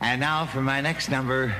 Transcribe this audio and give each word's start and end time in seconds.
And 0.00 0.20
now 0.20 0.44
for 0.44 0.60
my 0.60 0.82
next 0.82 1.08
number, 1.08 1.54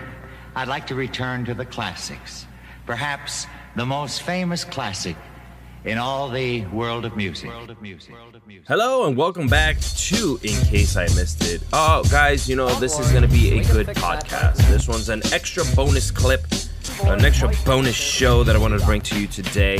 I'd 0.55 0.69
like 0.69 0.87
to 0.89 0.95
return 0.95 1.47
to 1.47 1.55
the 1.55 1.65
classics. 1.65 2.47
Perhaps 2.85 3.47
the 3.77 3.87
most 3.87 4.23
famous 4.25 4.63
classic 4.63 5.17
in 5.87 5.97
all 5.97 6.29
the 6.29 6.67
world 6.67 7.07
of 7.07 7.17
music. 7.17 7.49
World 7.49 7.71
of 7.71 7.81
music. 7.81 8.15
Hello 8.69 9.07
and 9.07 9.17
welcome 9.17 9.49
back 9.49 9.81
to 9.81 10.39
In 10.43 10.55
Case 10.67 10.97
I 10.97 11.05
Missed 11.05 11.45
It. 11.45 11.63
Oh, 11.73 12.05
guys, 12.11 12.47
you 12.47 12.57
know, 12.57 12.69
this 12.75 12.99
is 12.99 13.11
going 13.11 13.23
to 13.23 13.29
be 13.29 13.59
a 13.59 13.65
good 13.73 13.87
podcast. 13.87 14.57
This 14.69 14.87
one's 14.87 15.09
an 15.09 15.23
extra 15.33 15.65
bonus 15.75 16.11
clip, 16.11 16.45
an 17.05 17.25
extra 17.25 17.51
bonus 17.65 17.97
show 17.97 18.45
that 18.45 18.55
I 18.55 18.59
wanted 18.59 18.81
to 18.81 18.85
bring 18.85 19.01
to 19.01 19.19
you 19.19 19.29
today. 19.29 19.79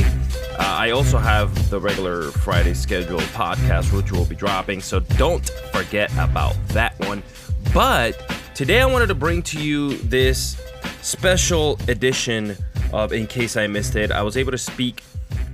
Uh, 0.53 0.61
I 0.61 0.93
also 0.93 1.19
have 1.19 1.69
the 1.69 1.79
regular 1.79 2.31
Friday 2.31 2.73
scheduled 2.73 3.21
podcast, 3.21 3.95
which 3.95 4.13
will 4.13 4.25
be 4.25 4.35
dropping, 4.35 4.81
so 4.81 5.01
don't 5.01 5.47
forget 5.73 6.11
about 6.17 6.57
that 6.69 6.99
one. 7.01 7.23
But 7.75 8.36
today 8.57 8.81
I 8.81 8.87
wanted 8.87 9.09
to 9.09 9.15
bring 9.15 9.43
to 9.43 9.63
you 9.63 9.99
this 9.99 10.59
special 11.03 11.79
edition 11.89 12.57
of 12.91 13.13
In 13.13 13.27
Case 13.27 13.55
I 13.55 13.67
Missed 13.67 13.97
It. 13.97 14.11
I 14.11 14.23
was 14.23 14.39
able 14.39 14.51
to 14.51 14.57
speak 14.59 15.03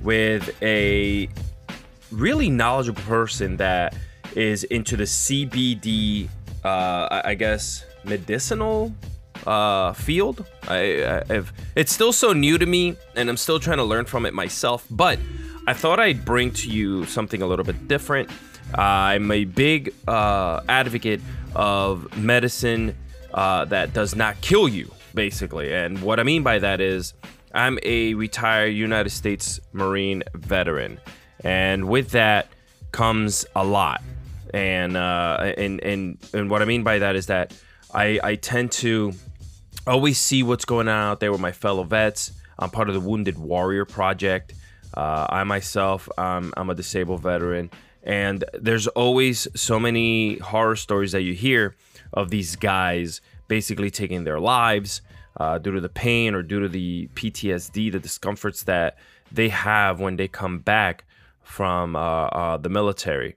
with 0.05 0.55
a 0.62 1.29
really 2.12 2.48
knowledgeable 2.48 3.02
person 3.02 3.57
that 3.57 3.96
is 4.37 4.62
into 4.62 4.96
the 4.96 5.02
CBD, 5.02 6.29
uh, 6.62 7.23
I 7.24 7.34
guess, 7.34 7.84
medicinal 8.05 8.95
uh, 9.48 9.95
field. 9.95 10.46
I, 10.69 11.24
I've, 11.29 11.52
it's 11.74 11.93
still 11.93 12.12
so 12.12 12.32
new 12.32 12.57
to 12.57 12.66
me, 12.66 12.96
and 13.16 13.29
I'm 13.29 13.37
still 13.37 13.59
trying 13.59 13.79
to 13.79 13.84
learn 13.84 14.05
from 14.05 14.27
it 14.27 14.32
myself. 14.32 14.87
But 14.88 15.19
I 15.66 15.73
thought 15.73 15.98
I'd 15.98 16.24
bring 16.24 16.52
to 16.52 16.71
you 16.71 17.05
something 17.07 17.43
a 17.43 17.48
little 17.48 17.65
bit 17.65 17.88
different. 17.88 18.30
Uh, 18.79 18.80
I'm 18.80 19.30
a 19.32 19.45
big 19.45 19.93
uh, 20.07 20.60
advocate 20.69 21.21
of 21.55 22.16
medicine 22.16 22.97
uh, 23.34 23.65
that 23.66 23.93
does 23.93 24.15
not 24.15 24.41
kill 24.41 24.69
you, 24.69 24.91
basically. 25.15 25.73
And 25.73 26.02
what 26.02 26.20
I 26.20 26.23
mean 26.23 26.43
by 26.43 26.59
that 26.59 26.80
is, 26.80 27.15
I'm 27.54 27.79
a 27.82 28.15
retired 28.15 28.68
United 28.68 29.10
States 29.10 29.60
Marine 29.73 30.23
veteran, 30.35 30.99
and 31.45 31.88
with 31.88 32.10
that 32.10 32.49
comes 32.93 33.45
a 33.54 33.65
lot. 33.65 34.02
And 34.54 34.96
uh, 34.96 35.54
and 35.57 35.80
and 35.80 36.18
and 36.35 36.51
what 36.51 36.63
I 36.63 36.66
mean 36.66 36.82
by 36.82 36.99
that 36.99 37.16
is 37.16 37.26
that 37.26 37.54
I 37.95 38.21
I 38.23 38.35
tend 38.37 38.73
to 38.73 39.13
always 39.87 40.19
see 40.19 40.43
what's 40.43 40.65
going 40.65 40.88
on 40.88 41.13
out 41.13 41.21
there 41.21 41.32
with 41.32 41.41
my 41.41 41.52
fellow 41.52 41.85
vets. 41.85 42.32
I'm 42.59 42.71
part 42.71 42.88
of 42.88 42.95
the 42.95 43.01
Wounded 43.01 43.38
Warrior 43.38 43.85
Project. 43.85 44.54
Uh, 44.95 45.26
I 45.29 45.45
myself, 45.45 46.09
um, 46.19 46.52
I'm 46.57 46.69
a 46.69 46.74
disabled 46.74 47.23
veteran, 47.23 47.71
and 48.02 48.45
there's 48.52 48.86
always 48.88 49.46
so 49.54 49.78
many 49.78 50.38
horror 50.38 50.76
stories 50.76 51.12
that 51.12 51.22
you 51.22 51.34
hear 51.34 51.74
of 52.12 52.30
these 52.30 52.56
guys 52.56 53.20
basically 53.48 53.90
taking 53.90 54.24
their 54.24 54.40
lives 54.40 55.02
uh, 55.38 55.58
due 55.58 55.72
to 55.72 55.80
the 55.80 55.88
pain 55.88 56.34
or 56.34 56.42
due 56.42 56.60
to 56.60 56.68
the 56.68 57.08
PTSD, 57.14 57.92
the 57.92 57.98
discomforts 57.98 58.64
that 58.64 58.98
they 59.30 59.48
have 59.48 60.00
when 60.00 60.16
they 60.16 60.28
come 60.28 60.58
back 60.58 61.04
from 61.42 61.96
uh, 61.96 62.26
uh, 62.26 62.56
the 62.56 62.68
military. 62.68 63.36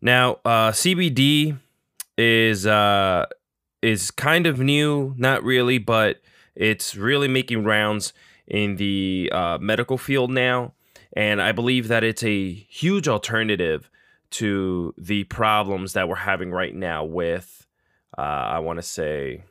Now, 0.00 0.38
uh, 0.44 0.70
CBD 0.70 1.58
is 2.16 2.66
uh, 2.66 3.26
is 3.82 4.10
kind 4.10 4.46
of 4.46 4.58
new, 4.58 5.14
not 5.16 5.42
really, 5.42 5.78
but 5.78 6.20
it's 6.54 6.96
really 6.96 7.28
making 7.28 7.64
rounds 7.64 8.12
in 8.46 8.76
the 8.76 9.30
uh, 9.32 9.58
medical 9.60 9.98
field 9.98 10.30
now, 10.30 10.72
and 11.12 11.42
I 11.42 11.52
believe 11.52 11.88
that 11.88 12.04
it's 12.04 12.22
a 12.22 12.52
huge 12.52 13.08
alternative 13.08 13.90
to 14.30 14.94
the 14.98 15.24
problems 15.24 15.92
that 15.94 16.08
we're 16.08 16.16
having 16.16 16.50
right 16.50 16.74
now 16.74 17.04
with, 17.04 17.66
uh, 18.16 18.20
I 18.20 18.58
want 18.60 18.78
to 18.78 18.82
say, 18.82 19.44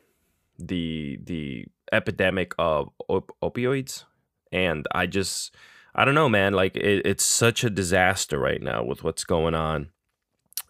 the 0.58 1.18
the 1.22 1.66
epidemic 1.92 2.52
of 2.58 2.90
op- 3.08 3.36
opioids. 3.42 4.04
And 4.52 4.86
i 4.92 5.06
just 5.06 5.54
i 5.94 6.04
don't 6.04 6.14
know 6.14 6.28
man 6.28 6.52
like 6.52 6.76
it, 6.76 7.04
it's 7.04 7.24
such 7.24 7.64
a 7.64 7.70
disaster 7.70 8.38
right 8.38 8.62
now 8.62 8.84
with 8.84 9.02
what's 9.02 9.24
going 9.24 9.54
on 9.54 9.88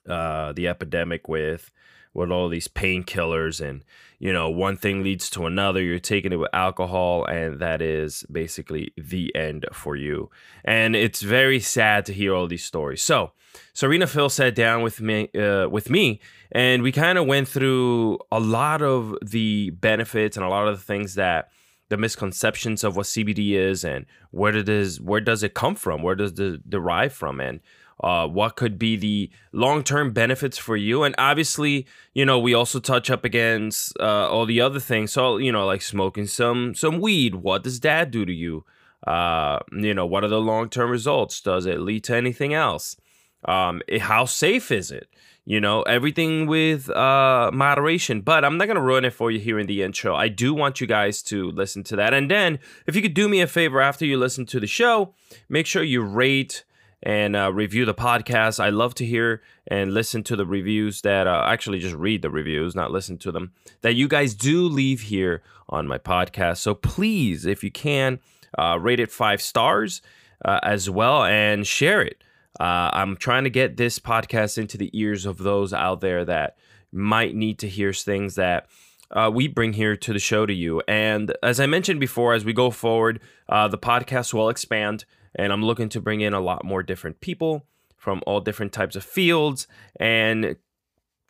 uh 0.09 0.53
the 0.53 0.67
epidemic 0.67 1.29
with 1.29 1.71
with 2.15 2.31
all 2.31 2.49
these 2.49 2.69
painkillers 2.69 3.61
and 3.61 3.85
you 4.19 4.33
know 4.33 4.49
one 4.49 4.77
thing 4.77 5.03
leads 5.03 5.29
to 5.31 5.47
another 5.47 5.83
you're 5.83 5.99
taking 5.99 6.33
it 6.33 6.37
with 6.37 6.49
alcohol 6.53 7.25
and 7.27 7.61
that 7.61 7.83
is 7.83 8.25
basically 8.31 8.93
the 8.97 9.35
end 9.35 9.67
for 9.73 9.97
you. 9.97 10.31
And 10.65 10.97
it's 10.97 11.23
very 11.23 11.61
sad 11.61 12.07
to 12.07 12.13
hear 12.13 12.35
all 12.35 12.47
these 12.47 12.65
stories. 12.65 13.03
So 13.03 13.33
serena 13.73 14.07
phil 14.07 14.29
sat 14.29 14.55
down 14.55 14.83
with 14.83 15.01
me 15.01 15.29
uh, 15.39 15.69
with 15.69 15.91
me 15.91 16.21
and 16.53 16.83
we 16.83 16.93
kind 16.93 17.19
of 17.19 17.27
went 17.27 17.49
through 17.49 18.19
a 18.31 18.41
lot 18.41 18.83
of 18.83 19.17
the 19.23 19.71
benefits 19.71 20.37
and 20.37 20.45
a 20.45 20.49
lot 20.49 20.69
of 20.69 20.77
the 20.77 20.85
things 20.85 21.15
that 21.15 21.49
the 21.89 21.97
misconceptions 21.97 22.83
of 22.83 22.97
what 22.97 23.07
cbd 23.07 23.53
is 23.53 23.85
and 23.85 24.07
where 24.37 24.53
does 24.63 25.01
where 25.01 25.21
does 25.21 25.43
it 25.43 25.55
come 25.55 25.75
from? 25.75 26.03
Where 26.03 26.15
does 26.15 26.39
it 26.39 26.69
derive 26.69 27.13
from? 27.13 27.41
And 27.41 27.61
uh, 28.01 28.27
what 28.27 28.57
could 28.57 28.79
be 28.79 28.97
the 28.97 29.31
long-term 29.53 30.13
benefits 30.13 30.59
for 30.59 30.77
you. 30.77 31.03
And 31.03 31.15
obviously 31.19 31.87
you 32.15 32.25
know 32.25 32.39
we 32.39 32.55
also 32.55 32.81
touch 32.81 33.11
up 33.11 33.25
against 33.25 33.97
uh, 34.01 34.29
all 34.29 34.47
the 34.47 34.61
other 34.61 34.81
things. 34.81 35.13
So 35.13 35.39
you 35.39 35.53
know 35.53 35.67
like 35.67 35.83
smoking 35.83 36.27
some 36.27 36.75
some 36.75 37.01
weed. 37.01 37.37
What 37.37 37.63
does 37.63 37.81
that 37.81 38.11
do 38.11 38.25
to 38.25 38.33
you? 38.33 38.65
Uh, 39.07 39.61
you 39.73 39.95
know 39.95 40.07
what 40.07 40.25
are 40.25 40.29
the 40.29 40.41
long-term 40.41 40.91
results? 40.91 41.41
Does 41.41 41.67
it 41.67 41.81
lead 41.81 42.05
to 42.05 42.17
anything 42.17 42.55
else? 42.55 42.97
Um, 43.45 43.81
it, 43.87 44.03
how 44.03 44.25
safe 44.25 44.71
is 44.71 44.91
it? 44.91 45.09
You 45.49 45.61
know 45.61 45.83
everything 45.83 46.47
with 46.47 46.91
uh 46.91 47.51
moderation. 47.55 48.21
But 48.21 48.45
i'm 48.45 48.59
not 48.59 48.67
gonna 48.67 48.83
ruin 48.83 49.05
it 49.05 49.13
for 49.13 49.31
you 49.31 49.39
here 49.39 49.61
in 49.61 49.69
the 49.69 49.83
intro. 49.83 50.15
I 50.15 50.29
do 50.29 50.53
want 50.53 50.81
you 50.81 50.89
guys 50.89 51.23
to 51.25 51.51
listen 51.53 51.85
to 51.85 51.97
that. 51.97 52.13
And 52.13 52.29
then 52.29 52.59
if 52.87 52.97
you 52.97 53.01
could 53.01 53.15
do 53.15 53.29
me 53.29 53.41
a 53.41 53.47
favor 53.47 53.81
after 53.81 54.05
you 54.05 54.19
listen 54.19 54.45
to 54.47 54.59
the 54.59 54.67
show 54.67 55.15
make 55.49 55.67
sure 55.67 55.85
you 55.85 56.03
rate 56.03 56.65
and 57.03 57.37
uh, 57.37 57.53
review 57.53 57.85
the 57.85 57.95
podcast. 57.95 58.59
I 58.59 58.71
love 58.71 58.95
to 58.97 59.07
hear 59.07 59.43
and 59.67 59.93
listen 59.93 60.23
to 60.25 60.37
the 60.37 60.47
reviews 60.47 61.03
that 61.03 61.27
uh, 61.27 61.45
actually 61.47 61.79
just 61.79 61.95
read 61.95 62.23
the 62.23 62.31
reviews, 62.31 62.75
not 62.75 62.91
listen 62.91 63.19
to 63.19 63.33
them, 63.33 63.53
that 63.83 63.95
you 63.95 64.09
guys 64.09 64.35
do 64.35 64.63
leave 64.63 65.03
here 65.03 65.43
on 65.69 65.87
my 65.87 65.99
podcast. 65.99 66.59
So 66.59 66.75
please, 66.75 67.45
if 67.47 67.63
you 67.63 67.71
can, 67.71 68.19
uh, 68.59 68.79
rate 68.81 69.01
it 69.01 69.11
five 69.11 69.43
stars 69.43 70.01
uh, 70.45 70.61
as 70.63 70.89
well 70.89 71.25
and 71.25 71.67
share 71.67 72.03
it. 72.03 72.23
Uh, 72.59 72.91
I'm 72.93 73.17
trying 73.17 73.45
to 73.45 73.51
get 73.51 73.77
this 73.77 73.99
podcast 73.99 74.57
into 74.57 74.79
the 74.79 74.91
ears 74.99 75.27
of 75.27 75.39
those 75.39 75.75
out 75.75 76.01
there 76.01 76.25
that 76.25 76.57
might 76.93 77.35
need 77.35 77.59
to 77.61 77.69
hear 77.69 77.93
things 77.93 78.35
that. 78.37 78.67
Uh, 79.09 79.31
we 79.33 79.47
bring 79.47 79.73
here 79.73 79.95
to 79.95 80.13
the 80.13 80.19
show 80.19 80.45
to 80.45 80.53
you. 80.53 80.83
And 80.89 81.33
as 81.41 81.61
I 81.61 81.67
mentioned 81.67 82.01
before, 82.01 82.35
as 82.35 82.45
we 82.45 82.53
go 82.53 82.73
forward, 82.73 83.21
the 83.49 83.79
podcast 83.79 84.35
will 84.35 84.49
expand 84.49 85.05
and 85.37 85.53
I'm 85.53 85.63
looking 85.63 85.89
to 85.91 86.01
bring 86.01 86.21
in 86.21 86.35
a 86.35 86.41
lot 86.41 86.65
more 86.65 86.83
different 86.83 87.21
people 87.21 87.67
from 87.97 88.23
all 88.27 88.41
different 88.41 88.73
types 88.73 88.97
of 88.97 89.05
fields 89.05 89.67
and 89.99 90.57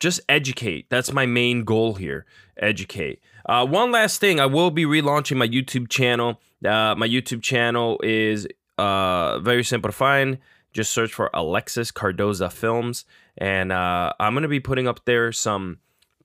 just 0.00 0.21
educate. 0.28 0.89
That's 0.91 1.12
my 1.12 1.27
main 1.27 1.65
goal 1.65 1.94
here. 1.94 2.27
Educate. 2.56 3.21
Uh, 3.47 3.66
one 3.66 3.93
last 3.93 4.21
thing, 4.21 4.41
I 4.41 4.47
will 4.47 4.71
be 4.71 4.84
relaunching 4.84 5.37
my 5.37 5.49
YouTube 5.49 5.89
channel. 5.89 6.41
Uh, 6.65 6.95
my 6.97 7.09
YouTube 7.09 7.43
channel 7.43 8.00
is 8.03 8.47
uh, 8.78 9.39
very 9.41 9.65
simple 9.65 9.91
to 9.91 9.97
find. 9.97 10.39
Just 10.72 10.93
search 10.93 11.12
for 11.12 11.31
Alexis 11.33 11.91
Cardoza 11.91 12.53
Films, 12.53 13.06
and 13.39 13.72
uh, 13.72 14.12
I'm 14.21 14.34
gonna 14.34 14.49
be 14.49 14.61
putting 14.61 14.87
up 14.87 15.06
there 15.06 15.33
some 15.33 15.78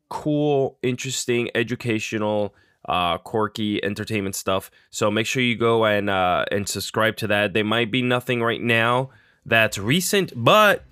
cool, 0.09 0.78
interesting, 0.84 1.50
educational 1.56 2.53
uh, 2.88 3.18
quirky 3.19 3.84
entertainment 3.84 4.36
stuff. 4.36 4.72
So 4.90 5.12
make 5.12 5.25
sure 5.25 5.44
you 5.44 5.56
go 5.56 5.86
and 5.86 6.09
uh, 6.09 6.46
and 6.52 6.68
subscribe 6.68 7.18
to 7.18 7.28
that. 7.28 7.53
There 7.53 7.64
might 7.64 7.92
be 7.92 8.02
nothing 8.02 8.42
right 8.42 8.62
now 8.62 9.09
that's 9.46 9.78
recent, 9.78 10.34
but 10.36 10.84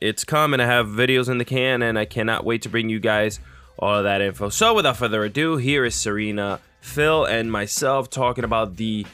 it's 0.00 0.24
coming. 0.24 0.60
I 0.60 0.66
have 0.66 0.86
videos 0.86 1.28
in 1.28 1.38
the 1.38 1.44
can, 1.44 1.82
and 1.82 1.98
I 1.98 2.04
cannot 2.04 2.44
wait 2.44 2.62
to 2.62 2.68
bring 2.68 2.88
you 2.88 3.00
guys 3.00 3.40
all 3.78 3.94
of 3.94 4.04
that 4.04 4.20
info. 4.20 4.48
So 4.48 4.74
without 4.74 4.96
further 4.96 5.24
ado, 5.24 5.56
here 5.56 5.84
is 5.84 5.94
Serena, 5.94 6.60
Phil, 6.80 7.24
and 7.24 7.50
myself 7.50 8.10
talking 8.10 8.44
about 8.44 8.76
the 8.76 9.06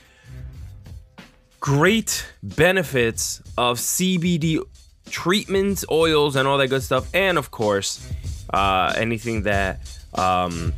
great 1.60 2.26
benefits 2.42 3.40
of 3.56 3.78
CBD 3.78 4.60
treatments, 5.10 5.84
oils, 5.90 6.36
and 6.36 6.48
all 6.48 6.58
that 6.58 6.68
good 6.68 6.82
stuff, 6.82 7.08
and 7.14 7.38
of 7.38 7.50
course, 7.50 8.08
uh, 8.52 8.92
anything 8.96 9.42
that 9.42 9.80
um, 10.14 10.72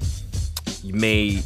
may 0.92 1.42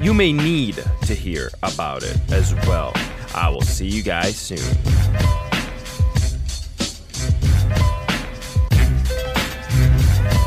you 0.00 0.14
may 0.14 0.32
need 0.32 0.82
to 1.02 1.14
hear 1.14 1.50
about 1.62 2.02
it 2.02 2.18
as 2.32 2.54
well. 2.66 2.92
I 3.34 3.50
will 3.50 3.60
see 3.60 3.86
you 3.86 4.02
guys 4.02 4.36
soon. 4.36 4.58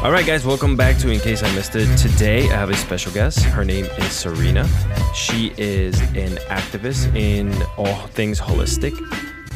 All 0.03 0.11
right, 0.11 0.25
guys, 0.25 0.45
welcome 0.45 0.75
back 0.75 0.97
to 0.97 1.09
In 1.11 1.19
Case 1.19 1.44
I 1.44 1.55
Missed 1.55 1.77
It. 1.77 1.97
Today, 1.97 2.50
I 2.50 2.55
have 2.55 2.69
a 2.69 2.75
special 2.75 3.13
guest. 3.13 3.39
Her 3.39 3.63
name 3.63 3.85
is 3.85 4.11
Serena. 4.11 4.67
She 5.13 5.53
is 5.57 6.01
an 6.01 6.35
activist 6.50 7.15
in 7.15 7.53
all 7.77 8.07
things 8.07 8.38
holistic. 8.38 8.94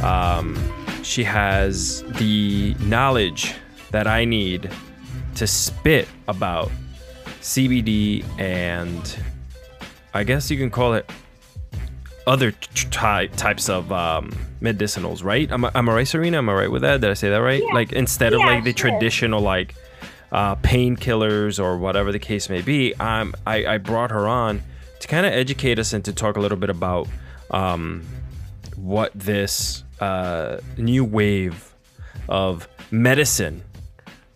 Um, 0.01 0.57
she 1.03 1.23
has 1.23 2.03
the 2.13 2.75
knowledge 2.79 3.55
that 3.91 4.07
I 4.07 4.23
need 4.23 4.69
to 5.35 5.47
spit 5.47 6.07
about 6.29 6.71
CBD 7.47 8.25
and 8.37 9.17
I 10.13 10.25
guess 10.25 10.51
you 10.51 10.57
can 10.57 10.69
call 10.69 10.95
it 10.95 11.09
other 12.27 12.51
ty- 12.91 13.27
types 13.27 13.69
of 13.69 13.89
um, 13.89 14.31
medicinals, 14.61 15.23
right? 15.23 15.49
Am 15.49 15.63
I, 15.63 15.71
am 15.73 15.87
I 15.87 15.93
right, 15.93 16.07
Serena? 16.07 16.39
Am 16.39 16.49
I 16.49 16.53
right 16.53 16.71
with 16.71 16.81
that? 16.81 16.99
Did 16.99 17.09
I 17.09 17.13
say 17.13 17.29
that 17.29 17.37
right? 17.37 17.63
Yeah. 17.65 17.73
Like 17.73 17.93
instead 17.93 18.33
of 18.33 18.41
like 18.41 18.65
the 18.65 18.75
sure. 18.75 18.89
traditional 18.89 19.39
like 19.39 19.75
uh, 20.33 20.57
painkillers 20.57 21.57
or 21.57 21.77
whatever 21.77 22.11
the 22.11 22.19
case 22.19 22.49
may 22.49 22.61
be, 22.61 22.93
um, 22.95 23.33
I, 23.45 23.65
I 23.65 23.77
brought 23.77 24.11
her 24.11 24.27
on 24.27 24.61
to 24.99 25.07
kind 25.07 25.25
of 25.25 25.31
educate 25.31 25.79
us 25.79 25.93
and 25.93 26.03
to 26.03 26.11
talk 26.11 26.35
a 26.35 26.41
little 26.41 26.57
bit 26.57 26.69
about 26.69 27.07
um, 27.51 28.05
what 28.75 29.13
this 29.15 29.85
uh, 30.01 30.59
new 30.77 31.05
wave 31.05 31.73
of 32.27 32.67
medicine 32.91 33.63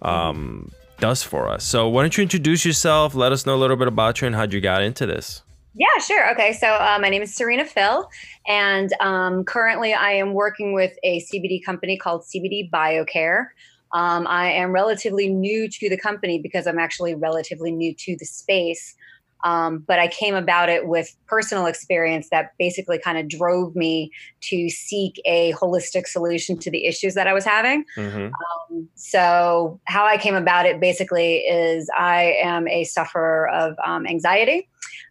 um, 0.02 0.72
does 1.02 1.22
for 1.24 1.50
us. 1.50 1.66
So 1.66 1.90
why 1.90 2.04
don't 2.04 2.16
you 2.16 2.22
introduce 2.22 2.64
yourself? 2.64 3.14
Let 3.14 3.34
us 3.34 3.46
know 3.46 3.56
a 3.56 3.58
little 3.58 3.76
bit 3.76 3.90
about 3.90 4.22
you 4.22 4.28
and 4.28 4.36
how'd 4.36 4.54
you 4.54 4.62
got 4.62 4.82
into 4.82 5.06
this. 5.06 5.42
Yeah, 5.74 5.88
sure. 6.06 6.32
Okay, 6.32 6.54
so 6.54 6.68
uh, 6.68 6.98
my 7.02 7.10
name 7.10 7.22
is 7.22 7.34
Serena 7.34 7.66
Phil, 7.66 8.10
and 8.46 8.92
um, 9.00 9.46
currently 9.46 9.94
I 9.94 10.12
am 10.12 10.34
working 10.34 10.74
with 10.74 10.92
a 11.04 11.22
CBD 11.22 11.64
company 11.64 11.98
called 11.98 12.24
CBD 12.24 12.70
BioCare. 12.70 13.48
Um, 13.94 14.28
I 14.28 14.52
am 14.52 14.72
relatively 14.72 15.30
new 15.30 15.70
to 15.70 15.90
the 15.90 15.98
company 15.98 16.40
because 16.40 16.68
I'm 16.68 16.80
actually 16.80 17.16
relatively 17.16 17.72
new 17.72 17.94
to 17.96 18.18
the 18.18 18.26
space. 18.26 18.96
Um, 19.44 19.80
but 19.80 20.00
I 20.00 20.08
came 20.08 20.36
about 20.36 20.70
it 20.70 20.88
with 20.88 21.16
personal 21.28 21.66
experience 21.66 22.30
that 22.30 22.52
basically 22.60 23.00
kind 23.00 23.18
of 23.18 23.28
drove 23.28 23.76
me 23.76 24.12
to 24.42 24.70
seek 24.70 25.22
a 25.26 25.54
holistic 25.54 26.08
solution 26.08 26.58
to 26.60 26.72
the 26.72 26.86
issues 26.86 27.14
that 27.16 27.28
I 27.28 27.34
was 27.34 27.46
having. 27.46 27.86
Mm-hmm. 27.98 28.84
So, 28.96 29.80
how 29.86 30.06
I 30.06 30.18
came 30.18 30.36
about 30.36 30.66
it 30.66 30.80
basically 30.80 31.40
is 31.40 31.90
I 31.98 32.38
am 32.44 32.68
a 32.68 32.84
sufferer 32.84 33.50
of 33.50 33.76
um, 33.86 34.06
anxiety 34.08 34.70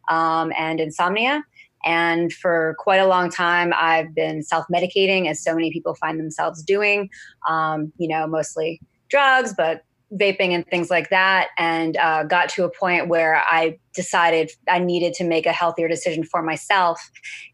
um, 0.09 0.53
and 0.57 0.81
insomnia. 0.81 1.45
And 1.85 2.33
for 2.33 2.77
quite 2.79 2.99
a 2.99 3.07
long 3.07 3.31
time, 3.31 3.73
I've 3.75 4.15
been 4.15 4.43
self 4.43 4.67
medicating, 4.73 5.29
as 5.29 5.43
so 5.43 5.55
many 5.55 5.73
people 5.73 5.95
find 5.95 6.21
themselves 6.21 6.63
doing, 6.63 7.09
um, 7.49 7.93
you 7.97 8.07
know, 8.07 8.27
mostly 8.27 8.81
drugs, 9.09 9.55
but 9.57 9.83
vaping 10.13 10.51
and 10.51 10.67
things 10.67 10.91
like 10.91 11.09
that. 11.11 11.49
And 11.57 11.97
uh, 11.97 12.25
got 12.25 12.49
to 12.51 12.65
a 12.65 12.71
point 12.71 13.09
where 13.09 13.43
I 13.47 13.79
decided 13.95 14.51
I 14.69 14.79
needed 14.79 15.15
to 15.15 15.25
make 15.25 15.47
a 15.47 15.53
healthier 15.53 15.89
decision 15.89 16.25
for 16.25 16.43
myself. 16.43 17.01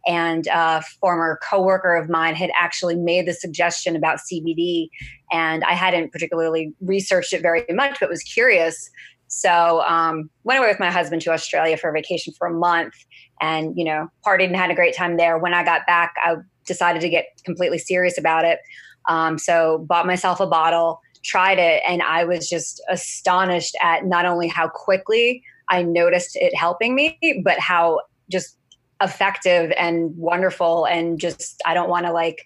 And 0.07 0.47
a 0.47 0.83
former 1.01 1.39
coworker 1.43 1.95
of 1.95 2.09
mine 2.09 2.35
had 2.35 2.51
actually 2.59 2.97
made 2.97 3.27
the 3.27 3.35
suggestion 3.35 3.97
about 3.97 4.19
CBD 4.19 4.89
and 5.33 5.65
I 5.65 5.73
hadn't 5.73 6.13
particularly 6.13 6.73
researched 6.81 7.33
it 7.33 7.43
very 7.43 7.65
much, 7.71 7.99
but 8.01 8.09
was 8.09 8.23
curious. 8.23 8.91
So 9.29 9.83
um, 9.83 10.31
went 10.45 10.61
away 10.61 10.69
with 10.69 10.81
my 10.81 10.91
husband 10.91 11.23
to 11.23 11.33
Australia 11.33 11.77
for 11.77 11.91
a 11.91 11.93
vacation 11.93 12.33
for 12.39 12.47
a 12.47 12.53
month, 12.53 12.95
and 13.41 13.77
you 13.77 13.85
know, 13.85 14.09
partied 14.25 14.47
and 14.47 14.57
had 14.57 14.71
a 14.71 14.75
great 14.75 14.95
time 14.95 15.17
there. 15.17 15.39
When 15.39 15.53
I 15.53 15.65
got 15.65 15.87
back, 15.87 16.15
I 16.23 16.37
decided 16.65 17.03
to 17.03 17.09
get 17.09 17.27
completely 17.45 17.79
serious 17.79 18.19
about 18.19 18.45
it. 18.45 18.61
Um, 19.09 19.39
so 19.39 19.85
bought 19.89 20.07
myself 20.07 20.41
a 20.41 20.47
bottle, 20.47 21.01
tried 21.27 21.59
it, 21.59 21.83
and 21.87 22.03
I 22.03 22.25
was 22.25 22.49
just 22.49 22.83
astonished 22.89 23.77
at 23.83 24.05
not 24.05 24.25
only 24.25 24.49
how 24.49 24.69
quickly 24.69 25.43
I 25.69 25.83
noticed 25.83 26.37
it 26.37 26.55
helping 26.55 26.95
me, 26.95 27.19
but 27.45 27.59
how 27.59 28.01
just 28.31 28.57
effective 29.03 29.73
and 29.77 30.17
wonderful 30.17 30.87
and 30.87 31.21
just 31.21 31.61
I 31.67 31.75
don't 31.75 31.91
want 31.91 32.07
to 32.07 32.13
like 32.13 32.45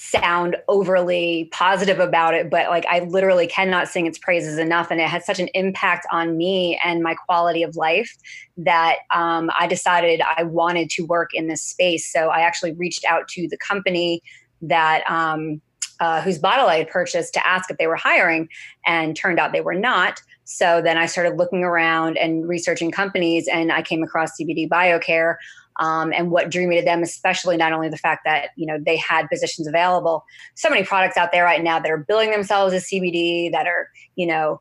sound 0.00 0.56
overly 0.68 1.48
positive 1.50 1.98
about 1.98 2.32
it, 2.32 2.48
but 2.48 2.68
like 2.68 2.86
I 2.86 3.00
literally 3.00 3.48
cannot 3.48 3.88
sing 3.88 4.06
its 4.06 4.16
praises 4.16 4.56
enough. 4.56 4.92
And 4.92 5.00
it 5.00 5.08
had 5.08 5.24
such 5.24 5.40
an 5.40 5.48
impact 5.54 6.06
on 6.12 6.36
me 6.36 6.78
and 6.84 7.02
my 7.02 7.14
quality 7.14 7.64
of 7.64 7.74
life 7.74 8.16
that 8.58 8.98
um, 9.12 9.50
I 9.58 9.66
decided 9.66 10.22
I 10.36 10.44
wanted 10.44 10.88
to 10.90 11.02
work 11.02 11.30
in 11.34 11.48
this 11.48 11.62
space. 11.62 12.10
So 12.12 12.28
I 12.28 12.42
actually 12.42 12.74
reached 12.74 13.04
out 13.06 13.26
to 13.28 13.48
the 13.48 13.58
company 13.58 14.22
that. 14.62 15.08
Um, 15.10 15.60
uh, 16.00 16.22
whose 16.22 16.38
bottle 16.38 16.66
I 16.66 16.78
had 16.78 16.88
purchased 16.88 17.34
to 17.34 17.46
ask 17.46 17.70
if 17.70 17.78
they 17.78 17.86
were 17.86 17.96
hiring, 17.96 18.48
and 18.86 19.16
turned 19.16 19.38
out 19.38 19.52
they 19.52 19.60
were 19.60 19.74
not. 19.74 20.20
So 20.44 20.80
then 20.80 20.96
I 20.96 21.06
started 21.06 21.36
looking 21.36 21.62
around 21.62 22.16
and 22.16 22.48
researching 22.48 22.90
companies, 22.90 23.48
and 23.48 23.70
I 23.70 23.82
came 23.82 24.02
across 24.02 24.38
CBD 24.40 24.68
BioCare. 24.68 25.36
Um, 25.80 26.12
and 26.12 26.30
what 26.30 26.50
drew 26.50 26.66
me 26.66 26.78
to 26.78 26.84
them, 26.84 27.02
especially 27.02 27.56
not 27.56 27.72
only 27.72 27.88
the 27.88 27.98
fact 27.98 28.22
that 28.24 28.50
you 28.56 28.66
know 28.66 28.78
they 28.84 28.96
had 28.96 29.28
positions 29.28 29.68
available, 29.68 30.24
so 30.54 30.68
many 30.68 30.84
products 30.84 31.16
out 31.16 31.32
there 31.32 31.44
right 31.44 31.62
now 31.62 31.78
that 31.78 31.90
are 31.90 31.98
billing 31.98 32.30
themselves 32.30 32.74
as 32.74 32.84
CBD 32.84 33.52
that 33.52 33.66
are 33.66 33.88
you 34.16 34.26
know 34.26 34.60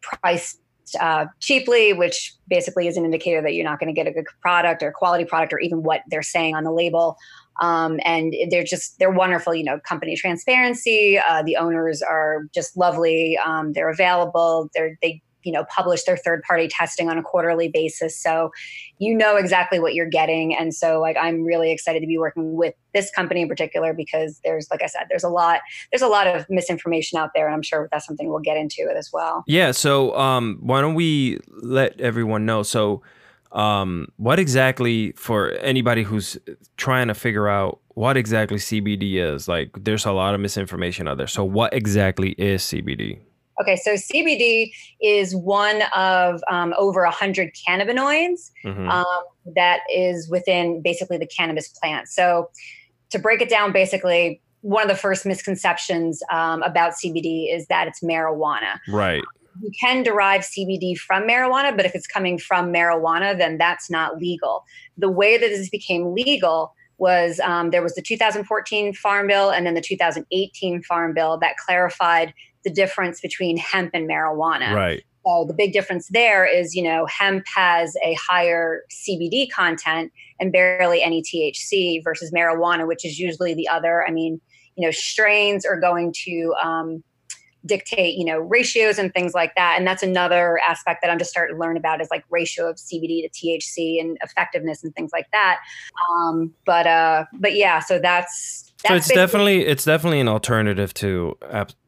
priced 0.00 0.58
uh, 1.00 1.26
cheaply, 1.40 1.92
which 1.92 2.34
basically 2.48 2.86
is 2.86 2.96
an 2.96 3.04
indicator 3.04 3.40
that 3.42 3.54
you're 3.54 3.64
not 3.64 3.78
going 3.78 3.88
to 3.88 3.94
get 3.94 4.06
a 4.06 4.12
good 4.12 4.26
product 4.40 4.82
or 4.82 4.92
quality 4.92 5.24
product 5.24 5.52
or 5.52 5.60
even 5.60 5.82
what 5.82 6.02
they're 6.08 6.22
saying 6.22 6.54
on 6.54 6.64
the 6.64 6.72
label. 6.72 7.16
Um, 7.60 8.00
and 8.04 8.34
they're 8.50 8.64
just 8.64 8.98
they're 8.98 9.10
wonderful. 9.10 9.54
You 9.54 9.64
know, 9.64 9.78
company 9.80 10.16
transparency. 10.16 11.18
Uh, 11.18 11.42
the 11.42 11.56
owners 11.56 12.02
are 12.02 12.46
just 12.54 12.76
lovely. 12.76 13.38
Um, 13.44 13.72
they're 13.72 13.90
available. 13.90 14.70
They're 14.74 14.98
they 15.02 15.22
you 15.44 15.50
know 15.50 15.64
publish 15.64 16.04
their 16.04 16.16
third 16.16 16.40
party 16.42 16.68
testing 16.68 17.08
on 17.08 17.18
a 17.18 17.22
quarterly 17.22 17.66
basis 17.66 18.16
so 18.16 18.52
you 18.98 19.12
know 19.12 19.34
exactly 19.34 19.80
what 19.80 19.92
you're 19.92 20.08
getting 20.08 20.54
and 20.54 20.72
so 20.72 21.00
like 21.00 21.16
i'm 21.20 21.42
really 21.42 21.72
excited 21.72 21.98
to 21.98 22.06
be 22.06 22.16
working 22.16 22.54
with 22.54 22.74
this 22.94 23.10
company 23.10 23.40
in 23.40 23.48
particular 23.48 23.92
because 23.92 24.40
there's 24.44 24.68
like 24.70 24.84
i 24.84 24.86
said 24.86 25.06
there's 25.08 25.24
a 25.24 25.28
lot 25.28 25.58
there's 25.90 26.00
a 26.00 26.06
lot 26.06 26.28
of 26.28 26.46
misinformation 26.48 27.18
out 27.18 27.30
there 27.34 27.48
and 27.48 27.56
i'm 27.56 27.62
sure 27.62 27.88
that's 27.90 28.06
something 28.06 28.28
we'll 28.28 28.38
get 28.38 28.56
into 28.56 28.82
it 28.82 28.96
as 28.96 29.10
well 29.12 29.42
Yeah. 29.46 29.72
So 29.72 30.16
um, 30.16 30.58
why 30.60 30.80
don't 30.80 30.94
we 30.94 31.38
let 31.50 32.00
everyone 32.00 32.46
know? 32.46 32.62
So 32.62 33.02
um, 33.52 34.08
what 34.16 34.38
exactly 34.38 35.12
for 35.12 35.50
anybody 35.60 36.02
who's 36.02 36.38
trying 36.76 37.08
to 37.08 37.14
figure 37.14 37.48
out 37.48 37.80
what 37.94 38.16
exactly 38.16 38.56
CBD 38.58 39.14
is? 39.16 39.48
Like, 39.48 39.70
there's 39.78 40.06
a 40.06 40.12
lot 40.12 40.34
of 40.34 40.40
misinformation 40.40 41.06
out 41.08 41.18
there. 41.18 41.26
So 41.26 41.44
what 41.44 41.72
exactly 41.74 42.30
is 42.32 42.62
CBD? 42.62 43.18
okay 43.60 43.76
so 43.76 43.92
cbd 43.92 44.72
is 45.02 45.36
one 45.36 45.82
of 45.94 46.42
um, 46.50 46.72
over 46.78 47.02
100 47.04 47.50
cannabinoids 47.68 48.50
Mhm. 48.64 48.88
um, 48.88 49.22
that 49.54 49.80
is 49.94 50.26
within 50.30 50.80
basically 50.80 51.18
the 51.18 51.26
cannabis 51.26 51.68
plant. 51.68 52.08
So, 52.08 52.48
to 53.10 53.18
break 53.18 53.42
it 53.42 53.50
down, 53.50 53.70
basically, 53.72 54.40
one 54.62 54.82
of 54.82 54.88
the 54.88 54.96
first 54.96 55.26
misconceptions 55.26 56.22
um, 56.32 56.62
about 56.62 56.92
CBD 56.94 57.54
is 57.54 57.66
that 57.66 57.86
it's 57.86 58.00
marijuana. 58.00 58.78
right. 58.88 59.22
You 59.60 59.70
can 59.78 60.02
derive 60.02 60.42
CBD 60.42 60.96
from 60.96 61.24
marijuana, 61.24 61.76
but 61.76 61.84
if 61.84 61.94
it's 61.94 62.06
coming 62.06 62.38
from 62.38 62.72
marijuana, 62.72 63.36
then 63.36 63.58
that's 63.58 63.90
not 63.90 64.18
legal. 64.18 64.64
The 64.96 65.10
way 65.10 65.36
that 65.36 65.48
this 65.48 65.68
became 65.68 66.14
legal 66.14 66.74
was 66.98 67.40
um, 67.40 67.70
there 67.70 67.82
was 67.82 67.94
the 67.94 68.02
2014 68.02 68.94
Farm 68.94 69.26
Bill 69.26 69.50
and 69.50 69.66
then 69.66 69.74
the 69.74 69.80
2018 69.80 70.82
Farm 70.82 71.14
Bill 71.14 71.38
that 71.38 71.56
clarified 71.56 72.32
the 72.64 72.70
difference 72.70 73.20
between 73.20 73.56
hemp 73.56 73.90
and 73.92 74.08
marijuana. 74.08 74.72
Right. 74.72 75.02
So 75.24 75.44
the 75.46 75.54
big 75.54 75.72
difference 75.72 76.08
there 76.08 76.44
is, 76.44 76.74
you 76.74 76.82
know, 76.82 77.06
hemp 77.06 77.44
has 77.54 77.96
a 78.04 78.14
higher 78.14 78.82
CBD 78.90 79.50
content 79.50 80.12
and 80.40 80.52
barely 80.52 81.02
any 81.02 81.22
THC 81.22 82.02
versus 82.02 82.32
marijuana, 82.32 82.86
which 82.86 83.04
is 83.04 83.18
usually 83.18 83.54
the 83.54 83.68
other. 83.68 84.04
I 84.06 84.10
mean, 84.10 84.40
you 84.76 84.86
know, 84.86 84.90
strains 84.90 85.64
are 85.64 85.78
going 85.78 86.12
to 86.24 86.54
um, 86.62 87.04
dictate, 87.64 88.16
you 88.16 88.24
know, 88.24 88.38
ratios 88.38 88.98
and 88.98 89.12
things 89.14 89.34
like 89.34 89.54
that. 89.54 89.76
And 89.78 89.86
that's 89.86 90.02
another 90.02 90.58
aspect 90.66 91.00
that 91.02 91.10
I'm 91.10 91.18
just 91.18 91.30
starting 91.30 91.56
to 91.56 91.60
learn 91.60 91.76
about 91.76 92.00
is 92.00 92.08
like 92.10 92.24
ratio 92.30 92.68
of 92.68 92.76
CBD 92.76 93.22
to 93.22 93.28
THC 93.28 94.00
and 94.00 94.18
effectiveness 94.22 94.82
and 94.82 94.94
things 94.94 95.10
like 95.12 95.30
that. 95.32 95.58
Um, 96.10 96.52
but 96.64 96.86
uh, 96.86 97.24
but 97.34 97.54
yeah, 97.54 97.80
so 97.80 97.98
that's. 97.98 98.71
So 98.84 98.94
that's 98.94 99.06
it's 99.06 99.08
basically- 99.08 99.22
definitely 99.22 99.66
it's 99.66 99.84
definitely 99.84 100.20
an 100.20 100.28
alternative 100.28 100.92
to 100.94 101.36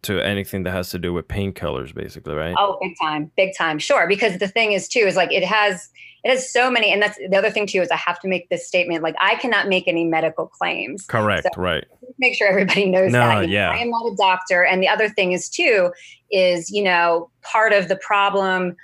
to 0.03 0.21
anything 0.21 0.63
that 0.65 0.71
has 0.73 0.91
to 0.91 0.99
do 0.99 1.13
with 1.13 1.27
painkillers, 1.29 1.95
basically, 1.95 2.35
right? 2.35 2.55
Oh, 2.59 2.79
big 2.81 2.95
time, 3.01 3.31
big 3.37 3.57
time. 3.57 3.79
Sure, 3.79 4.07
because 4.07 4.39
the 4.39 4.49
thing 4.49 4.73
is 4.73 4.87
too 4.89 5.01
is 5.01 5.17
like 5.17 5.33
it 5.33 5.45
has 5.45 5.89
it 6.23 6.31
has 6.31 6.51
so 6.51 6.71
many, 6.71 6.93
and 6.93 7.03
that's 7.03 7.19
the 7.19 7.37
other 7.37 7.51
thing 7.51 7.67
too 7.67 7.81
is 7.83 7.91
I 7.91 7.97
have 7.97 8.21
to 8.21 8.29
make 8.29 8.49
this 8.49 8.67
statement. 8.67 9.03
Like 9.03 9.17
I 9.21 9.35
cannot 9.37 9.69
make 9.69 9.89
any 9.89 10.05
medical 10.05 10.47
claims. 10.47 11.05
Correct. 11.07 11.49
So- 11.55 11.61
right. 11.61 11.85
Make 12.19 12.37
sure 12.37 12.49
everybody 12.49 12.87
knows 12.87 13.13
No, 13.13 13.19
that. 13.19 13.49
You 13.49 13.59
know. 13.59 13.71
I 13.71 13.79
am 13.79 13.91
not 13.91 14.07
a 14.13 14.17
doctor, 14.17 14.65
and 14.65 14.81
the 14.83 14.89
other 14.89 15.09
thing 15.09 15.33
is 15.33 15.49
too 15.49 15.91
is 16.31 16.71
you 16.71 16.83
know 16.85 17.29
part 17.43 17.73
of 17.73 17.89
the 17.89 17.97
problem. 17.97 18.77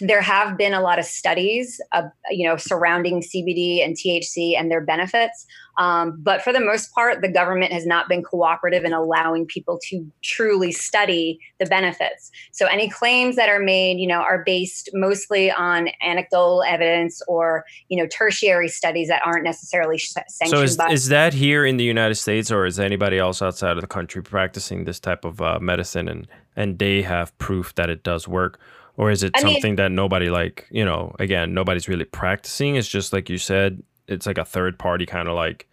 There 0.00 0.22
have 0.22 0.56
been 0.56 0.74
a 0.74 0.80
lot 0.80 0.98
of 0.98 1.04
studies, 1.04 1.80
uh, 1.92 2.02
you 2.30 2.48
know, 2.48 2.56
surrounding 2.56 3.22
CBD 3.22 3.84
and 3.84 3.96
THC 3.96 4.58
and 4.58 4.70
their 4.70 4.80
benefits. 4.80 5.46
Um, 5.76 6.18
but 6.22 6.42
for 6.42 6.52
the 6.52 6.60
most 6.60 6.94
part, 6.94 7.20
the 7.20 7.28
government 7.28 7.72
has 7.72 7.86
not 7.86 8.08
been 8.08 8.22
cooperative 8.22 8.84
in 8.84 8.92
allowing 8.92 9.46
people 9.46 9.78
to 9.88 10.06
truly 10.22 10.70
study 10.70 11.40
the 11.58 11.66
benefits. 11.66 12.30
So 12.52 12.66
any 12.66 12.88
claims 12.88 13.36
that 13.36 13.48
are 13.48 13.58
made, 13.58 13.98
you 13.98 14.06
know, 14.06 14.20
are 14.20 14.42
based 14.44 14.90
mostly 14.92 15.50
on 15.50 15.88
anecdotal 16.02 16.62
evidence 16.62 17.20
or 17.26 17.64
you 17.88 18.00
know 18.00 18.08
tertiary 18.08 18.68
studies 18.68 19.08
that 19.08 19.22
aren't 19.24 19.44
necessarily 19.44 19.98
sanctioned 19.98 20.50
So 20.50 20.62
is 20.62 20.76
by. 20.76 20.90
is 20.90 21.08
that 21.08 21.34
here 21.34 21.64
in 21.64 21.76
the 21.76 21.84
United 21.84 22.16
States, 22.16 22.50
or 22.50 22.66
is 22.66 22.78
anybody 22.78 23.18
else 23.18 23.42
outside 23.42 23.76
of 23.76 23.80
the 23.80 23.86
country 23.86 24.22
practicing 24.22 24.84
this 24.84 25.00
type 25.00 25.24
of 25.24 25.40
uh, 25.40 25.58
medicine, 25.60 26.08
and 26.08 26.28
and 26.56 26.78
they 26.78 27.02
have 27.02 27.36
proof 27.38 27.74
that 27.74 27.90
it 27.90 28.04
does 28.04 28.28
work, 28.28 28.60
or 28.96 29.10
is 29.10 29.22
it 29.22 29.32
I 29.34 29.42
mean- 29.42 29.54
something 29.54 29.76
that 29.76 29.92
nobody 29.92 30.30
like 30.30 30.66
you 30.70 30.84
know 30.84 31.14
again 31.18 31.54
nobody's 31.54 31.88
really 31.88 32.04
practicing? 32.04 32.76
It's 32.76 32.88
just 32.88 33.12
like 33.12 33.28
you 33.28 33.38
said, 33.38 33.82
it's 34.08 34.26
like 34.26 34.38
a 34.38 34.44
third 34.44 34.78
party 34.78 35.06
kind 35.06 35.28
of 35.28 35.34
like 35.34 35.68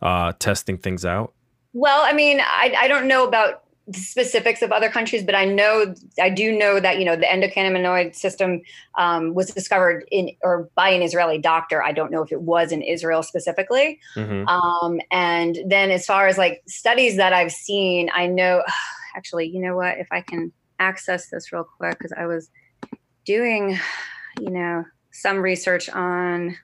uh, 0.00 0.32
testing 0.38 0.78
things 0.78 1.04
out. 1.04 1.32
Well, 1.74 2.02
I 2.02 2.12
mean, 2.12 2.40
I, 2.40 2.74
I 2.76 2.88
don't 2.88 3.08
know 3.08 3.26
about 3.26 3.62
the 3.88 3.98
specifics 3.98 4.62
of 4.62 4.70
other 4.70 4.88
countries, 4.88 5.24
but 5.24 5.34
I 5.34 5.44
know 5.44 5.94
I 6.20 6.30
do 6.30 6.56
know 6.56 6.78
that 6.78 6.98
you 6.98 7.04
know 7.04 7.16
the 7.16 7.26
endocannabinoid 7.26 8.14
system 8.14 8.60
um, 8.96 9.34
was 9.34 9.50
discovered 9.50 10.04
in 10.10 10.30
or 10.42 10.68
by 10.76 10.90
an 10.90 11.02
Israeli 11.02 11.38
doctor. 11.38 11.82
I 11.82 11.92
don't 11.92 12.12
know 12.12 12.22
if 12.22 12.30
it 12.30 12.42
was 12.42 12.70
in 12.70 12.82
Israel 12.82 13.22
specifically. 13.22 13.98
hmm 14.14 14.46
Um, 14.46 15.00
and 15.10 15.58
then 15.66 15.90
as 15.90 16.06
far 16.06 16.28
as 16.28 16.38
like 16.38 16.62
studies 16.68 17.16
that 17.16 17.32
I've 17.32 17.52
seen, 17.52 18.08
I 18.14 18.26
know 18.26 18.62
actually, 19.16 19.48
you 19.48 19.60
know 19.60 19.74
what, 19.74 19.98
if 19.98 20.08
I 20.12 20.20
can 20.20 20.52
access 20.82 21.30
this 21.30 21.52
real 21.52 21.64
quick, 21.64 21.98
because 21.98 22.12
I 22.12 22.26
was 22.26 22.50
doing, 23.24 23.78
you 24.40 24.50
know, 24.50 24.84
some 25.12 25.38
research 25.38 25.88
on 25.88 26.56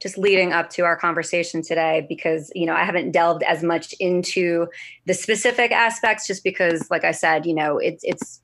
just 0.00 0.18
leading 0.18 0.52
up 0.52 0.68
to 0.70 0.82
our 0.82 0.96
conversation 0.96 1.62
today 1.62 2.04
because 2.08 2.50
you 2.56 2.66
know 2.66 2.74
i 2.74 2.82
haven't 2.82 3.12
delved 3.12 3.44
as 3.44 3.62
much 3.62 3.94
into 4.00 4.66
the 5.06 5.14
specific 5.14 5.70
aspects 5.70 6.26
just 6.26 6.42
because 6.42 6.90
like 6.90 7.04
i 7.04 7.12
said 7.12 7.46
you 7.46 7.54
know 7.54 7.78
it's 7.78 8.02
it's 8.02 8.40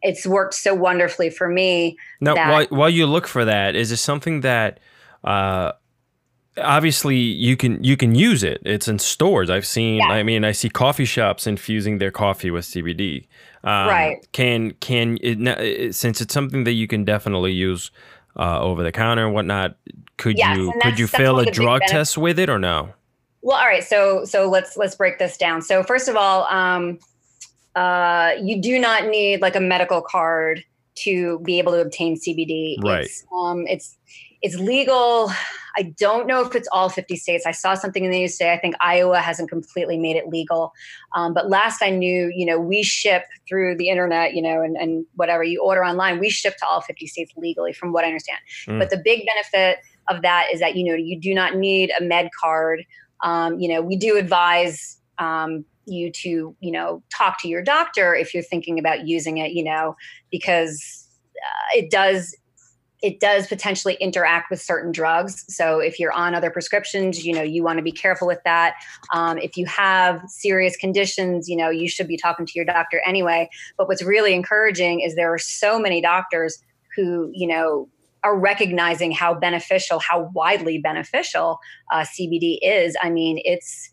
it's 0.00 0.26
worked 0.26 0.54
so 0.54 0.74
wonderfully 0.74 1.28
for 1.28 1.48
me 1.48 1.96
Now, 2.20 2.34
that- 2.34 2.50
while 2.50 2.66
while 2.78 2.90
you 2.90 3.06
look 3.06 3.26
for 3.26 3.44
that, 3.44 3.74
is 3.74 3.92
it 3.92 3.98
something 3.98 4.40
that 4.40 4.80
uh, 5.24 5.72
obviously 6.58 7.16
you 7.16 7.56
can 7.56 7.82
you 7.82 7.96
can 7.96 8.14
use 8.14 8.42
it? 8.42 8.60
It's 8.64 8.88
in 8.88 8.98
stores. 8.98 9.50
I've 9.50 9.66
seen. 9.66 9.96
Yeah. 9.96 10.08
I 10.08 10.22
mean, 10.22 10.44
I 10.44 10.52
see 10.52 10.68
coffee 10.68 11.04
shops 11.04 11.46
infusing 11.46 11.98
their 11.98 12.10
coffee 12.10 12.50
with 12.50 12.64
CBD. 12.64 13.26
Um, 13.64 13.88
Right. 13.88 14.26
Can 14.32 14.72
can 14.72 15.18
it, 15.22 15.94
since 15.94 16.20
it's 16.20 16.32
something 16.32 16.64
that 16.64 16.72
you 16.72 16.86
can 16.86 17.04
definitely 17.04 17.52
use 17.52 17.90
uh, 18.36 18.60
over 18.60 18.82
the 18.82 18.92
counter 18.92 19.26
and 19.26 19.34
whatnot? 19.34 19.76
Could 20.16 20.38
Yes, 20.38 20.56
you 20.56 20.72
could 20.80 20.98
you 20.98 21.06
fail 21.06 21.36
a 21.36 21.40
of 21.40 21.44
the 21.46 21.50
big 21.50 21.54
drug 21.54 21.82
test 21.88 22.16
with 22.16 22.38
it 22.38 22.48
or 22.48 22.58
no? 22.58 22.90
Well, 23.42 23.58
all 23.58 23.66
right. 23.66 23.84
So 23.84 24.24
so 24.24 24.48
let's 24.48 24.76
let's 24.76 24.94
break 24.94 25.18
this 25.18 25.36
down. 25.36 25.62
So 25.62 25.82
first 25.82 26.08
of 26.08 26.16
all, 26.16 26.44
um, 26.44 26.98
uh, 27.74 28.32
you 28.40 28.60
do 28.60 28.78
not 28.78 29.06
need 29.06 29.42
like 29.42 29.56
a 29.56 29.60
medical 29.60 30.00
card 30.00 30.64
to 30.96 31.38
be 31.40 31.58
able 31.58 31.72
to 31.72 31.80
obtain 31.80 32.16
CBD. 32.16 32.82
Right. 32.82 33.04
It's, 33.04 33.24
um, 33.32 33.66
it's 33.66 33.95
it's 34.46 34.54
legal. 34.54 35.32
I 35.76 35.92
don't 35.98 36.28
know 36.28 36.40
if 36.40 36.54
it's 36.54 36.68
all 36.70 36.88
50 36.88 37.16
states. 37.16 37.44
I 37.46 37.50
saw 37.50 37.74
something 37.74 38.04
in 38.04 38.12
the 38.12 38.20
news 38.20 38.38
today. 38.38 38.52
I 38.52 38.58
think 38.58 38.76
Iowa 38.80 39.18
hasn't 39.18 39.50
completely 39.50 39.98
made 39.98 40.14
it 40.14 40.28
legal. 40.28 40.72
Um, 41.16 41.34
but 41.34 41.50
last 41.50 41.82
I 41.82 41.90
knew, 41.90 42.32
you 42.32 42.46
know, 42.46 42.56
we 42.56 42.84
ship 42.84 43.24
through 43.48 43.76
the 43.76 43.88
internet, 43.88 44.34
you 44.34 44.40
know, 44.40 44.62
and, 44.62 44.76
and 44.76 45.04
whatever 45.16 45.42
you 45.42 45.60
order 45.60 45.84
online, 45.84 46.20
we 46.20 46.30
ship 46.30 46.56
to 46.58 46.66
all 46.66 46.80
50 46.80 47.08
states 47.08 47.32
legally, 47.36 47.72
from 47.72 47.92
what 47.92 48.04
I 48.04 48.06
understand. 48.06 48.38
Mm. 48.68 48.78
But 48.78 48.90
the 48.90 48.98
big 48.98 49.26
benefit 49.26 49.80
of 50.08 50.22
that 50.22 50.46
is 50.52 50.60
that, 50.60 50.76
you 50.76 50.84
know, 50.84 50.94
you 50.94 51.18
do 51.18 51.34
not 51.34 51.56
need 51.56 51.90
a 52.00 52.04
med 52.04 52.30
card. 52.40 52.84
Um, 53.24 53.58
you 53.58 53.68
know, 53.68 53.82
we 53.82 53.96
do 53.96 54.16
advise 54.16 54.98
um, 55.18 55.64
you 55.86 56.12
to, 56.12 56.54
you 56.60 56.70
know, 56.70 57.02
talk 57.12 57.42
to 57.42 57.48
your 57.48 57.62
doctor 57.62 58.14
if 58.14 58.32
you're 58.32 58.44
thinking 58.44 58.78
about 58.78 59.08
using 59.08 59.38
it, 59.38 59.52
you 59.52 59.64
know, 59.64 59.96
because 60.30 61.04
uh, 61.34 61.78
it 61.78 61.90
does 61.90 62.32
it 63.02 63.20
does 63.20 63.46
potentially 63.46 63.94
interact 64.00 64.50
with 64.50 64.60
certain 64.60 64.90
drugs. 64.90 65.44
So 65.48 65.80
if 65.80 65.98
you're 65.98 66.12
on 66.12 66.34
other 66.34 66.50
prescriptions, 66.50 67.24
you 67.24 67.32
know, 67.32 67.42
you 67.42 67.62
want 67.62 67.78
to 67.78 67.82
be 67.82 67.92
careful 67.92 68.26
with 68.26 68.40
that. 68.44 68.74
Um, 69.12 69.38
if 69.38 69.56
you 69.56 69.66
have 69.66 70.22
serious 70.28 70.76
conditions, 70.76 71.48
you 71.48 71.56
know, 71.56 71.68
you 71.68 71.88
should 71.88 72.08
be 72.08 72.16
talking 72.16 72.46
to 72.46 72.52
your 72.54 72.64
doctor 72.64 73.02
anyway. 73.04 73.48
But 73.76 73.88
what's 73.88 74.02
really 74.02 74.34
encouraging 74.34 75.00
is 75.00 75.14
there 75.14 75.32
are 75.32 75.38
so 75.38 75.78
many 75.78 76.00
doctors 76.00 76.58
who, 76.96 77.30
you 77.34 77.46
know, 77.46 77.88
are 78.24 78.36
recognizing 78.36 79.12
how 79.12 79.34
beneficial, 79.34 80.00
how 80.00 80.30
widely 80.34 80.78
beneficial 80.78 81.58
uh, 81.92 82.00
CBD 82.00 82.58
is. 82.62 82.96
I 83.00 83.10
mean, 83.10 83.40
it's 83.44 83.88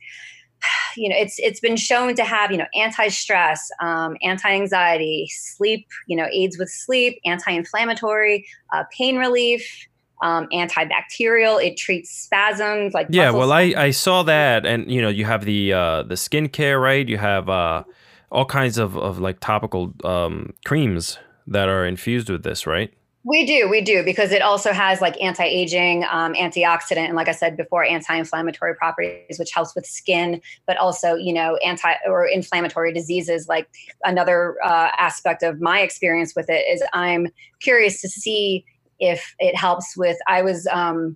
you 0.98 1.10
know 1.10 1.16
it's 1.18 1.36
it's 1.40 1.60
been 1.60 1.76
shown 1.76 2.16
to 2.16 2.24
have 2.24 2.52
you 2.52 2.58
know 2.58 2.68
anti-stress 2.76 3.70
um, 3.82 4.16
anti-anxiety 4.22 5.28
sleep 5.32 5.88
you 6.08 6.16
know 6.16 6.28
aids 6.32 6.58
with 6.58 6.70
sleep 6.70 7.20
anti-inflammatory 7.26 8.46
uh, 8.74 8.84
pain 8.98 9.18
relief 9.18 9.88
um, 10.22 10.48
antibacterial 10.54 11.64
it 11.64 11.76
treats 11.78 12.10
spasms 12.10 12.94
like 12.94 13.08
Yeah, 13.10 13.32
well, 13.32 13.52
I. 13.52 13.74
I 13.76 13.92
saw 13.92 14.24
that, 14.24 14.66
and 14.66 14.90
you 14.90 15.02
know, 15.02 15.10
you 15.10 15.26
have 15.26 15.44
the 15.44 15.74
uh, 15.74 16.04
the 16.04 16.16
skincare, 16.16 16.82
right? 16.82 17.08
You 17.08 17.18
have 17.18 17.50
uh, 17.50 17.84
all 18.32 18.46
kinds 18.46 18.78
of, 18.78 18.98
of 18.98 19.20
like 19.20 19.40
topical 19.42 19.94
um, 20.04 20.54
creams 20.66 21.20
that 21.46 21.68
are 21.68 21.86
infused 21.86 22.30
with 22.30 22.44
this, 22.44 22.66
right? 22.66 22.94
We 23.26 23.46
do, 23.46 23.70
we 23.70 23.80
do, 23.80 24.04
because 24.04 24.32
it 24.32 24.42
also 24.42 24.74
has 24.74 25.00
like 25.00 25.20
anti-aging, 25.22 26.04
um, 26.12 26.34
antioxidant, 26.34 27.08
and 27.08 27.16
like 27.16 27.30
I 27.30 27.32
said 27.32 27.56
before, 27.56 27.86
anti-inflammatory 27.86 28.76
properties, 28.76 29.40
which 29.40 29.52
helps 29.54 29.74
with 29.76 29.86
skin, 29.86 30.42
but 30.68 30.76
also 30.76 31.16
you 31.16 31.32
know 31.32 31.56
anti 31.66 31.94
or 32.06 32.28
inflammatory 32.28 32.92
diseases. 32.92 33.48
Like 33.48 33.70
another 34.04 34.58
uh, 34.62 34.90
aspect 34.98 35.42
of 35.42 35.62
my 35.62 35.80
experience 35.80 36.34
with 36.36 36.50
it 36.50 36.66
is 36.70 36.84
I'm 36.92 37.28
curious 37.62 38.02
to 38.02 38.10
see 38.10 38.66
if 39.00 39.34
it 39.40 39.56
helps 39.56 39.96
with. 39.96 40.18
I 40.28 40.42
was 40.42 40.68
um, 40.68 41.16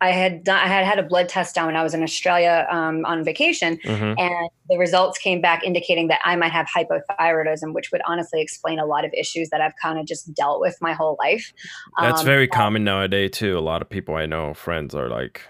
I 0.00 0.10
had 0.10 0.44
done, 0.44 0.58
I 0.58 0.68
had 0.68 0.84
had 0.84 0.98
a 0.98 1.02
blood 1.02 1.28
test 1.28 1.54
done 1.54 1.66
when 1.66 1.76
I 1.76 1.82
was 1.82 1.92
in 1.92 2.02
Australia 2.02 2.66
um, 2.70 3.04
on 3.04 3.24
vacation, 3.24 3.78
hmm 3.84 4.12
and 4.16 4.48
the 4.68 4.76
results 4.78 5.18
came 5.18 5.40
back 5.40 5.64
indicating 5.64 6.08
that 6.08 6.20
I 6.24 6.36
might 6.36 6.52
have 6.52 6.66
hypothyroidism, 6.76 7.72
which 7.72 7.90
would 7.90 8.02
honestly 8.06 8.40
explain 8.42 8.78
a 8.78 8.84
lot 8.84 9.04
of 9.04 9.12
issues 9.14 9.48
that 9.50 9.60
I've 9.60 9.72
kind 9.82 9.98
of 9.98 10.06
just 10.06 10.32
dealt 10.34 10.60
with 10.60 10.76
my 10.80 10.92
whole 10.92 11.16
life. 11.22 11.52
That's 12.00 12.20
Um, 12.20 12.26
very 12.26 12.46
common 12.48 12.84
nowadays 12.84 13.30
too. 13.32 13.56
A 13.56 13.60
lot 13.60 13.80
of 13.82 13.88
people 13.88 14.14
I 14.14 14.26
know, 14.26 14.54
friends, 14.54 14.94
are 14.94 15.08
like, 15.08 15.42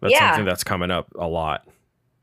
that's 0.00 0.12
Yeah. 0.12 0.30
something 0.30 0.44
that's 0.44 0.64
coming 0.64 0.90
up 0.90 1.08
a 1.18 1.28
lot. 1.28 1.68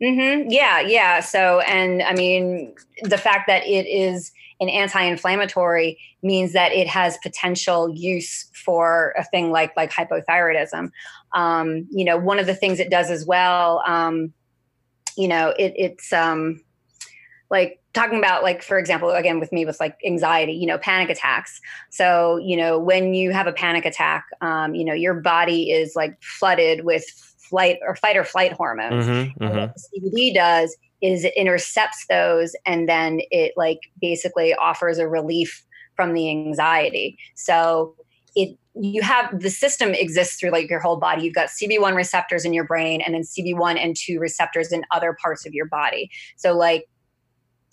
Hmm 0.02 0.50
Yeah, 0.50 0.80
yeah. 0.80 1.20
So, 1.20 1.60
and 1.62 2.02
I 2.02 2.14
mean, 2.14 2.74
the 3.04 3.18
fact 3.18 3.48
that 3.48 3.66
it 3.66 3.86
is 3.88 4.32
an 4.60 4.70
anti-inflammatory 4.70 6.00
means 6.24 6.54
that 6.54 6.72
it 6.72 6.88
has 6.88 7.18
potential 7.24 7.90
use 7.90 8.50
for 8.54 9.14
a 9.18 9.24
thing 9.24 9.52
like 9.52 9.76
like 9.78 9.92
hypothyroidism. 9.92 10.92
Um, 11.34 11.88
you 11.92 12.04
know, 12.06 12.18
one 12.18 12.40
of 12.40 12.48
the 12.48 12.56
things 12.56 12.80
it 12.80 12.90
does 12.90 13.10
as 13.12 13.26
well. 13.26 13.84
Um, 13.86 14.34
you 15.18 15.28
know, 15.28 15.50
it, 15.60 15.74
it's 15.76 16.14
um, 16.14 16.62
like 17.50 17.80
talking 17.94 18.18
about 18.18 18.44
like 18.44 18.64
for 18.64 18.80
example 18.80 19.12
again 19.12 19.40
with 19.40 19.52
me 19.52 19.66
with 19.66 19.80
like 19.80 19.98
anxiety 20.06 20.54
you 20.54 20.66
know 20.66 20.78
panic 20.78 21.10
attacks 21.10 21.60
so 21.90 22.38
you 22.38 22.56
know 22.56 22.80
when 22.80 23.14
you 23.14 23.32
have 23.32 23.48
a 23.48 23.52
panic 23.54 23.86
attack 23.86 24.26
um, 24.42 24.74
you 24.74 24.86
know 24.86 24.94
your 24.94 25.14
body 25.16 25.72
is 25.72 25.94
like 25.96 26.18
flooded 26.22 26.86
with 26.86 27.31
flight 27.52 27.78
or 27.86 27.96
fight 27.96 28.18
or 28.18 28.24
flight 28.24 28.54
hormones 28.54 29.06
hmm 29.06 29.12
and 29.12 29.54
hmm 29.54 29.58
what 29.60 29.76
CBD 29.76 30.34
does 30.34 30.76
is 31.02 31.26
it 31.26 31.34
intercepts 31.36 32.06
those 32.10 32.56
and 32.66 32.88
then 32.88 33.20
it 33.32 33.54
like 33.58 33.80
basically 34.00 34.54
offers 34.56 34.98
a 34.98 35.08
relief 35.08 35.66
from 35.96 36.14
the 36.14 36.30
anxiety. 36.30 37.18
So 37.36 37.96
it 38.36 38.58
you 38.74 39.02
have 39.02 39.42
the 39.42 39.50
system 39.50 39.94
exists 39.94 40.40
through 40.40 40.52
like 40.52 40.70
your 40.70 40.80
whole 40.80 40.96
body. 40.96 41.24
You've 41.24 41.36
got 41.36 41.50
CB1 41.50 41.94
receptors 41.94 42.46
in 42.46 42.54
your 42.54 42.64
brain 42.64 43.02
and 43.02 43.14
then 43.14 43.24
CB1 43.24 43.78
and 43.78 43.96
2 43.96 44.20
receptors 44.20 44.72
in 44.72 44.84
other 44.92 45.18
parts 45.22 45.46
of 45.46 45.54
your 45.54 45.66
body. 45.66 46.10
So 46.38 46.54
like 46.54 46.88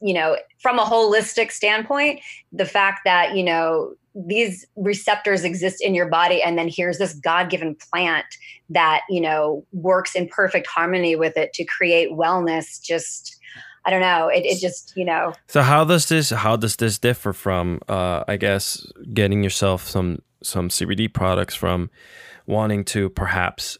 you 0.00 0.14
know, 0.14 0.36
from 0.60 0.78
a 0.78 0.84
holistic 0.84 1.50
standpoint, 1.50 2.20
the 2.52 2.64
fact 2.64 3.00
that, 3.04 3.34
you 3.34 3.42
know, 3.42 3.94
these 4.26 4.66
receptors 4.76 5.44
exist 5.44 5.82
in 5.82 5.94
your 5.94 6.08
body 6.08 6.42
and 6.42 6.58
then 6.58 6.68
here's 6.68 6.98
this 6.98 7.14
god-given 7.14 7.76
plant 7.92 8.26
that 8.68 9.02
you 9.08 9.20
know 9.20 9.64
works 9.72 10.14
in 10.14 10.26
perfect 10.28 10.66
harmony 10.66 11.14
with 11.14 11.36
it 11.36 11.52
to 11.52 11.64
create 11.64 12.10
wellness 12.10 12.82
just 12.82 13.38
i 13.84 13.90
don't 13.90 14.00
know 14.00 14.28
it, 14.28 14.44
it 14.44 14.58
just 14.60 14.92
you 14.96 15.04
know 15.04 15.32
So 15.46 15.62
how 15.62 15.84
does 15.84 16.08
this 16.08 16.30
how 16.30 16.56
does 16.56 16.76
this 16.76 16.98
differ 16.98 17.32
from 17.32 17.80
uh, 17.88 18.24
I 18.26 18.36
guess 18.36 18.84
getting 19.14 19.42
yourself 19.42 19.88
some 19.88 20.22
some 20.42 20.68
CBD 20.68 21.12
products 21.12 21.54
from 21.54 21.90
wanting 22.46 22.84
to 22.86 23.08
perhaps 23.10 23.78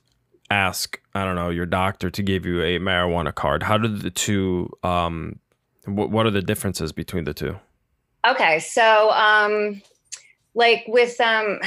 ask 0.50 1.00
I 1.14 1.25
don't 1.25 1.35
know 1.35 1.50
your 1.50 1.66
doctor 1.66 2.11
to 2.11 2.23
give 2.23 2.47
you 2.47 2.62
a 2.62 2.78
marijuana 2.78 3.35
card? 3.35 3.62
How 3.62 3.78
do 3.78 3.88
the 3.88 4.11
two 4.11 4.71
um, 4.83 5.40
what 5.85 6.11
what 6.11 6.26
are 6.26 6.30
the 6.30 6.42
differences 6.42 6.92
between 6.92 7.25
the 7.25 7.35
two? 7.35 7.59
okay 8.26 8.59
so 8.59 9.11
um 9.12 9.80
like 10.55 10.85
with 10.88 11.21
um 11.21 11.59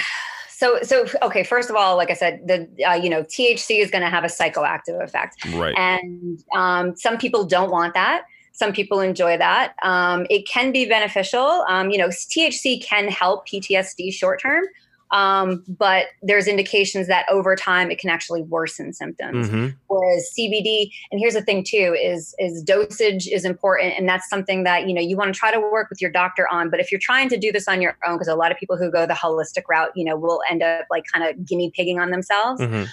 so 0.50 0.80
so 0.84 1.06
okay 1.22 1.44
first 1.44 1.70
of 1.70 1.76
all 1.76 1.98
like 1.98 2.12
i 2.12 2.14
said 2.14 2.40
the 2.46 2.68
uh, 2.88 2.94
you 2.94 3.10
know 3.10 3.24
thc 3.24 3.80
is 3.80 3.90
going 3.90 4.04
to 4.04 4.10
have 4.10 4.24
a 4.24 4.28
psychoactive 4.28 5.02
effect. 5.04 5.44
Right. 5.56 5.76
and 5.78 6.44
um, 6.56 6.96
some 6.96 7.18
people 7.18 7.46
don't 7.46 7.72
want 7.72 7.94
that. 7.94 8.24
Some 8.54 8.74
people 8.74 9.00
enjoy 9.00 9.38
that. 9.38 9.76
Um, 9.82 10.28
it 10.30 10.46
can 10.46 10.72
be 10.74 10.86
beneficial. 10.86 11.66
Um, 11.68 11.90
you 11.90 11.98
know 11.98 12.10
thc 12.10 12.84
can 12.84 13.08
help 13.08 13.48
ptsd 13.48 14.14
short 14.14 14.42
term 14.42 14.66
Um, 15.12 15.64
but 15.68 16.08
there's 16.22 16.48
indications 16.48 17.08
that 17.08 17.26
over 17.30 17.56
time 17.56 17.92
it 17.92 18.00
can 18.00 18.10
actually 18.10 18.44
worsen 18.44 18.94
symptoms. 18.94 19.50
Mm-hmm. 19.50 19.76
Whereas 19.88 20.32
CBD, 20.38 20.90
and 21.12 21.20
here's 21.20 21.34
the 21.34 21.42
thing 21.42 21.64
too, 21.64 21.96
is 22.02 22.34
is 22.40 22.64
dosage 22.64 23.28
is 23.28 23.44
important, 23.44 23.94
and 23.98 24.08
that's 24.08 24.30
something 24.30 24.64
that 24.64 24.88
you 24.88 24.94
know 24.94 25.02
you 25.02 25.18
want 25.18 25.34
to 25.34 25.38
try 25.38 25.52
to 25.52 25.60
work 25.60 25.90
with 25.90 26.02
your 26.02 26.12
doctor 26.12 26.48
on. 26.50 26.70
But 26.70 26.80
if 26.80 26.92
you're 26.92 27.02
trying 27.02 27.30
to 27.30 27.38
do 27.38 27.52
this 27.52 27.68
on 27.68 27.82
your 27.82 27.98
own, 28.08 28.16
because 28.16 28.30
a 28.30 28.36
lot 28.36 28.52
of 28.52 28.58
people 28.58 28.78
who 28.78 28.90
go 28.90 29.06
the 29.06 29.14
holistic 29.14 29.64
route, 29.70 29.92
you 29.96 30.06
know, 30.06 30.16
will 30.16 30.42
end 30.50 30.64
up 30.64 30.86
like 30.90 31.04
kind 31.14 31.28
of 31.28 31.46
guinea 31.46 31.72
pigging 31.76 32.00
on 32.00 32.12
themselves. 32.12 32.62
Mm-hmm. 32.62 32.86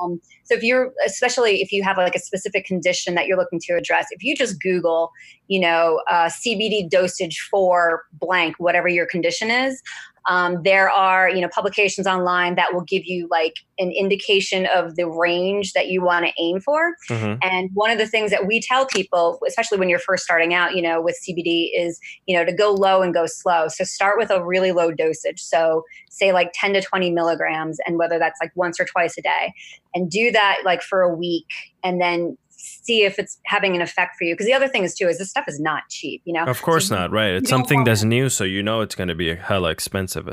Um, 0.00 0.20
so 0.44 0.54
if 0.54 0.62
you're, 0.62 0.92
especially 1.04 1.60
if 1.60 1.72
you 1.72 1.82
have 1.82 1.96
like 1.96 2.14
a 2.14 2.18
specific 2.18 2.64
condition 2.64 3.14
that 3.14 3.26
you're 3.26 3.36
looking 3.36 3.60
to 3.64 3.74
address, 3.74 4.06
if 4.10 4.22
you 4.22 4.36
just 4.36 4.60
Google, 4.60 5.10
you 5.48 5.60
know, 5.60 6.02
uh, 6.10 6.26
CBD 6.26 6.88
dosage 6.88 7.40
for 7.50 8.04
blank, 8.12 8.56
whatever 8.58 8.88
your 8.88 9.06
condition 9.06 9.50
is, 9.50 9.82
um, 10.28 10.62
there 10.62 10.90
are, 10.90 11.28
you 11.28 11.40
know, 11.40 11.48
publications 11.48 12.06
online 12.06 12.54
that 12.54 12.72
will 12.72 12.82
give 12.82 13.04
you 13.04 13.28
like 13.30 13.54
an 13.78 13.90
indication 13.90 14.66
of 14.66 14.96
the 14.96 15.08
range 15.08 15.72
that 15.72 15.88
you 15.88 16.02
want 16.02 16.26
to 16.26 16.32
aim 16.38 16.60
for. 16.60 16.94
Mm-hmm. 17.10 17.38
And 17.42 17.70
one 17.74 17.90
of 17.90 17.98
the 17.98 18.06
things 18.06 18.30
that 18.30 18.46
we 18.46 18.60
tell 18.60 18.86
people, 18.86 19.40
especially 19.46 19.78
when 19.78 19.88
you're 19.88 19.98
first 19.98 20.24
starting 20.24 20.54
out, 20.54 20.76
you 20.76 20.82
know, 20.82 21.00
with 21.00 21.18
CBD 21.26 21.70
is, 21.74 21.98
you 22.26 22.36
know, 22.36 22.44
to 22.44 22.52
go 22.52 22.72
low 22.72 23.02
and 23.02 23.12
go 23.12 23.26
slow. 23.26 23.68
So 23.68 23.84
start 23.84 24.18
with 24.18 24.30
a 24.30 24.44
really 24.44 24.72
low 24.72 24.92
dosage. 24.92 25.40
So 25.40 25.82
say 26.10 26.32
like 26.32 26.52
10 26.54 26.74
to 26.74 26.82
20 26.82 27.10
milligrams, 27.10 27.78
and 27.86 27.98
whether 27.98 28.18
that's 28.18 28.38
like 28.40 28.52
once 28.54 28.78
or 28.78 28.84
twice 28.84 29.16
a 29.18 29.22
day, 29.22 29.52
and 29.94 30.10
do 30.10 30.30
that 30.30 30.58
like 30.64 30.82
for 30.82 31.02
a 31.02 31.14
week, 31.14 31.46
and 31.82 32.00
then 32.00 32.36
see 32.62 33.04
if 33.04 33.18
it's 33.18 33.38
having 33.44 33.74
an 33.74 33.82
effect 33.82 34.16
for 34.16 34.24
you. 34.24 34.34
Because 34.34 34.46
the 34.46 34.54
other 34.54 34.68
thing 34.68 34.84
is 34.84 34.94
too 34.94 35.08
is 35.08 35.18
this 35.18 35.30
stuff 35.30 35.44
is 35.48 35.58
not 35.60 35.82
cheap. 35.88 36.22
You 36.24 36.32
know, 36.34 36.44
Of 36.44 36.62
course 36.62 36.88
So 36.88 36.94
you- 36.94 37.00
not, 37.00 37.10
right? 37.10 37.32
It's 37.34 37.50
something 37.50 37.84
that's 37.84 38.04
new, 38.04 38.28
so 38.28 38.44
you 38.44 38.62
know 38.62 38.80
it's 38.80 38.94
going 38.94 39.08
to 39.08 39.14
be 39.14 39.34
hella 39.34 39.70
expensive. 39.70 40.28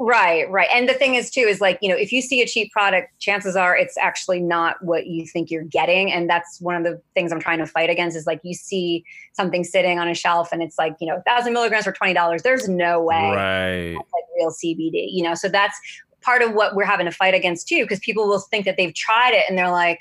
Right, 0.00 0.48
right. 0.48 0.68
And 0.72 0.88
the 0.88 0.94
thing 0.94 1.16
is 1.16 1.28
too 1.28 1.40
is 1.40 1.60
like, 1.60 1.76
you 1.82 1.88
know, 1.88 1.96
if 1.96 2.12
you 2.12 2.22
see 2.22 2.40
a 2.40 2.46
cheap 2.46 2.70
product, 2.70 3.08
chances 3.18 3.56
are 3.56 3.76
it's 3.76 3.98
actually 3.98 4.38
not 4.40 4.76
what 4.80 5.08
you 5.08 5.26
think 5.26 5.50
you're 5.50 5.64
getting. 5.64 6.12
And 6.12 6.30
that's 6.30 6.60
one 6.60 6.76
of 6.76 6.84
the 6.84 7.02
things 7.14 7.32
I'm 7.32 7.40
trying 7.40 7.58
to 7.58 7.66
fight 7.66 7.90
against 7.90 8.16
is 8.16 8.24
like 8.24 8.38
you 8.44 8.54
see 8.54 9.04
something 9.32 9.64
sitting 9.64 9.98
on 9.98 10.06
a 10.06 10.14
shelf 10.14 10.50
and 10.52 10.62
it's 10.62 10.78
like, 10.78 10.94
you 11.00 11.08
know, 11.08 11.16
a 11.16 11.22
thousand 11.22 11.52
milligrams 11.52 11.84
for 11.84 11.90
twenty 11.90 12.14
dollars. 12.14 12.44
There's 12.44 12.68
no 12.68 13.02
way 13.02 13.16
Right. 13.16 13.94
that's 13.96 14.12
like 14.12 14.24
real 14.36 14.50
CBD, 14.52 15.08
you 15.10 15.24
know. 15.24 15.34
So 15.34 15.48
that's 15.48 15.76
part 16.20 16.42
of 16.42 16.52
what 16.54 16.76
we're 16.76 16.84
having 16.84 17.06
to 17.06 17.12
fight 17.12 17.34
against 17.34 17.66
too, 17.66 17.82
because 17.82 17.98
people 17.98 18.28
will 18.28 18.38
think 18.38 18.66
that 18.66 18.76
they've 18.76 18.94
tried 18.94 19.34
it 19.34 19.46
and 19.48 19.58
they're 19.58 19.68
like, 19.70 19.98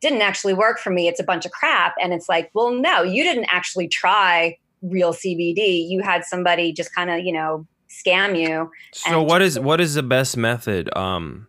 didn't 0.00 0.22
actually 0.22 0.54
work 0.54 0.78
for 0.78 0.90
me. 0.90 1.08
It's 1.08 1.20
a 1.20 1.24
bunch 1.24 1.46
of 1.46 1.52
crap. 1.52 1.94
And 2.00 2.12
it's 2.12 2.28
like, 2.28 2.50
well, 2.54 2.70
no, 2.70 3.02
you 3.02 3.22
didn't 3.22 3.46
actually 3.50 3.88
try 3.88 4.58
real 4.82 5.12
CBD. 5.12 5.88
You 5.88 6.02
had 6.02 6.24
somebody 6.24 6.72
just 6.72 6.94
kind 6.94 7.10
of, 7.10 7.20
you 7.20 7.32
know, 7.32 7.66
scam 7.88 8.38
you. 8.38 8.70
So 8.92 9.22
what 9.22 9.42
is 9.42 9.58
what 9.58 9.80
is 9.80 9.94
the 9.94 10.02
best 10.02 10.36
method 10.36 10.94
um 10.96 11.48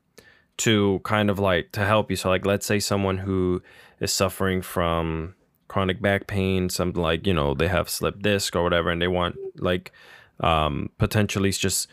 to 0.58 1.01
kind 1.04 1.30
of 1.30 1.39
like 1.39 1.72
to 1.74 1.86
help 1.86 2.10
you? 2.10 2.16
So 2.16 2.30
like 2.30 2.46
let's 2.46 2.66
say 2.66 2.80
someone 2.80 3.18
who 3.20 3.62
is 4.00 4.12
suffering 4.13 4.62
from 4.62 5.36
chronic 5.68 6.01
back 6.01 6.27
pain, 6.27 6.70
something 6.70 7.01
like, 7.01 7.27
you 7.27 7.34
know, 7.34 7.54
they 7.54 7.68
have 7.68 7.89
slip 7.89 8.22
disc 8.22 8.56
or 8.56 8.63
whatever 8.63 8.89
and 8.89 9.01
they 9.01 9.08
want 9.08 9.36
like 9.58 9.92
um 10.39 10.89
potentially 10.98 11.51
just 11.51 11.88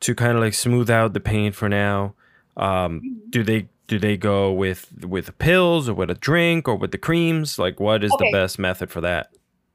to 0.00 0.14
kind 0.14 0.36
of 0.36 0.42
like 0.42 0.54
smooth 0.54 0.90
out 0.90 1.12
the 1.12 1.20
pain 1.20 1.52
for 1.52 1.68
now. 1.68 2.14
Um 2.56 3.22
do 3.30 3.42
they 3.42 3.68
do 3.90 3.98
they 3.98 4.16
go 4.16 4.52
with 4.52 5.04
with 5.04 5.36
pills 5.38 5.88
or 5.88 5.94
with 5.94 6.10
a 6.10 6.14
drink 6.14 6.68
or 6.68 6.76
with 6.76 6.92
the 6.92 6.98
creams? 6.98 7.58
Like 7.58 7.80
what 7.80 8.04
is 8.04 8.14
Okay. 8.14 8.24
the 8.24 8.30
best 8.30 8.56
method 8.56 8.88
for 8.88 9.00
that? 9.00 9.30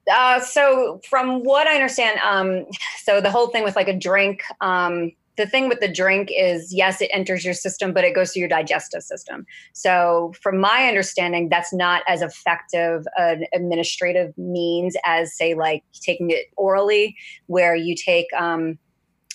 Uh, 0.10 0.39
so 0.39 1.01
from 1.10 1.43
what 1.43 1.67
I 1.67 1.75
understand, 1.75 2.19
um, 2.24 2.65
so 3.03 3.19
the 3.19 3.29
whole 3.29 3.48
thing 3.48 3.63
with 3.65 3.75
like 3.75 3.89
a 3.89 3.98
drink, 3.98 4.41
um, 4.62 5.12
the 5.36 5.45
thing 5.45 5.67
with 5.67 5.81
the 5.81 5.91
drink 5.91 6.29
is 6.34 6.74
yes, 6.74 7.01
it 7.01 7.10
enters 7.12 7.43
your 7.43 7.53
system, 7.53 7.91
but 7.91 8.05
it 8.05 8.15
goes 8.15 8.31
through 8.31 8.41
your 8.41 8.50
digestive 8.50 9.03
system. 9.03 9.45
So 9.74 10.31
from 10.41 10.60
my 10.60 10.88
understanding, 10.88 11.50
that's 11.50 11.74
not 11.74 12.03
as 12.07 12.22
effective 12.22 13.03
an 13.17 13.45
administrative 13.53 14.31
means 14.38 14.95
as 15.03 15.36
say 15.36 15.55
like 15.55 15.84
taking 16.01 16.29
it 16.29 16.45
orally, 16.55 17.17
where 17.48 17.75
you 17.75 17.95
take 17.95 18.27
um, 18.38 18.79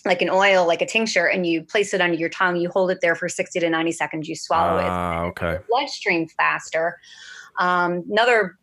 like 0.05 0.23
an 0.23 0.31
oil, 0.31 0.67
like 0.67 0.81
a 0.83 0.87
tincture, 0.87 1.27
and 1.27 1.47
you 1.47 1.63
place 1.63 1.93
it 1.95 2.01
under 2.01 2.17
your 2.17 2.29
tongue. 2.29 2.57
You 2.57 2.71
hold 2.71 2.91
it 2.91 2.99
there 3.03 3.15
for 3.15 3.29
sixty 3.29 3.61
to 3.61 3.69
ninety 3.71 3.93
seconds. 3.93 4.29
You 4.29 4.37
swallow 4.37 4.79
it 4.79 4.85
Ah, 4.87 5.23
okay. 5.25 5.59
bloodstream 5.69 6.29
faster. 6.29 6.99
Um, 7.59 8.05
another 8.11 8.57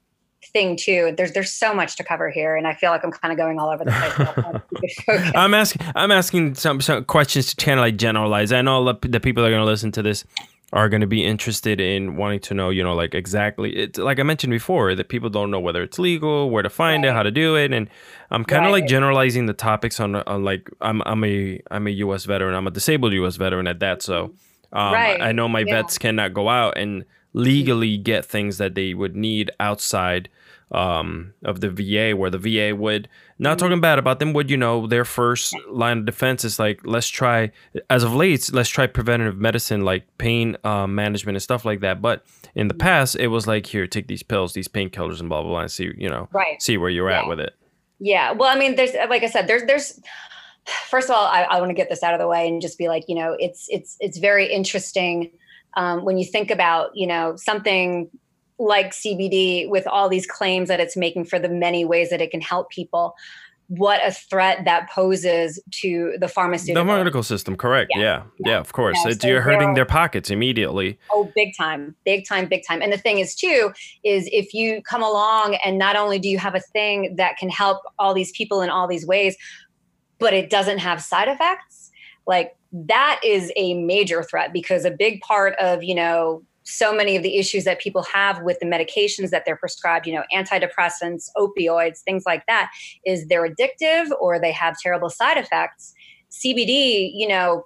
thing 0.54 0.78
too, 0.78 1.14
there's 1.18 1.34
there's 1.34 1.52
so 1.52 1.74
much 1.74 1.96
to 1.98 2.04
cover 2.04 2.30
here, 2.30 2.56
and 2.56 2.68
I 2.68 2.74
feel 2.74 2.92
like 2.92 3.04
I'm 3.04 3.12
kind 3.12 3.32
of 3.32 3.38
going 3.38 3.60
all 3.60 3.70
over 3.70 3.84
the 3.84 3.92
place. 3.92 4.16
so 4.16 4.24
I'll 4.24 4.34
try 4.34 4.52
to 4.54 4.64
keep 4.70 4.84
it 4.84 5.04
focused. 5.06 5.36
I'm 5.36 5.54
asking 5.54 5.82
I'm 5.96 6.12
asking 6.12 6.56
some, 6.56 6.82
some 6.82 7.04
questions 7.06 7.54
to 7.54 7.66
kind 7.66 7.80
of 7.80 7.84
like 7.84 7.98
generalize. 7.98 8.52
I 8.52 8.62
know 8.62 8.84
the 8.86 9.08
the 9.08 9.20
people 9.20 9.44
that 9.44 9.50
are 9.50 9.52
going 9.52 9.62
to 9.62 9.66
listen 9.66 9.92
to 9.94 10.02
this 10.02 10.24
are 10.74 10.90
going 10.90 11.00
to 11.02 11.08
be 11.08 11.24
interested 11.24 11.80
in 11.80 12.18
wanting 12.18 12.42
to 12.42 12.54
know, 12.54 12.70
you 12.70 12.84
know, 12.84 12.94
like 12.94 13.16
exactly 13.16 13.74
it 13.76 13.98
like 13.98 14.20
I 14.20 14.24
mentioned 14.24 14.52
before 14.52 14.96
that 14.96 15.08
people 15.08 15.30
don't 15.30 15.50
know 15.50 15.60
whether 15.62 15.82
it's 15.82 15.98
legal, 15.98 16.50
where 16.50 16.62
to 16.64 16.70
find 16.70 17.06
it, 17.06 17.14
how 17.14 17.24
to 17.24 17.32
do 17.32 17.56
it, 17.56 17.72
and 17.72 17.90
I'm 18.32 18.44
kind 18.44 18.66
of 18.66 18.72
like 18.72 18.86
generalizing 18.86 19.46
the 19.46 19.54
topics 19.54 20.00
on, 20.00 20.16
on 20.16 20.44
like 20.44 20.70
I'm 20.82 21.02
I'm 21.06 21.24
a 21.24 21.62
I'm 21.72 21.88
a 21.88 21.92
US 21.92 22.26
veteran, 22.26 22.54
I'm 22.54 22.68
a 22.68 22.72
disabled 22.72 23.14
US 23.14 23.38
veteran 23.38 23.66
at 23.68 23.80
that, 23.80 24.02
so 24.02 24.34
um, 24.74 24.92
Right. 24.94 25.22
I 25.22 25.32
know 25.32 25.48
my 25.48 25.62
Yeah. 25.62 25.76
vets 25.76 25.98
cannot 25.98 26.34
go 26.34 26.50
out 26.50 26.78
and 26.78 27.06
legally 27.34 27.98
get 27.98 28.26
things 28.26 28.58
that 28.58 28.76
they 28.76 28.94
would 28.94 29.16
need 29.16 29.52
outside 29.60 30.28
um, 30.72 31.34
of 31.46 31.62
the 31.62 31.70
VA, 31.70 32.16
where 32.16 32.30
the 32.30 32.38
VA 32.38 32.76
would 32.76 33.08
not 33.40 33.58
talking 33.60 33.80
bad 33.80 34.00
about 34.00 34.20
them, 34.20 34.34
would 34.34 34.50
you 34.50 34.58
know 34.58 34.88
their 34.88 35.06
first 35.06 35.56
line 35.70 36.00
of 36.00 36.06
defense 36.06 36.44
is 36.44 36.60
like 36.60 36.82
let's 36.84 37.08
try 37.08 37.52
as 37.90 38.04
of 38.04 38.14
late 38.14 38.50
let's 38.52 38.70
try 38.70 38.88
preventative 38.88 39.38
medicine 39.38 39.82
like 39.86 40.06
pain 40.18 40.58
um, 40.64 40.96
management 40.96 41.36
and 41.36 41.44
stuff 41.44 41.64
like 41.64 41.80
that. 41.82 42.02
But 42.02 42.26
in 42.56 42.68
the 42.68 42.74
past, 42.74 43.16
it 43.16 43.28
was 43.28 43.48
like 43.48 43.66
here 43.66 43.88
take 43.88 44.08
these 44.08 44.24
pills, 44.24 44.54
these 44.54 44.68
painkillers, 44.68 45.20
and 45.20 45.30
blah 45.30 45.42
blah 45.42 45.52
blah, 45.52 45.60
and 45.62 45.72
see 45.72 45.92
you 45.98 46.10
know 46.10 46.28
Right. 46.34 46.62
see 46.62 46.78
where 46.78 46.90
you're 46.90 47.10
at 47.10 47.28
with 47.28 47.40
it. 47.40 47.54
Yeah. 48.00 48.32
Well, 48.32 48.54
I 48.54 48.60
mean, 48.60 48.76
there's 48.76 48.94
like 49.10 49.24
I 49.24 49.28
said, 49.28 49.48
there's 49.48 49.64
there's 49.64 50.00
first 50.90 51.10
of 51.10 51.16
all, 51.16 51.26
I, 51.26 51.44
I 51.44 51.60
want 51.60 51.70
to 51.70 51.76
get 51.76 51.90
this 51.90 52.04
out 52.04 52.14
of 52.14 52.20
the 52.20 52.28
way 52.28 52.48
and 52.48 52.62
just 52.62 52.78
be 52.78 52.88
like, 52.88 53.06
you 53.08 53.16
know, 53.16 53.36
it's 53.40 53.68
it's 53.70 53.96
it's 54.00 54.18
very 54.18 54.52
interesting 54.52 55.32
um, 55.76 56.04
when 56.04 56.18
you 56.18 56.26
think 56.26 56.52
about 56.52 56.92
you 56.96 57.08
know 57.08 57.36
something 57.38 58.10
like 58.60 58.92
CBD 58.92 59.70
with 59.70 59.86
all 59.88 60.10
these 60.10 60.26
claims 60.26 60.68
that 60.70 60.80
it's 60.80 60.98
making 60.98 61.26
for 61.26 61.40
the 61.40 61.50
many 61.50 61.86
ways 61.86 62.10
that 62.10 62.22
it 62.22 62.32
can 62.32 62.42
help 62.42 62.70
people. 62.70 63.16
What 63.70 64.00
a 64.06 64.12
threat 64.12 64.64
that 64.64 64.90
poses 64.90 65.60
to 65.72 66.16
the 66.20 66.30
pharmaceutical, 66.30 66.86
The 66.86 66.98
medical 66.98 67.22
system, 67.22 67.58
correct? 67.58 67.92
Yeah, 67.94 68.02
Yeah. 68.02 68.24
yeah, 68.52 68.60
of 68.60 68.72
course. 68.72 68.98
Yeah, 69.04 69.10
It's- 69.12 69.22
so 69.22 69.28
you're 69.28 69.42
hurting 69.42 69.74
their 69.74 69.86
pockets 69.86 70.30
immediately. 70.30 70.98
Oh, 71.12 71.30
big 71.36 71.56
time, 71.58 71.94
big 72.06 72.26
time, 72.26 72.46
big 72.46 72.64
time. 72.66 72.82
And 72.82 72.94
the 72.94 72.98
thing 72.98 73.20
is, 73.20 73.36
too, 73.36 73.74
is 74.06 74.30
if 74.32 74.54
you 74.54 74.82
come 74.84 75.04
along 75.04 75.56
and 75.66 75.78
not 75.78 75.98
only 75.98 76.18
do 76.18 76.30
you 76.30 76.38
have 76.38 76.56
a 76.56 76.62
thing 76.62 77.18
that 77.18 77.36
can 77.38 77.50
help 77.50 77.82
all 78.00 78.14
these 78.14 78.32
people 78.32 78.62
in 78.62 78.70
all 78.70 78.88
these 78.88 79.06
ways, 79.06 79.36
but 80.18 80.34
it 80.34 80.50
doesn't 80.50 80.78
have 80.78 81.02
side 81.02 81.28
effects, 81.28 81.92
like 82.26 82.56
that 82.72 83.20
is 83.24 83.52
a 83.58 83.74
major 83.74 84.24
threat 84.24 84.54
because 84.54 84.86
a 84.86 84.92
big 84.92 85.20
part 85.22 85.56
of, 85.60 85.84
you 85.84 85.94
know, 85.94 86.42
so 86.70 86.94
many 86.94 87.16
of 87.16 87.24
the 87.24 87.38
issues 87.38 87.64
that 87.64 87.80
people 87.80 88.04
have 88.04 88.42
with 88.44 88.60
the 88.60 88.66
medications 88.66 89.30
that 89.30 89.44
they're 89.46 89.56
prescribed, 89.56 90.06
you 90.06 90.14
know, 90.14 90.24
antidepressants, 90.36 91.30
opioids, 91.38 92.00
things 92.00 92.24
like 92.26 92.46
that, 92.46 92.70
is 93.06 93.26
they're 93.28 93.48
addictive 93.48 94.10
or 94.20 94.38
they 94.38 94.52
have 94.52 94.78
terrible 94.78 95.10
side 95.10 95.38
effects. 95.38 95.94
CBD, 96.30 97.10
you 97.14 97.28
know, 97.28 97.66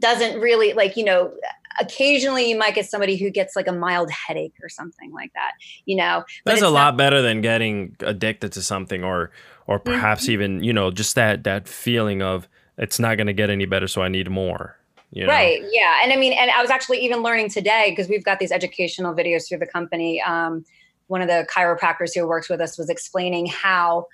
doesn't 0.00 0.40
really 0.40 0.72
like, 0.72 0.96
you 0.96 1.04
know, 1.04 1.32
occasionally 1.80 2.48
you 2.50 2.58
might 2.58 2.74
get 2.74 2.86
somebody 2.90 3.16
who 3.16 3.30
gets 3.30 3.54
like 3.54 3.68
a 3.68 3.72
mild 3.72 4.10
headache 4.10 4.54
or 4.62 4.68
something 4.68 5.12
like 5.12 5.32
that, 5.34 5.52
you 5.84 5.96
know. 5.96 6.24
That's 6.44 6.60
a 6.60 6.64
it's 6.64 6.72
lot 6.72 6.84
not- 6.92 6.96
better 6.96 7.22
than 7.22 7.40
getting 7.42 7.94
addicted 8.00 8.52
to 8.52 8.62
something 8.62 9.04
or 9.04 9.30
or 9.68 9.78
perhaps 9.78 10.24
Mm-hmm. 10.24 10.32
even, 10.32 10.62
you 10.64 10.72
know, 10.72 10.90
just 10.90 11.14
that 11.14 11.44
that 11.44 11.68
feeling 11.68 12.22
of 12.22 12.48
it's 12.78 12.98
not 12.98 13.16
going 13.16 13.26
to 13.26 13.32
get 13.32 13.50
any 13.50 13.66
better 13.66 13.88
so 13.88 14.02
I 14.02 14.08
need 14.08 14.30
more. 14.30 14.75
You 15.12 15.26
know? 15.26 15.32
Right. 15.32 15.62
Yeah. 15.70 16.00
And 16.02 16.12
I 16.12 16.16
mean, 16.16 16.32
and 16.32 16.50
I 16.50 16.60
was 16.60 16.70
actually 16.70 16.98
even 17.04 17.22
learning 17.22 17.50
today 17.50 17.90
because 17.90 18.08
we've 18.08 18.24
got 18.24 18.38
these 18.38 18.52
educational 18.52 19.14
videos 19.14 19.48
through 19.48 19.58
the 19.58 19.66
company. 19.66 20.20
Um, 20.22 20.64
one 21.06 21.22
of 21.22 21.28
the 21.28 21.46
chiropractors 21.54 22.14
who 22.14 22.26
works 22.26 22.48
with 22.48 22.60
us 22.60 22.76
was 22.76 22.90
explaining 22.90 23.46
how 23.46 24.06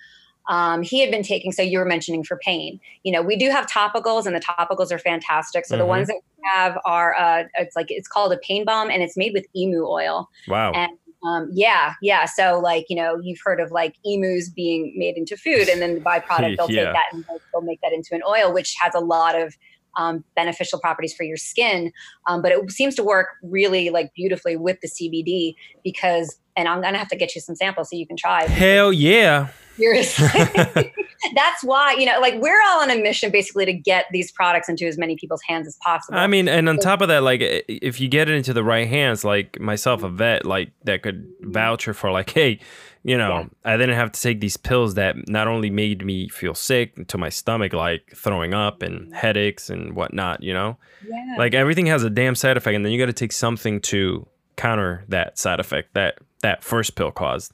um, 0.48 0.82
he 0.82 1.00
had 1.00 1.10
been 1.10 1.22
taking. 1.22 1.52
So 1.52 1.62
you 1.62 1.78
were 1.78 1.84
mentioning 1.84 2.24
for 2.24 2.36
pain. 2.36 2.78
You 3.04 3.12
know, 3.12 3.22
we 3.22 3.36
do 3.36 3.48
have 3.50 3.66
topicals, 3.66 4.26
and 4.26 4.34
the 4.36 4.40
topicals 4.40 4.90
are 4.92 4.98
fantastic. 4.98 5.64
So 5.64 5.76
the 5.76 5.84
Mhm. 5.84 5.88
ones 5.88 6.08
that 6.08 6.16
we 6.16 6.48
have 6.52 6.78
are 6.84 7.14
uh, 7.16 7.44
it's 7.58 7.76
like 7.76 7.86
it's 7.90 8.08
called 8.08 8.32
a 8.32 8.38
pain 8.38 8.64
bomb, 8.64 8.90
and 8.90 9.02
it's 9.02 9.16
made 9.16 9.32
with 9.32 9.46
emu 9.56 9.86
oil. 9.86 10.28
Wow. 10.48 10.72
And 10.72 10.92
um, 11.24 11.48
yeah, 11.52 11.94
yeah. 12.02 12.24
So 12.26 12.58
like 12.58 12.86
you 12.90 12.96
know, 12.96 13.18
you've 13.22 13.38
heard 13.44 13.60
of 13.60 13.70
like 13.70 13.94
emus 14.04 14.50
being 14.50 14.92
made 14.96 15.16
into 15.16 15.36
food, 15.36 15.68
and 15.68 15.80
then 15.80 15.94
the 15.94 16.00
byproduct 16.00 16.56
they'll 16.58 16.70
Yeah. 16.70 16.84
take 16.86 16.92
that 16.92 17.04
and 17.12 17.24
they'll, 17.28 17.40
they'll 17.52 17.62
make 17.62 17.80
that 17.82 17.92
into 17.92 18.14
an 18.14 18.22
oil, 18.28 18.52
which 18.52 18.74
has 18.80 18.94
a 18.96 19.00
lot 19.00 19.40
of 19.40 19.56
um, 19.96 20.24
beneficial 20.34 20.78
properties 20.78 21.14
for 21.14 21.24
your 21.24 21.36
skin. 21.36 21.92
Um, 22.26 22.42
but 22.42 22.52
it 22.52 22.70
seems 22.70 22.94
to 22.96 23.02
work 23.02 23.28
really 23.42 23.90
like 23.90 24.12
beautifully 24.14 24.56
with 24.56 24.80
the 24.80 24.88
CBD 24.88 25.54
because, 25.84 26.38
and 26.56 26.68
I'm 26.68 26.80
gonna 26.80 26.98
have 26.98 27.08
to 27.08 27.16
get 27.16 27.34
you 27.34 27.40
some 27.40 27.56
samples 27.56 27.90
so 27.90 27.96
you 27.96 28.06
can 28.06 28.16
try. 28.16 28.44
Hell 28.44 28.92
yeah. 28.92 29.48
Seriously. 29.76 30.26
that's 31.34 31.62
why 31.62 31.94
you 31.98 32.04
know 32.04 32.20
like 32.20 32.34
we're 32.40 32.60
all 32.66 32.82
on 32.82 32.90
a 32.90 33.00
mission 33.00 33.30
basically 33.30 33.64
to 33.64 33.72
get 33.72 34.06
these 34.12 34.30
products 34.32 34.68
into 34.68 34.86
as 34.86 34.98
many 34.98 35.16
people's 35.16 35.40
hands 35.46 35.66
as 35.66 35.76
possible 35.82 36.18
I 36.18 36.26
mean, 36.26 36.48
and 36.48 36.68
on 36.68 36.78
top 36.78 37.00
of 37.00 37.08
that, 37.08 37.22
like 37.22 37.40
if 37.42 38.00
you 38.00 38.08
get 38.08 38.28
it 38.28 38.34
into 38.34 38.52
the 38.52 38.64
right 38.64 38.88
hands, 38.88 39.24
like 39.24 39.58
myself, 39.60 40.02
a 40.02 40.08
vet, 40.08 40.44
like 40.44 40.72
that 40.84 41.02
could 41.02 41.26
vouch 41.40 41.84
for, 41.86 42.10
like, 42.10 42.30
hey, 42.30 42.60
you 43.02 43.16
know, 43.16 43.38
Yeah. 43.38 43.72
I 43.72 43.76
didn't 43.76 43.96
have 43.96 44.12
to 44.12 44.20
take 44.20 44.40
these 44.40 44.56
pills 44.56 44.94
that 44.94 45.16
not 45.28 45.48
only 45.48 45.70
made 45.70 46.04
me 46.04 46.28
feel 46.28 46.54
sick 46.54 47.08
to 47.08 47.18
my 47.18 47.28
stomach, 47.28 47.72
like 47.72 48.12
throwing 48.14 48.54
up 48.54 48.82
and 48.82 49.14
headaches 49.14 49.70
and 49.70 49.94
whatnot. 49.94 50.42
You 50.42 50.54
know, 50.54 50.76
yeah. 51.08 51.34
like 51.38 51.54
everything 51.54 51.86
has 51.86 52.04
a 52.04 52.10
damn 52.10 52.34
side 52.34 52.56
effect, 52.56 52.76
and 52.76 52.84
then 52.84 52.92
you 52.92 52.98
got 52.98 53.06
to 53.06 53.12
take 53.12 53.32
something 53.32 53.80
to 53.82 54.26
counter 54.62 55.04
that 55.08 55.36
side 55.38 55.58
effect 55.58 55.92
that 55.94 56.18
that 56.42 56.62
first 56.62 56.94
pill 56.94 57.10
caused. 57.10 57.52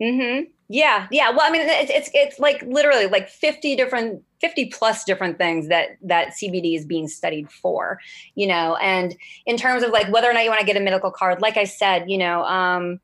hmm 0.00 0.42
Yeah, 0.68 1.08
yeah. 1.10 1.30
Well, 1.30 1.40
I 1.42 1.50
mean, 1.50 1.62
it's 1.62 1.90
it's 1.90 2.10
it's 2.14 2.38
like 2.38 2.62
literally 2.62 3.06
like 3.06 3.28
fifty 3.28 3.74
different, 3.74 4.22
fifty 4.40 4.66
plus 4.66 5.02
different 5.02 5.36
things 5.36 5.66
that 5.68 5.98
that 6.02 6.28
CBD 6.40 6.76
is 6.76 6.84
being 6.86 7.08
studied 7.08 7.50
for. 7.50 7.98
You 8.36 8.46
know, 8.46 8.76
and 8.76 9.16
in 9.46 9.56
terms 9.56 9.82
of 9.82 9.90
like 9.90 10.12
whether 10.12 10.30
or 10.30 10.32
not 10.32 10.44
you 10.44 10.50
want 10.50 10.60
to 10.60 10.66
get 10.66 10.76
a 10.76 10.80
medical 10.80 11.10
card, 11.10 11.42
like 11.42 11.56
I 11.56 11.64
said, 11.64 12.08
you 12.08 12.18
know, 12.18 12.44
um, 12.44 13.00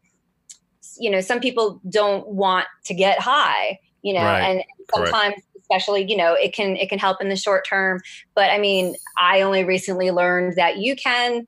you 0.98 1.10
know, 1.10 1.20
some 1.20 1.40
people 1.40 1.80
don't 1.88 2.28
want 2.28 2.66
to 2.84 2.94
get 2.94 3.18
high. 3.18 3.80
You 4.02 4.14
know, 4.14 4.20
Right. 4.20 4.42
and 4.42 4.62
Correct. 4.94 5.10
sometimes 5.10 5.34
especially 5.60 6.04
you 6.08 6.16
know 6.16 6.34
it 6.34 6.52
can 6.52 6.76
it 6.76 6.90
can 6.90 6.98
help 6.98 7.22
in 7.22 7.30
the 7.30 7.36
short 7.36 7.66
term 7.66 7.98
but 8.34 8.50
i 8.50 8.58
mean 8.58 8.94
i 9.18 9.40
only 9.40 9.64
recently 9.64 10.10
learned 10.10 10.54
that 10.56 10.76
you 10.76 10.94
can 10.94 11.46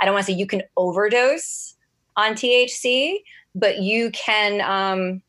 i 0.00 0.04
don't 0.04 0.14
want 0.14 0.26
to 0.26 0.32
say 0.32 0.38
you 0.38 0.46
can 0.46 0.62
overdose 0.76 1.76
on 2.16 2.32
thc 2.34 3.18
but 3.54 3.78
you 3.78 4.10
can 4.10 4.60
um 4.60 5.22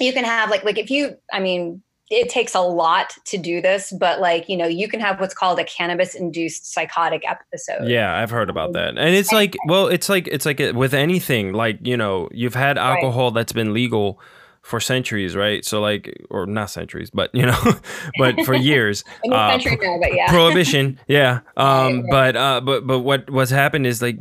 you 0.00 0.12
can 0.12 0.24
have 0.24 0.50
like 0.50 0.64
like 0.64 0.78
if 0.78 0.90
you 0.90 1.16
i 1.32 1.40
mean 1.40 1.82
it 2.10 2.28
takes 2.28 2.54
a 2.54 2.60
lot 2.60 3.14
to 3.24 3.38
do 3.38 3.62
this 3.62 3.92
but 3.98 4.20
like 4.20 4.48
you 4.48 4.56
know 4.56 4.66
you 4.66 4.88
can 4.88 5.00
have 5.00 5.18
what's 5.20 5.34
called 5.34 5.58
a 5.58 5.64
cannabis 5.64 6.14
induced 6.14 6.72
psychotic 6.72 7.22
episode 7.28 7.88
Yeah, 7.88 8.14
I've 8.14 8.30
heard 8.30 8.50
about 8.50 8.74
that. 8.74 8.98
And 8.98 9.14
it's 9.14 9.32
like, 9.32 9.56
well, 9.66 9.86
it's 9.88 10.08
like 10.08 10.28
it's 10.28 10.44
like 10.44 10.58
with 10.74 10.92
anything, 10.92 11.54
like, 11.54 11.78
you 11.82 11.96
know, 11.96 12.28
you've 12.30 12.54
had 12.54 12.76
Right. 12.76 12.90
alcohol 12.90 13.30
that's 13.30 13.52
been 13.52 13.72
legal 13.72 14.20
for 14.64 14.80
centuries, 14.80 15.36
right? 15.36 15.62
So 15.64 15.80
like 15.80 16.24
or 16.30 16.46
not 16.46 16.70
centuries, 16.70 17.10
but 17.10 17.28
you 17.34 17.44
know, 17.46 17.60
but 18.18 18.40
for 18.46 18.54
years. 18.54 19.04
uh, 19.30 19.50
country 19.50 19.76
no 19.80 19.98
but 20.00 20.14
yeah 20.14 20.30
Prohibition, 20.30 20.98
yeah. 21.06 21.40
Um 21.56 22.02
Right, 22.02 22.10
but 22.10 22.36
uh 22.36 22.60
but 22.62 22.86
but 22.86 23.00
what 23.00 23.28
what's 23.30 23.50
happened 23.50 23.86
is 23.86 24.00
like 24.00 24.16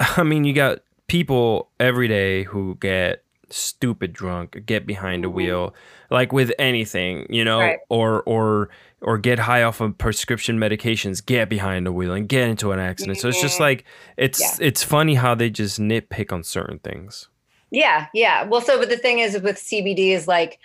I 0.00 0.22
mean, 0.22 0.44
you 0.44 0.52
got 0.54 0.80
people 1.06 1.68
every 1.78 2.08
day 2.08 2.44
who 2.44 2.76
get 2.80 3.22
stupid 3.50 4.12
drunk, 4.14 4.62
get 4.64 4.86
behind 4.86 5.24
the 5.24 5.28
wheel, 5.30 5.74
like 6.10 6.32
with 6.32 6.50
anything, 6.58 7.26
you 7.28 7.44
know, 7.44 7.58
Mm-hmm. 7.58 7.68
Right. 7.68 7.78
or 7.90 8.22
or 8.22 8.70
or 9.02 9.18
get 9.18 9.38
high 9.40 9.62
off 9.64 9.80
of 9.80 9.98
prescription 9.98 10.58
medications, 10.58 11.24
get 11.24 11.48
behind 11.50 11.84
the 11.84 11.92
wheel 11.92 12.14
and 12.14 12.28
get 12.28 12.48
into 12.48 12.72
an 12.72 12.78
accident. 12.78 13.18
So 13.18 13.28
it's 13.28 13.40
just 13.42 13.58
Mhm. 13.58 13.60
like 13.68 13.84
it's 14.16 14.40
Yeah. 14.40 14.66
it's 14.68 14.82
funny 14.82 15.14
how 15.16 15.34
they 15.34 15.50
just 15.50 15.78
nitpick 15.80 16.32
on 16.32 16.42
certain 16.42 16.78
things. 16.78 17.28
Yeah, 17.72 18.06
yeah. 18.12 18.44
Well, 18.44 18.60
so 18.60 18.78
but 18.78 18.90
the 18.90 18.98
thing 18.98 19.18
is 19.18 19.40
with 19.40 19.56
CBD 19.56 20.10
is 20.10 20.28
like, 20.28 20.60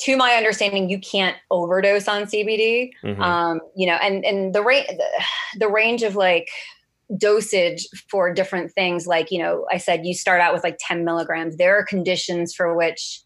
to 0.00 0.16
my 0.16 0.32
understanding, 0.32 0.90
you 0.90 0.98
can't 1.00 1.36
overdose 1.50 2.06
on 2.08 2.24
CBD. 2.24 2.90
Mhm. 3.02 3.18
Um, 3.20 3.60
you 3.74 3.86
know, 3.86 3.94
and 3.94 4.24
and 4.26 4.54
the 4.54 4.62
rate 4.62 4.86
the, 4.88 5.04
the 5.60 5.68
range 5.68 6.02
of 6.02 6.16
like 6.16 6.48
dosage 7.16 7.86
for 8.10 8.34
different 8.34 8.72
things, 8.72 9.06
like 9.06 9.30
you 9.30 9.38
know, 9.38 9.64
I 9.72 9.78
said 9.78 10.04
you 10.04 10.12
start 10.12 10.40
out 10.42 10.52
with 10.52 10.64
like 10.64 10.76
ten 10.80 11.04
milligrams. 11.04 11.56
There 11.56 11.78
are 11.78 11.84
conditions 11.84 12.54
for 12.54 12.76
which. 12.76 13.22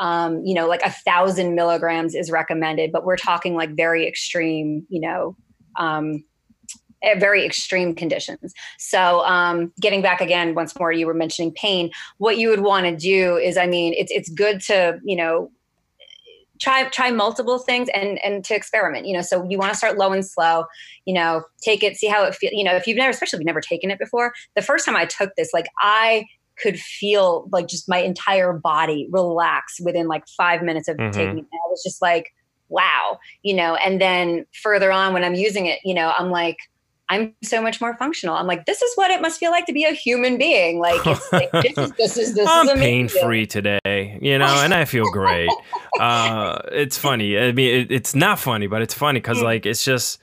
Um, 0.00 0.44
you 0.44 0.54
know, 0.54 0.68
like 0.68 0.82
a 0.82 0.92
thousand 0.92 1.56
milligrams 1.56 2.14
is 2.14 2.30
recommended, 2.30 2.92
but 2.92 3.04
we're 3.04 3.16
talking 3.16 3.56
like 3.56 3.74
very 3.74 4.06
extreme, 4.06 4.86
you 4.88 5.00
know, 5.00 5.36
um, 5.74 6.22
very 7.18 7.44
extreme 7.44 7.94
conditions. 7.94 8.52
So, 8.78 9.20
um, 9.24 9.72
getting 9.80 10.02
back 10.02 10.20
again, 10.20 10.54
once 10.54 10.78
more, 10.78 10.92
you 10.92 11.06
were 11.06 11.14
mentioning 11.14 11.52
pain. 11.52 11.90
What 12.18 12.38
you 12.38 12.48
would 12.50 12.60
want 12.60 12.86
to 12.86 12.96
do 12.96 13.36
is, 13.36 13.56
I 13.56 13.66
mean, 13.66 13.94
it's 13.96 14.10
it's 14.12 14.28
good 14.28 14.60
to 14.62 14.98
you 15.04 15.16
know 15.16 15.50
try 16.60 16.88
try 16.88 17.10
multiple 17.10 17.58
things 17.58 17.88
and 17.94 18.18
and 18.24 18.44
to 18.44 18.54
experiment. 18.54 19.06
You 19.06 19.14
know, 19.14 19.22
so 19.22 19.44
you 19.48 19.58
want 19.58 19.72
to 19.72 19.78
start 19.78 19.96
low 19.96 20.12
and 20.12 20.26
slow. 20.26 20.64
You 21.04 21.14
know, 21.14 21.44
take 21.62 21.82
it, 21.82 21.96
see 21.96 22.08
how 22.08 22.24
it 22.24 22.34
feels. 22.34 22.52
You 22.52 22.64
know, 22.64 22.74
if 22.74 22.86
you've 22.86 22.96
never, 22.96 23.10
especially 23.10 23.36
if 23.36 23.40
you've 23.40 23.46
never 23.46 23.60
taken 23.60 23.90
it 23.90 23.98
before, 23.98 24.32
the 24.56 24.62
first 24.62 24.84
time 24.84 24.96
I 24.96 25.04
took 25.06 25.30
this, 25.36 25.50
like 25.52 25.66
I 25.80 26.26
could 26.60 26.78
feel 26.78 27.48
like 27.52 27.68
just 27.68 27.88
my 27.88 27.98
entire 27.98 28.52
body 28.52 29.06
relax 29.12 29.78
within 29.80 30.08
like 30.08 30.24
five 30.36 30.60
minutes 30.62 30.88
of 30.88 30.96
Mhm. 30.96 31.12
taking 31.12 31.38
it. 31.38 31.44
I 31.44 31.70
was 31.70 31.82
just 31.84 32.02
like, 32.02 32.26
wow, 32.68 33.18
you 33.44 33.54
know. 33.54 33.76
And 33.76 34.00
then 34.00 34.44
further 34.60 34.90
on, 34.90 35.12
when 35.12 35.22
I'm 35.22 35.34
using 35.36 35.66
it, 35.66 35.78
you 35.84 35.94
know, 35.94 36.12
I'm 36.18 36.30
like. 36.30 36.56
I'm 37.10 37.34
so 37.42 37.62
much 37.62 37.80
more 37.80 37.96
functional. 37.96 38.34
I'm 38.36 38.46
like, 38.46 38.66
this 38.66 38.82
is 38.82 38.92
what 38.96 39.10
it 39.10 39.22
must 39.22 39.40
feel 39.40 39.50
like 39.50 39.64
to 39.66 39.72
be 39.72 39.84
a 39.84 39.92
human 39.92 40.36
being. 40.36 40.78
Like, 40.78 41.06
it's, 41.06 41.32
like 41.32 41.50
this 41.62 41.78
is 41.78 41.92
this 41.92 42.16
is 42.18 42.34
this 42.34 42.48
I'm 42.50 42.66
pain 42.78 43.08
free 43.08 43.46
today, 43.46 44.18
you 44.20 44.38
know, 44.38 44.60
and 44.60 44.74
I 44.74 44.84
feel 44.84 45.08
great. 45.08 45.50
uh, 46.00 46.58
it's 46.72 46.98
funny. 46.98 47.38
I 47.38 47.52
mean, 47.52 47.80
it, 47.82 47.90
it's 47.92 48.14
not 48.14 48.38
funny, 48.38 48.66
but 48.66 48.82
it's 48.82 48.94
funny 48.94 49.20
because 49.20 49.38
Mm. 49.38 49.44
like 49.44 49.66
it's 49.66 49.84
just 49.84 50.20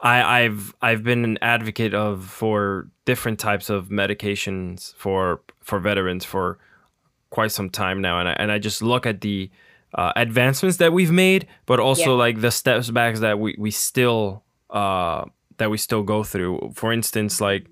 I, 0.00 0.44
I've 0.44 0.74
I've 0.82 1.02
been 1.02 1.24
an 1.24 1.38
advocate 1.42 1.94
of 1.94 2.24
for 2.24 2.88
different 3.04 3.38
types 3.38 3.68
of 3.70 3.88
medications 3.88 4.94
for 4.96 5.40
for 5.60 5.78
veterans 5.78 6.24
for 6.24 6.58
quite 7.30 7.50
some 7.52 7.68
time 7.70 8.00
now, 8.00 8.18
and 8.20 8.28
I, 8.28 8.32
and 8.38 8.52
I 8.52 8.58
just 8.58 8.80
look 8.82 9.06
at 9.06 9.20
the 9.20 9.50
uh, 9.94 10.12
advancements 10.16 10.78
that 10.78 10.92
we've 10.92 11.10
made, 11.12 11.46
but 11.66 11.80
also 11.80 12.10
Yeah. 12.12 12.18
like 12.18 12.40
the 12.40 12.50
steps 12.50 12.90
back 12.90 13.16
that 13.16 13.38
we 13.38 13.54
we 13.58 13.70
still 13.70 14.42
uh, 14.70 15.24
that 15.58 15.70
we 15.70 15.76
still 15.78 16.02
go 16.02 16.22
through. 16.24 16.72
For 16.74 16.92
instance, 16.92 17.40
like 17.40 17.66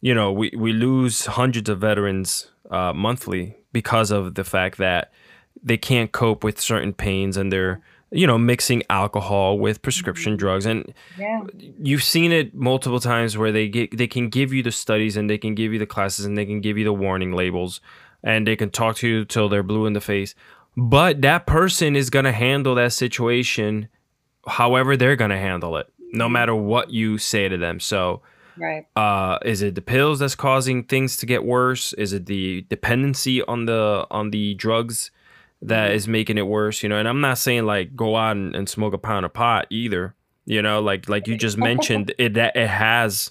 you 0.00 0.14
know, 0.14 0.30
we, 0.32 0.52
we 0.56 0.72
lose 0.72 1.26
hundreds 1.26 1.68
of 1.68 1.80
veterans 1.80 2.52
uh, 2.70 2.92
monthly 2.92 3.56
because 3.72 4.12
of 4.12 4.34
the 4.36 4.44
fact 4.44 4.78
that 4.78 5.12
they 5.60 5.76
can't 5.76 6.12
cope 6.12 6.44
with 6.44 6.60
certain 6.60 6.92
pains 6.92 7.36
and 7.36 7.50
they're, 7.50 7.80
you 8.12 8.24
know, 8.24 8.38
mixing 8.38 8.84
alcohol 8.88 9.58
with 9.58 9.82
prescription 9.82 10.36
drugs. 10.36 10.66
And 10.66 10.94
Yeah. 11.18 11.42
you've 11.82 12.04
seen 12.04 12.30
it 12.30 12.54
multiple 12.54 13.00
times 13.00 13.36
where 13.36 13.50
they 13.50 13.68
get 13.68 13.96
they 13.98 14.06
can 14.06 14.28
give 14.28 14.52
you 14.52 14.62
the 14.62 14.70
studies 14.70 15.16
and 15.16 15.28
they 15.28 15.36
can 15.38 15.56
give 15.56 15.72
you 15.72 15.80
the 15.80 15.86
classes 15.86 16.24
and 16.24 16.38
they 16.38 16.46
can 16.46 16.60
give 16.60 16.78
you 16.78 16.84
the 16.84 16.92
warning 16.92 17.32
labels 17.32 17.80
and 18.22 18.46
they 18.46 18.54
can 18.54 18.70
talk 18.70 18.94
to 18.96 19.08
you 19.08 19.24
till 19.24 19.48
they're 19.48 19.64
blue 19.64 19.84
in 19.86 19.94
the 19.94 20.00
face. 20.00 20.36
But 20.76 21.22
that 21.22 21.44
person 21.44 21.96
is 21.96 22.08
gonna 22.08 22.30
handle 22.32 22.76
that 22.76 22.92
situation 22.92 23.88
however 24.46 24.96
they're 24.96 25.16
gonna 25.16 25.38
handle 25.38 25.76
it, 25.76 25.92
no 26.12 26.28
matter 26.28 26.54
what 26.54 26.90
you 26.90 27.18
say 27.18 27.48
to 27.48 27.56
them. 27.56 27.80
So 27.80 28.22
Right. 28.56 28.86
uh 28.96 29.38
is 29.44 29.62
it 29.62 29.76
the 29.76 29.80
pills 29.82 30.18
that's 30.18 30.34
causing 30.34 30.82
things 30.82 31.16
to 31.18 31.26
get 31.26 31.44
worse 31.44 31.92
is 31.92 32.12
it 32.12 32.26
the 32.26 32.62
dependency 32.62 33.40
on 33.44 33.66
the 33.66 34.04
on 34.10 34.30
the 34.30 34.54
drugs 34.54 35.12
that 35.62 35.92
is 35.92 36.08
making 36.08 36.38
it 36.38 36.46
worse 36.48 36.82
you 36.82 36.88
know 36.88 36.98
and 36.98 37.06
i'm 37.06 37.20
not 37.20 37.38
saying 37.38 37.66
like 37.66 37.94
go 37.94 38.16
out 38.16 38.32
and, 38.36 38.56
and 38.56 38.68
smoke 38.68 38.94
a 38.94 38.98
pound 38.98 39.24
of 39.24 39.32
pot 39.32 39.68
either 39.70 40.12
you 40.44 40.60
know 40.60 40.80
like 40.80 41.08
like 41.08 41.28
you 41.28 41.36
just 41.36 41.56
mentioned 41.56 42.12
it 42.18 42.34
that 42.34 42.56
it 42.56 42.66
has 42.66 43.30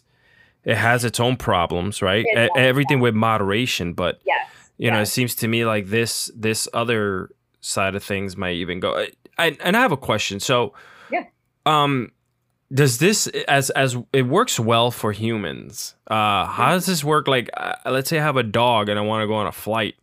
it 0.64 0.78
has 0.78 1.04
its 1.04 1.20
own 1.20 1.36
problems 1.36 2.02
right 2.02 2.24
It 2.26 2.36
does, 2.36 2.50
everything 2.56 3.02
with 3.02 3.14
moderation 3.14 3.92
but 3.92 4.22
Yes. 4.26 4.48
you 4.78 4.90
know 4.90 5.02
it 5.02 5.08
seems 5.08 5.36
to 5.36 5.48
me 5.50 5.66
like 5.66 5.88
this 5.88 6.32
this 6.34 6.70
other 6.74 7.30
side 7.60 7.96
of 7.96 8.04
things 8.04 8.38
might 8.38 8.56
even 8.56 8.80
go 8.80 9.06
I, 9.38 9.58
and 9.62 9.76
i 9.76 9.82
have 9.82 9.92
a 9.92 9.98
question 9.98 10.40
so 10.40 10.74
Yeah. 11.12 11.26
um 11.66 12.14
does 12.74 12.98
this 12.98 13.28
as 13.48 13.70
as 13.72 13.96
it 14.12 14.24
works 14.24 14.60
well 14.60 14.92
for 14.92 15.12
humans 15.14 15.96
uh 16.08 16.46
how 16.46 16.72
does 16.72 16.86
this 16.86 17.04
work 17.04 17.28
like 17.28 17.50
uh, 17.56 17.74
let's 17.86 18.10
say 18.10 18.20
i 18.20 18.22
have 18.22 18.36
a 18.38 18.44
dog 18.44 18.90
and 18.90 19.00
i 19.00 19.02
want 19.02 19.22
to 19.24 19.28
go 19.28 19.36
on 19.36 19.48
a 19.48 19.52
flight 19.52 19.96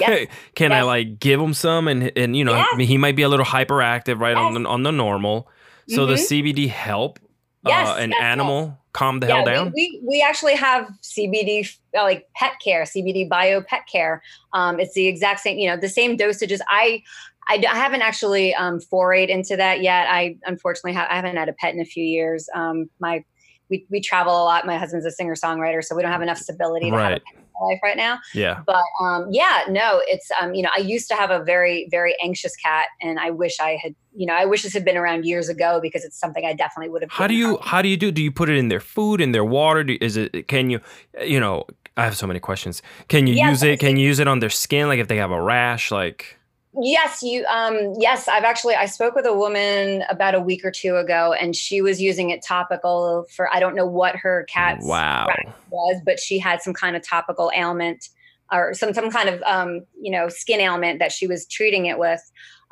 Yes. 0.00 0.28
can 0.54 0.72
i 0.72 0.82
like 0.82 1.20
give 1.20 1.38
him 1.40 1.52
some 1.54 1.86
and 1.86 2.10
and 2.16 2.34
you 2.36 2.44
know 2.44 2.54
Yes. 2.54 2.88
he 2.88 2.96
might 2.98 3.14
be 3.14 3.22
a 3.22 3.28
little 3.28 3.44
hyperactive 3.46 4.18
right 4.20 4.36
on 4.36 4.54
the 4.54 4.68
on 4.68 4.82
the 4.82 4.90
normal 4.90 5.48
so 5.88 6.06
the 6.06 6.14
cbd 6.14 6.68
help 6.68 7.18
Yes, 7.66 7.88
uh, 7.88 7.94
an 8.00 8.10
yes, 8.10 8.18
yes. 8.20 8.24
animal 8.24 8.78
calm 8.92 9.20
the 9.20 9.26
yeah, 9.26 9.36
hell 9.36 9.44
down 9.44 9.72
We, 9.74 10.00
we 10.02 10.08
we 10.08 10.22
actually 10.22 10.54
have 10.54 10.88
CBD 11.02 11.76
uh, 11.96 12.02
like 12.04 12.26
pet 12.34 12.52
care, 12.64 12.84
CBD 12.84 13.28
bio 13.28 13.60
pet 13.60 13.82
care. 13.90 14.22
Um, 14.52 14.78
it's 14.80 14.94
the 14.94 15.06
exact 15.08 15.40
same, 15.40 15.58
you 15.58 15.68
know, 15.68 15.76
the 15.76 15.88
same 15.88 16.16
dosages. 16.16 16.60
I 16.68 17.02
I, 17.48 17.62
I 17.70 17.76
haven't 17.76 18.02
actually 18.02 18.54
um, 18.54 18.78
forayed 18.92 19.28
into 19.28 19.56
that 19.56 19.80
yet. 19.82 20.06
I 20.08 20.36
unfortunately 20.44 20.92
ha- 20.94 21.08
I 21.10 21.16
haven't 21.16 21.36
had 21.36 21.48
a 21.48 21.52
pet 21.54 21.74
in 21.74 21.80
a 21.80 21.84
few 21.84 22.04
years. 22.04 22.48
Um, 22.54 22.86
my 23.00 23.24
we, 23.70 23.86
we 23.90 24.00
travel 24.00 24.32
a 24.32 24.44
lot. 24.44 24.66
My 24.66 24.78
husband's 24.78 25.04
a 25.04 25.10
singer 25.10 25.34
songwriter, 25.34 25.84
so 25.84 25.94
we 25.94 26.00
don't 26.02 26.10
have 26.12 26.22
enough 26.22 26.38
stability 26.38 26.90
to 26.90 26.96
have 26.96 27.04
a 27.04 27.12
Right. 27.14 27.22
pet 27.24 27.34
in 27.36 27.66
life 27.68 27.78
right 27.82 27.96
now. 27.98 28.18
yeah 28.32 28.62
But 28.66 28.82
um, 29.02 29.28
yeah, 29.30 29.64
no, 29.68 30.00
it's 30.06 30.30
um, 30.40 30.54
you 30.54 30.62
know, 30.62 30.70
I 30.74 30.80
used 30.80 31.06
to 31.08 31.14
have 31.14 31.30
a 31.30 31.42
very, 31.44 31.86
very 31.90 32.16
anxious 32.22 32.56
cat, 32.56 32.86
and 33.02 33.18
I 33.20 33.28
wish 33.30 33.56
I 33.60 33.78
had, 33.82 33.94
you 34.14 34.26
know, 34.26 34.32
I 34.32 34.46
wish 34.46 34.62
this 34.62 34.72
had 34.72 34.86
been 34.86 34.96
around 34.96 35.26
years 35.26 35.50
ago 35.50 35.80
because 35.82 36.02
it's 36.02 36.18
something 36.18 36.46
I 36.46 36.54
definitely 36.54 36.88
would 36.90 37.02
have. 37.02 37.10
How 37.10 37.26
do 37.26 37.34
you 37.34 37.56
up. 37.56 37.64
how 37.66 37.82
do 37.82 37.88
you 37.88 37.96
do? 37.98 38.10
Do 38.10 38.22
you 38.22 38.32
put 38.32 38.48
it 38.48 38.56
in 38.56 38.68
their 38.68 38.80
food, 38.80 39.20
in 39.20 39.32
their 39.32 39.44
water? 39.44 39.84
Do, 39.84 39.98
is 40.00 40.16
it 40.16 40.48
can 40.48 40.70
you 40.70 40.80
you 41.22 41.38
know? 41.40 41.64
I 41.98 42.04
have 42.04 42.16
so 42.16 42.28
many 42.28 42.38
questions. 42.40 42.80
Can 43.08 43.26
you 43.26 43.34
Yeah, 43.34 43.50
use 43.50 43.62
it? 43.64 43.80
Can 43.80 43.96
you 43.96 44.06
use 44.06 44.20
it 44.20 44.28
on 44.28 44.38
their 44.38 44.50
skin? 44.50 44.86
Like 44.86 45.00
if 45.00 45.08
they 45.08 45.16
have 45.16 45.32
a 45.32 45.42
rash, 45.42 45.90
like 45.90 46.37
Yes, 46.80 47.22
you. 47.22 47.44
Um, 47.46 47.94
yes, 47.98 48.28
I've 48.28 48.44
actually 48.44 48.74
I 48.74 48.86
spoke 48.86 49.14
with 49.14 49.26
a 49.26 49.34
woman 49.34 50.04
about 50.08 50.34
a 50.34 50.40
week 50.40 50.64
or 50.64 50.70
two 50.70 50.96
ago, 50.96 51.32
and 51.32 51.56
she 51.56 51.80
was 51.80 52.00
using 52.00 52.30
it 52.30 52.42
topical 52.42 53.26
for 53.34 53.52
I 53.52 53.60
don't 53.60 53.74
know 53.74 53.86
what 53.86 54.16
her 54.16 54.46
cat's 54.48 54.86
wow 54.86 55.26
was, 55.70 56.00
but 56.04 56.20
she 56.20 56.38
had 56.38 56.62
some 56.62 56.74
kind 56.74 56.96
of 56.96 57.02
topical 57.02 57.50
ailment 57.56 58.08
or 58.52 58.74
some 58.74 58.94
some 58.94 59.10
kind 59.10 59.28
of 59.28 59.42
um, 59.42 59.80
you 60.00 60.12
know 60.12 60.28
skin 60.28 60.60
ailment 60.60 61.00
that 61.00 61.12
she 61.12 61.26
was 61.26 61.46
treating 61.46 61.86
it 61.86 61.98
with. 61.98 62.20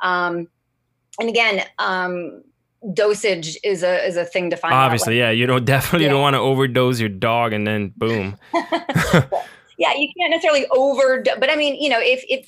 Um, 0.01 0.47
and 1.19 1.29
again, 1.29 1.63
um, 1.79 2.43
dosage 2.93 3.57
is 3.63 3.83
a 3.83 4.05
is 4.05 4.15
a 4.15 4.25
thing 4.25 4.49
to 4.51 4.57
find. 4.57 4.73
Obviously, 4.73 5.21
out, 5.21 5.27
like, 5.27 5.35
yeah, 5.35 5.39
you 5.39 5.47
don't 5.47 5.65
definitely 5.65 6.05
yeah. 6.05 6.11
don't 6.11 6.21
want 6.21 6.35
to 6.35 6.39
overdose 6.39 6.99
your 6.99 7.09
dog 7.09 7.53
and 7.53 7.67
then 7.67 7.93
boom. 7.97 8.37
yeah, 9.77 9.93
you 9.95 10.09
can't 10.17 10.31
necessarily 10.31 10.65
over, 10.71 11.23
but 11.39 11.49
I 11.51 11.55
mean, 11.55 11.75
you 11.81 11.89
know, 11.89 11.99
if 12.01 12.23
if 12.27 12.47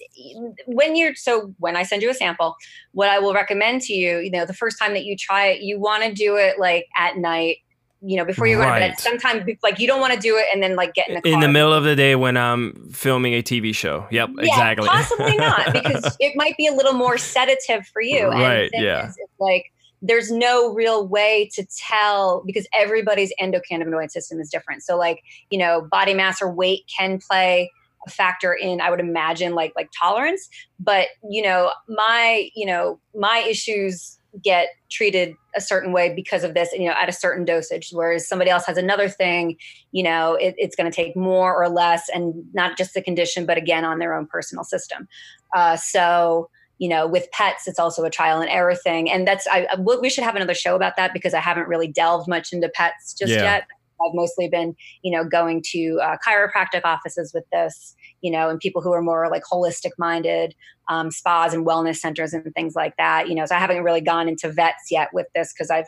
when 0.66 0.96
you're 0.96 1.16
so 1.16 1.54
when 1.60 1.76
I 1.76 1.84
send 1.84 2.02
you 2.02 2.10
a 2.10 2.14
sample, 2.14 2.56
what 2.92 3.10
I 3.10 3.20
will 3.20 3.34
recommend 3.34 3.82
to 3.84 3.94
you, 3.94 4.18
you 4.18 4.32
know, 4.32 4.46
the 4.46 4.54
first 4.54 4.80
time 4.80 4.94
that 4.94 5.06
you 5.06 5.16
try 5.16 5.48
it, 5.48 5.62
you 5.62 5.80
want 5.80 6.04
to 6.04 6.12
do 6.12 6.38
it 6.38 6.60
like 6.60 6.88
at 6.98 7.18
night 7.18 7.58
you 8.02 8.16
know, 8.16 8.24
before 8.24 8.48
you 8.48 8.56
go 8.56 8.62
right. 8.62 8.80
to 8.80 8.90
bed. 8.92 9.00
Sometimes, 9.00 9.44
like, 9.62 9.80
you 9.80 9.88
don't 9.88 10.00
want 10.00 10.14
to 10.14 10.20
do 10.20 10.38
it 10.38 10.46
and 10.54 10.64
then 10.64 10.76
like 10.76 10.94
get 10.94 11.10
in 11.10 11.16
the 11.16 11.22
car. 11.22 11.34
in 11.34 11.42
the 11.42 11.50
middle 11.50 11.74
of 11.74 11.84
the 11.84 11.96
day 11.96 12.16
when 12.16 12.38
I'm 12.38 12.90
filming 12.92 13.34
a 13.34 13.42
TV 13.42 13.76
show. 13.76 14.08
Yep, 14.10 14.30
yeah, 14.38 14.44
exactly. 14.44 14.88
possibly 14.88 15.36
not 15.36 15.74
because 15.74 16.16
it 16.22 16.34
might 16.36 16.56
be 16.56 16.68
a 16.68 16.74
little 16.74 16.94
more 16.94 17.18
sedative 17.18 17.86
for 17.88 18.02
you. 18.02 18.28
Right. 18.28 18.70
yeah. 18.74 19.10
Is, 19.10 19.18
it's 19.18 19.40
like 19.40 19.72
there's 20.02 20.32
no 20.32 20.74
real 20.74 21.08
way 21.08 21.50
to 21.54 21.66
tell 21.78 22.44
because 22.46 22.68
everybody's 22.74 23.34
endocannabinoid 23.42 24.12
system 24.12 24.40
is 24.40 24.50
different. 24.50 24.84
So 24.84 24.98
like, 24.98 25.22
you 25.50 25.60
know, 25.60 25.82
body 25.82 26.14
mass 26.14 26.42
or 26.42 26.52
weight 26.52 26.84
can 26.96 27.20
play 27.20 27.72
a 28.08 28.10
factor 28.10 28.54
in 28.54 28.80
I 28.80 28.90
would 28.90 29.02
imagine 29.02 29.56
like 29.56 29.74
like 29.76 29.90
tolerance, 30.00 30.50
but 30.80 31.08
you 31.30 31.42
know, 31.42 31.72
my, 31.90 32.50
you 32.56 32.66
know, 32.66 33.00
my 33.14 33.40
issues 33.40 34.20
get 34.44 34.70
treated 34.92 35.36
a 35.56 35.62
certain 35.62 35.92
way 35.92 36.14
because 36.14 36.44
of 36.44 36.54
this 36.54 36.72
you 36.74 36.86
know 36.86 36.94
at 36.94 37.10
a 37.10 37.12
certain 37.12 37.46
dosage 37.46 37.90
whereas 37.92 38.28
somebody 38.28 38.52
else 38.52 38.64
has 38.66 38.78
another 38.78 39.10
thing 39.10 39.58
you 39.92 40.04
know 40.04 40.36
it, 40.36 40.54
it's 40.58 40.76
going 40.76 40.90
to 40.90 40.96
take 40.96 41.16
more 41.16 41.56
or 41.56 41.68
less 41.68 42.10
and 42.14 42.36
not 42.54 42.78
just 42.78 42.94
the 42.94 43.02
condition 43.02 43.48
but 43.48 43.58
again 43.58 43.84
on 43.84 43.98
their 43.98 44.14
own 44.14 44.28
personal 44.28 44.64
system 44.64 45.08
uh, 45.56 45.76
so 45.76 46.48
you 46.80 46.90
know 46.90 47.06
with 47.06 47.30
pets 47.32 47.68
it's 47.68 47.78
also 47.78 48.04
a 48.04 48.10
trial 48.10 48.42
and 48.42 48.50
error 48.50 48.76
thing. 48.76 49.10
And 49.10 49.28
that's 49.28 49.48
I, 49.52 49.68
we 49.78 50.10
should 50.10 50.24
have 50.24 50.36
another 50.36 50.56
show 50.56 50.76
about 50.76 50.96
that 50.96 51.14
because 51.14 51.34
i 51.34 51.40
haven't 51.40 51.68
really 51.68 51.88
delved 51.88 52.28
much 52.28 52.52
into 52.52 52.70
pets 52.70 53.14
just 53.14 53.32
yeah. 53.32 53.44
yet. 53.44 53.68
I've 54.02 54.16
mostly 54.16 54.48
been 54.48 54.76
you 55.04 55.12
know 55.12 55.24
going 55.26 55.62
to 55.72 56.00
uh, 56.02 56.16
chiropractic 56.26 56.82
offices 56.86 57.34
with 57.34 57.44
this 57.52 57.96
you 58.22 58.32
know 58.32 58.50
and 58.50 58.60
people 58.60 58.82
who 58.82 58.94
are 58.94 59.02
more 59.02 59.30
like 59.30 59.44
holistic 59.44 59.92
minded 59.98 60.56
um, 60.88 61.12
spas 61.12 61.54
and 61.54 61.68
wellness 61.68 61.98
centers 61.98 62.34
and 62.34 62.52
things 62.56 62.76
like 62.76 62.96
that 62.98 63.28
you 63.28 63.36
know. 63.36 63.46
So 63.46 63.56
i 63.56 63.60
haven't 63.60 63.84
really 63.84 64.02
gone 64.02 64.30
into 64.30 64.50
vets 64.50 64.90
yet 64.90 65.10
with 65.14 65.28
this 65.36 65.54
because 65.54 65.70
i've 65.70 65.88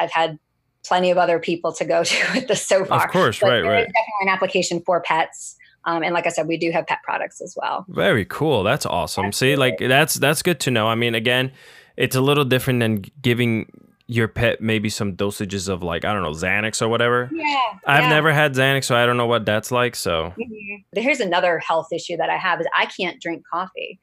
i've 0.00 0.10
had 0.10 0.38
plenty 0.84 1.10
of 1.10 1.18
other 1.18 1.38
people 1.38 1.72
to 1.72 1.84
go 1.84 2.02
to 2.04 2.32
with 2.34 2.48
this 2.48 2.66
so 2.66 2.84
far. 2.84 3.04
of 3.04 3.12
course. 3.12 3.38
But 3.40 3.48
right 3.48 3.62
right. 3.62 3.86
definitely 3.86 4.22
an 4.22 4.28
application 4.28 4.82
for 4.84 5.00
pets 5.00 5.56
um, 5.84 6.02
and 6.02 6.14
like 6.14 6.26
I 6.26 6.30
said, 6.30 6.46
we 6.46 6.56
do 6.56 6.70
have 6.70 6.86
pet 6.86 6.98
products 7.02 7.40
as 7.40 7.56
well. 7.60 7.84
Very 7.88 8.24
cool. 8.24 8.62
That's 8.62 8.86
awesome. 8.86 9.26
Absolutely. 9.26 9.54
See, 9.54 9.56
like 9.56 9.78
that's 9.78 10.14
that's 10.14 10.42
good 10.42 10.60
to 10.60 10.70
know. 10.70 10.86
I 10.86 10.94
mean, 10.94 11.14
again, 11.14 11.52
it's 11.96 12.16
a 12.16 12.20
little 12.20 12.44
different 12.44 12.80
than 12.80 13.04
giving 13.20 13.70
your 14.06 14.28
pet 14.28 14.60
maybe 14.60 14.88
some 14.88 15.16
dosages 15.16 15.68
of 15.68 15.82
like 15.82 16.04
I 16.04 16.12
don't 16.12 16.22
know 16.22 16.30
Xanax 16.30 16.82
or 16.82 16.88
whatever. 16.88 17.30
Yeah. 17.32 17.60
I've 17.86 18.04
yeah. 18.04 18.08
never 18.10 18.32
had 18.32 18.54
Xanax, 18.54 18.84
so 18.84 18.96
I 18.96 19.06
don't 19.06 19.16
know 19.16 19.26
what 19.26 19.44
that's 19.44 19.72
like. 19.72 19.96
So 19.96 20.32
mm-hmm. 20.38 21.00
here's 21.00 21.20
another 21.20 21.58
health 21.58 21.88
issue 21.92 22.16
that 22.16 22.30
I 22.30 22.36
have 22.36 22.60
is 22.60 22.66
I 22.76 22.86
can't 22.86 23.20
drink 23.20 23.42
coffee. 23.50 23.98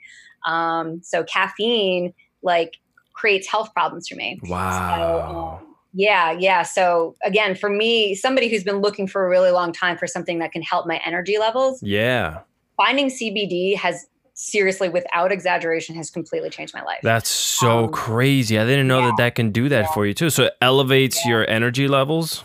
Um, 0.45 1.01
so 1.03 1.23
caffeine 1.23 2.13
like 2.41 2.77
creates 3.13 3.47
health 3.49 3.73
problems 3.73 4.07
for 4.07 4.15
me. 4.15 4.39
Wow. 4.43 5.59
So, 5.59 5.65
um, 5.67 5.68
yeah, 5.93 6.31
yeah. 6.31 6.63
So 6.63 7.15
again, 7.23 7.55
for 7.55 7.69
me, 7.69 8.15
somebody 8.15 8.49
who's 8.49 8.63
been 8.63 8.77
looking 8.77 9.07
for 9.07 9.25
a 9.25 9.29
really 9.29 9.51
long 9.51 9.71
time 9.71 9.97
for 9.97 10.07
something 10.07 10.39
that 10.39 10.51
can 10.51 10.61
help 10.61 10.87
my 10.87 11.01
energy 11.05 11.37
levels. 11.37 11.81
Yeah. 11.81 12.41
Finding 12.77 13.07
CBD 13.07 13.75
has 13.75 14.07
seriously 14.33 14.87
without 14.87 15.33
exaggeration 15.33 15.95
has 15.95 16.09
completely 16.09 16.49
changed 16.49 16.73
my 16.73 16.81
life. 16.83 16.99
That's 17.03 17.29
so 17.29 17.85
um, 17.85 17.91
crazy. 17.91 18.57
I 18.57 18.65
didn't 18.65 18.87
know 18.87 18.99
yeah, 18.99 19.07
that 19.07 19.17
that 19.17 19.35
can 19.35 19.51
do 19.51 19.67
that 19.69 19.85
yeah. 19.85 19.93
for 19.93 20.05
you 20.05 20.13
too. 20.13 20.29
So 20.29 20.45
it 20.45 20.53
elevates 20.61 21.25
yeah. 21.25 21.31
your 21.31 21.49
energy 21.49 21.87
levels? 21.87 22.43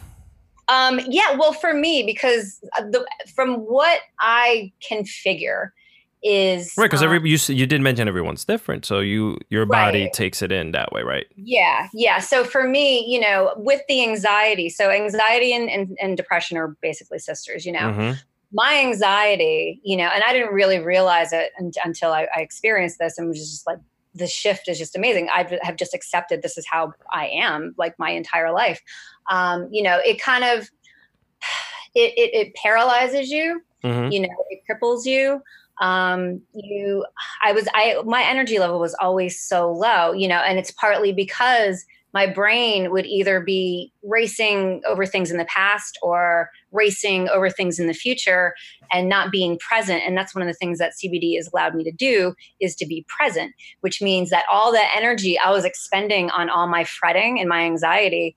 Um 0.69 0.99
yeah, 1.09 1.37
well 1.37 1.53
for 1.53 1.75
me 1.75 2.03
because 2.05 2.59
the 2.79 3.07
from 3.35 3.57
what 3.61 4.01
I 4.19 4.73
can 4.81 5.05
figure 5.05 5.75
is 6.25 6.73
right 6.79 6.87
because 6.87 7.03
every 7.03 7.19
um, 7.19 7.27
you 7.27 7.37
you 7.49 7.67
did 7.67 7.83
mention 7.83 8.09
everyone's 8.09 8.45
different 8.47 8.87
so 8.87 8.99
you 8.99 9.39
your 9.51 9.67
body 9.67 10.05
right. 10.05 10.13
takes 10.15 10.41
it 10.41 10.51
in 10.51 10.73
that 10.73 10.91
way 10.91 11.03
right 11.03 11.27
yeah 11.37 11.87
yeah 11.93 12.19
so 12.19 12.43
for 12.43 12.67
me 12.67 13.05
you 13.07 13.21
know 13.21 13.53
with 13.57 13.83
the 13.89 14.03
anxiety 14.03 14.71
so 14.71 14.91
anxiety 14.91 15.53
and, 15.53 15.69
and, 15.69 15.97
and 16.01 16.17
depression 16.17 16.57
are 16.57 16.69
basically 16.81 17.19
sisters 17.19 17.67
you 17.67 17.73
know 17.73 17.79
mm-hmm. 17.79 18.13
my 18.53 18.79
anxiety 18.79 19.79
you 19.85 19.99
know 19.99 20.09
and 20.15 20.25
i 20.27 20.33
didn't 20.33 20.55
really 20.55 20.79
realize 20.79 21.31
it 21.33 21.53
until 21.85 22.11
I, 22.11 22.27
I 22.35 22.41
experienced 22.41 22.99
this 22.99 23.19
and 23.19 23.29
was 23.29 23.39
just 23.39 23.67
like 23.67 23.79
the 24.15 24.27
shift 24.27 24.67
is 24.67 24.79
just 24.79 24.97
amazing 24.97 25.29
i 25.31 25.47
have 25.61 25.77
just 25.77 25.93
accepted 25.93 26.41
this 26.41 26.57
is 26.57 26.65
how 26.67 26.95
i 27.13 27.27
am 27.27 27.75
like 27.77 27.99
my 27.99 28.11
entire 28.11 28.51
life 28.51 28.81
um, 29.31 29.69
you 29.71 29.83
know 29.83 29.99
it 30.03 30.21
kind 30.21 30.45
of 30.45 30.71
it, 31.95 32.15
it, 32.17 32.35
it 32.35 32.55
paralyzes 32.55 33.29
you 33.29 33.61
mm-hmm. 33.85 34.11
you 34.11 34.21
know 34.21 34.29
it 34.49 34.63
cripples 34.69 35.05
you 35.05 35.43
um 35.81 36.41
you 36.55 37.05
i 37.43 37.53
was 37.53 37.69
i 37.75 38.01
my 38.05 38.23
energy 38.23 38.59
level 38.59 38.79
was 38.79 38.95
always 39.01 39.41
so 39.41 39.71
low 39.73 40.13
you 40.13 40.29
know 40.29 40.39
and 40.39 40.59
it's 40.59 40.71
partly 40.71 41.13
because 41.13 41.85
my 42.15 42.29
brain 42.29 42.93
would 42.93 43.07
either 43.07 43.41
be 43.41 43.93
racing 44.05 44.81
over 44.87 45.05
things 45.05 45.33
in 45.33 45.37
the 45.37 45.45
past 45.47 45.99
or 46.01 46.49
racing 46.71 47.29
over 47.29 47.51
things 47.51 47.81
in 47.81 47.89
the 47.89 47.93
future 47.93 48.55
and 48.93 49.09
not 49.09 49.33
being 49.33 49.59
present. 49.59 50.03
And 50.07 50.17
that's 50.17 50.35
one 50.35 50.41
of 50.41 50.49
the 50.49 50.55
things 50.55 50.79
that 50.79 50.93
cbd 50.93 51.37
has 51.37 51.51
allowed 51.53 51.75
me 51.75 51.83
to 51.85 51.91
do 51.91 52.35
is 52.61 52.77
to 52.77 52.87
be 52.87 53.05
present 53.09 53.53
which 53.81 54.01
means 54.01 54.31
that 54.31 54.45
all 54.51 54.71
the 54.71 54.97
energy 54.97 55.39
i 55.45 55.51
was 55.51 55.65
expending 55.65 56.31
on 56.31 56.49
all 56.49 56.69
my 56.69 56.85
fretting 56.85 57.41
and 57.41 57.49
my 57.49 57.63
anxiety 57.63 58.37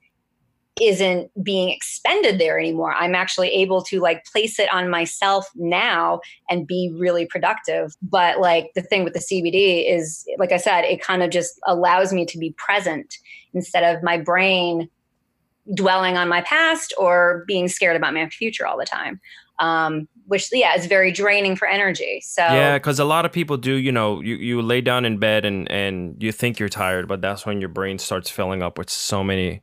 isn't 0.82 1.32
being 1.44 1.70
expended 1.70 2.40
there 2.40 2.60
anymore. 2.60 2.94
I'm 2.94 3.16
actually 3.16 3.50
able 3.50 3.82
to 3.84 4.00
like 4.00 4.26
place 4.26 4.60
it 4.60 4.72
on 4.74 4.90
myself 4.90 5.48
now 5.56 6.20
and 6.50 6.68
be 6.68 6.94
really 6.98 7.26
productive. 7.26 7.94
But 8.02 8.40
like 8.40 8.72
the 8.76 8.82
thing 8.82 9.04
with 9.04 9.14
the 9.14 9.20
CBD 9.20 9.92
is, 9.92 10.26
like 10.38 10.52
I 10.52 10.58
said, 10.58 10.82
it 10.82 11.02
kind 11.02 11.24
of 11.24 11.30
just 11.30 11.60
allows 11.66 12.14
me 12.14 12.26
to 12.26 12.38
be 12.38 12.54
present 12.58 13.16
instead 13.54 13.84
of 13.84 14.04
my 14.04 14.18
brain 14.18 14.90
dwelling 15.74 16.16
on 16.16 16.30
my 16.30 16.42
past 16.42 16.94
or 16.98 17.44
being 17.48 17.68
scared 17.68 17.96
about 17.96 18.14
my 18.14 18.30
future 18.30 18.66
all 18.66 18.78
the 18.78 18.86
time. 18.86 19.20
Um, 19.60 20.08
which 20.28 20.50
yeah 20.52 20.76
is 20.78 20.86
very 20.86 21.12
draining 21.12 21.56
for 21.56 21.68
energy 21.68 22.22
so 22.24 22.42
yeah 22.42 22.78
because 22.78 23.00
a 23.00 23.06
lot 23.06 23.26
of 23.26 23.32
people 23.32 23.58
do 23.58 23.74
you 23.74 23.92
know 23.92 24.22
you, 24.22 24.36
you 24.36 24.62
lay 24.62 24.82
down 24.82 25.06
in 25.06 25.18
bed 25.18 25.46
and 25.46 25.70
and 25.72 26.22
you 26.22 26.32
think 26.32 26.60
you're 26.60 26.70
tired 26.70 27.08
but 27.08 27.22
that's 27.22 27.46
when 27.46 27.60
your 27.60 27.70
brain 27.70 27.98
starts 27.98 28.30
filling 28.30 28.62
up 28.62 28.78
with 28.78 28.90
so 28.90 29.24
many 29.24 29.62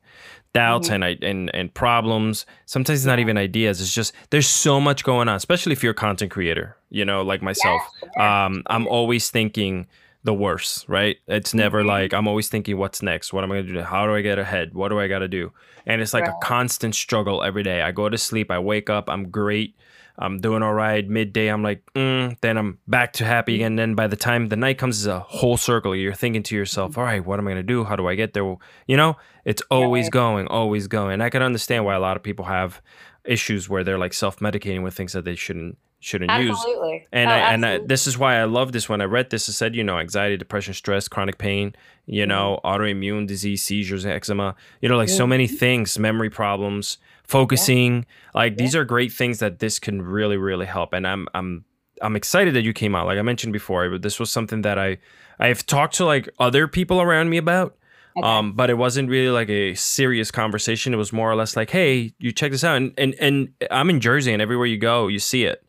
doubts 0.55 0.89
mm-hmm. 0.89 1.03
and 1.03 1.23
and 1.23 1.55
and 1.55 1.75
problems. 1.75 2.47
Sometimes 2.65 3.01
it's 3.01 3.07
not 3.07 3.19
even 3.19 3.37
ideas. 3.37 3.81
It's 3.81 3.93
just 3.93 4.15
there's 4.31 4.49
so 4.49 4.81
much 4.81 5.05
going 5.05 5.29
on, 5.29 5.37
especially 5.37 5.73
if 5.73 5.83
you're 5.83 5.93
a 5.93 5.95
content 5.95 6.31
creator. 6.31 6.77
You 6.91 7.05
know, 7.05 7.23
like 7.23 7.43
myself. 7.43 7.83
Um, 8.19 8.63
I'm 8.67 8.87
always 8.87 9.31
thinking 9.31 9.87
the 10.23 10.33
worst, 10.33 10.89
right? 10.89 11.19
It's 11.29 11.53
never 11.53 11.81
mm-hmm. 11.81 11.89
like 11.89 12.15
I'm 12.15 12.27
always 12.27 12.49
thinking 12.49 12.79
what's 12.79 13.03
next. 13.03 13.33
What 13.33 13.45
am 13.45 13.53
I 13.53 13.61
gonna 13.61 13.73
do? 13.75 13.81
How 13.83 14.07
do 14.07 14.15
I 14.15 14.23
get 14.23 14.39
ahead? 14.39 14.75
What 14.75 14.89
do 14.89 14.99
I 14.99 15.09
gotta 15.09 15.29
do? 15.29 15.53
And 15.87 16.01
it's 16.01 16.15
like 16.15 16.25
right. 16.25 16.35
a 16.35 16.47
constant 16.47 16.95
struggle 16.95 17.43
every 17.43 17.63
day. 17.63 17.83
I 17.83 17.93
go 17.93 18.09
to 18.09 18.17
sleep, 18.17 18.51
I 18.51 18.59
wake 18.59 18.89
up, 18.89 19.11
I'm 19.11 19.29
great. 19.29 19.77
I'm 20.17 20.41
doing 20.41 20.63
all 20.63 20.75
right. 20.75 21.07
Midday, 21.09 21.49
I'm 21.49 21.63
like, 21.63 21.83
mm, 21.95 22.37
then 22.41 22.57
I'm 22.57 22.79
back 22.87 23.15
to 23.15 23.25
happy 23.25 23.57
again. 23.57 23.73
And 23.73 23.79
then 23.79 23.95
by 23.95 24.07
the 24.07 24.17
time 24.17 24.49
the 24.49 24.57
night 24.57 24.79
comes, 24.79 24.99
it's 25.01 25.07
a 25.07 25.21
whole 25.21 25.57
circle. 25.57 25.95
You're 25.97 26.15
thinking 26.15 26.43
to 26.45 26.55
yourself, 26.55 26.93
mm-hmm. 26.93 27.01
all 27.01 27.07
right, 27.07 27.25
what 27.25 27.39
am 27.39 27.49
I 27.49 27.53
going 27.53 27.57
to 27.57 27.63
do? 27.63 27.85
How 27.85 27.97
do 27.97 28.07
I 28.07 28.15
get 28.15 28.33
there? 28.33 28.57
You 28.87 28.97
know, 28.97 29.17
it's 29.45 29.63
always 29.71 30.07
yeah. 30.07 30.11
going, 30.11 30.47
always 30.47 30.87
going. 30.87 31.15
And 31.15 31.23
I 31.23 31.31
can 31.31 31.43
understand 31.43 31.85
why 31.85 31.95
a 31.95 32.01
lot 32.01 32.17
of 32.17 32.23
people 32.23 32.45
have 32.45 32.81
issues 33.25 33.69
where 33.69 33.83
they're 33.83 33.99
like 33.99 34.13
self 34.13 34.39
medicating 34.39 34.83
with 34.83 34.95
things 34.95 35.15
that 35.15 35.25
they 35.25 35.35
shouldn't 35.35 35.79
shouldn't 36.05 36.31
absolutely. 36.31 36.93
use. 36.93 37.07
And 37.13 37.31
oh, 37.31 37.33
I, 37.33 37.39
and 37.39 37.67
I, 37.67 37.79
this 37.79 38.07
is 38.07 38.19
why 38.19 38.37
I 38.37 38.45
love 38.45 38.73
this. 38.73 38.89
When 38.89 39.01
I 39.01 39.05
read 39.05 39.31
this, 39.31 39.49
it 39.49 39.55
said, 39.55 39.75
you 39.75 39.83
know, 39.83 39.99
anxiety, 39.99 40.37
depression, 40.37 40.75
stress, 40.75 41.09
chronic 41.09 41.39
pain, 41.39 41.75
you 42.05 42.27
know, 42.27 42.61
mm-hmm. 42.63 42.83
autoimmune 42.83 43.27
disease, 43.27 43.63
seizures, 43.63 44.05
eczema, 44.05 44.55
you 44.83 44.89
know, 44.89 44.99
like 44.99 45.09
mm-hmm. 45.09 45.17
so 45.17 45.27
many 45.27 45.47
things, 45.47 45.99
memory 45.99 46.29
problems, 46.29 46.99
focusing. 47.25 47.97
Yeah. 47.97 48.03
Like 48.35 48.53
yeah. 48.53 48.57
these 48.59 48.77
are 48.77 48.85
great 48.85 49.13
things 49.13 49.39
that 49.41 49.59
this 49.59 49.79
can 49.79 50.03
really, 50.03 50.37
really 50.37 50.67
help. 50.67 50.93
And 50.93 51.07
I'm 51.07 51.27
I'm 51.35 51.65
I'm 52.03 52.17
excited 52.17 52.55
that 52.55 52.63
you 52.63 52.73
came 52.73 52.95
out. 52.95 53.07
Like 53.07 53.19
I 53.19 53.23
mentioned 53.23 53.53
before, 53.53 53.89
but 53.91 54.03
this 54.03 54.19
was 54.21 54.31
something 54.31 54.63
that 54.63 54.79
I 54.79 54.99
I've 55.39 55.65
talked 55.67 55.95
to 55.97 56.05
like 56.05 56.29
other 56.39 56.69
people 56.69 57.01
around 57.01 57.31
me 57.31 57.39
about. 57.39 57.77
Okay. 58.17 58.27
Um, 58.29 58.53
but 58.53 58.71
it 58.71 58.75
wasn't 58.75 59.09
really 59.09 59.31
like 59.31 59.49
a 59.51 59.75
serious 59.75 60.31
conversation. 60.31 60.95
It 60.95 60.99
was 60.99 61.13
more 61.13 61.29
or 61.29 61.35
less 61.35 61.57
like, 61.57 61.71
"Hey, 61.71 62.15
you 62.21 62.31
check 62.31 62.53
this 62.53 62.63
out." 62.63 62.77
And 62.77 62.93
and 62.97 63.15
and 63.19 63.49
I'm 63.73 63.91
in 63.91 63.99
Jersey, 64.01 64.33
and 64.33 64.41
everywhere 64.41 64.67
you 64.67 64.79
go, 64.79 65.09
you 65.09 65.19
see 65.19 65.45
it. 65.45 65.61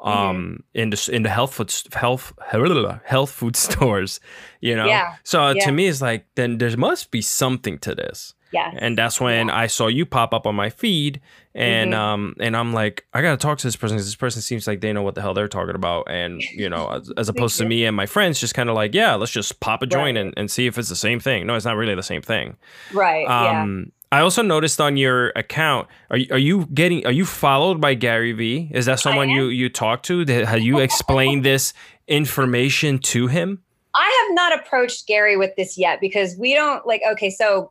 um 0.00 0.62
in 0.74 0.90
the 0.90 1.10
in 1.12 1.24
the 1.24 1.28
health 1.28 1.54
food 1.54 1.72
health 1.92 2.32
health 3.04 3.30
food 3.32 3.56
stores 3.66 4.20
you 4.60 4.76
know 4.76 4.86
Yeah, 4.86 5.16
so 5.24 5.50
yeah. 5.50 5.64
to 5.64 5.72
me 5.72 5.88
it's 5.88 6.00
like 6.00 6.24
then 6.36 6.58
there 6.58 6.76
must 6.76 7.10
be 7.10 7.20
something 7.20 7.78
to 7.80 7.96
this 7.96 8.34
Yes. 8.52 8.74
and 8.78 8.96
that's 8.96 9.20
when 9.20 9.50
I 9.50 9.66
saw 9.66 9.88
you 9.88 10.06
pop 10.06 10.32
up 10.32 10.46
on 10.46 10.54
my 10.54 10.70
feed, 10.70 11.20
and 11.54 11.92
Mhm. 11.92 11.96
um, 11.98 12.34
and 12.40 12.56
I'm 12.56 12.72
like, 12.72 13.04
I 13.12 13.20
gotta 13.22 13.36
talk 13.36 13.58
to 13.58 13.66
this 13.66 13.76
person 13.76 13.96
because 13.96 14.06
this 14.06 14.14
person 14.16 14.40
seems 14.42 14.66
like 14.66 14.80
they 14.80 14.92
know 14.92 15.02
what 15.02 15.14
the 15.14 15.20
hell 15.20 15.34
they're 15.34 15.48
talking 15.48 15.74
about, 15.74 16.06
and 16.10 16.40
you 16.54 16.68
know, 16.70 16.88
as, 16.88 17.10
as 17.16 17.28
opposed 17.32 17.58
to 17.58 17.64
me 17.66 17.84
and 17.84 17.94
my 17.96 18.06
friends 18.06 18.40
just 18.40 18.54
kind 18.54 18.68
of 18.68 18.74
like, 18.74 18.94
yeah, 18.94 19.14
let's 19.16 19.32
just 19.32 19.60
pop 19.60 19.82
a 19.82 19.86
joint 19.86 20.16
Right. 20.16 20.24
and, 20.26 20.34
and 20.36 20.50
see 20.50 20.66
if 20.66 20.78
it's 20.78 20.88
the 20.88 20.96
same 20.96 21.20
thing. 21.20 21.46
No, 21.46 21.54
it's 21.56 21.64
not 21.66 21.76
really 21.76 21.94
the 21.94 22.02
same 22.02 22.22
thing. 22.22 22.56
right. 22.92 23.26
yeah. 23.28 23.62
Um, 23.62 23.92
I 24.10 24.20
also 24.20 24.40
noticed 24.40 24.80
on 24.80 24.96
your 24.96 25.32
account, 25.36 25.86
are 26.10 26.16
you, 26.16 26.26
are 26.30 26.38
you 26.38 26.64
getting 26.72 27.04
are 27.04 27.12
you 27.12 27.26
followed 27.26 27.78
by 27.78 27.92
Gary 27.92 28.32
Vee? 28.32 28.70
Is 28.72 28.86
that 28.86 29.00
someone 29.00 29.28
you 29.28 29.48
you 29.48 29.68
talk 29.68 30.02
to? 30.04 30.24
That- 30.24 30.46
Have 30.46 30.60
you 30.60 30.78
explained 30.78 31.44
this 31.44 31.74
information 32.22 32.98
to 32.98 33.26
him? 33.26 33.62
I 33.94 34.26
have 34.26 34.34
not 34.34 34.58
approached 34.58 35.06
Gary 35.06 35.36
with 35.36 35.54
this 35.56 35.76
yet 35.76 36.00
because 36.00 36.36
we 36.38 36.54
don't 36.54 36.86
like 36.86 37.02
okay 37.12 37.30
so 37.30 37.70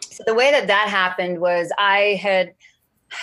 so 0.00 0.24
the 0.26 0.34
way 0.34 0.50
that 0.50 0.66
that 0.66 0.88
happened 0.88 1.40
was 1.40 1.70
I 1.78 2.18
had 2.20 2.54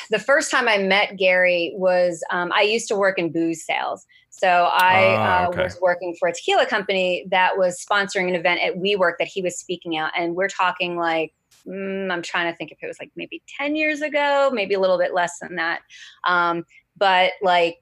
the 0.09 0.19
first 0.19 0.49
time 0.49 0.67
I 0.67 0.77
met 0.77 1.17
Gary 1.17 1.73
was 1.75 2.23
um, 2.31 2.51
I 2.53 2.61
used 2.61 2.87
to 2.87 2.95
work 2.95 3.19
in 3.19 3.31
booze 3.31 3.63
sales. 3.63 4.05
So 4.29 4.47
I 4.71 5.15
Ah, 5.17 5.43
uh, 5.43 5.49
okay. 5.49 5.63
was 5.63 5.79
working 5.81 6.15
for 6.19 6.27
a 6.27 6.33
tequila 6.33 6.65
company 6.65 7.25
that 7.29 7.57
was 7.57 7.83
sponsoring 7.83 8.27
an 8.27 8.35
event 8.35 8.61
at 8.61 8.75
WeWork 8.75 9.13
that 9.19 9.27
he 9.27 9.41
was 9.41 9.57
speaking 9.57 9.95
at, 9.97 10.11
and 10.17 10.35
we're 10.35 10.49
talking 10.49 10.97
like 10.97 11.33
mm, 11.65 12.11
I'm 12.11 12.21
trying 12.21 12.51
to 12.51 12.57
think 12.57 12.71
if 12.71 12.77
it 12.81 12.87
was 12.87 12.97
like 12.99 13.11
maybe 13.15 13.41
ten 13.57 13.75
years 13.75 14.01
ago, 14.01 14.49
maybe 14.53 14.73
a 14.73 14.79
little 14.79 14.97
bit 14.97 15.13
less 15.13 15.39
than 15.39 15.55
that, 15.55 15.81
um, 16.27 16.65
but 16.97 17.33
like 17.41 17.81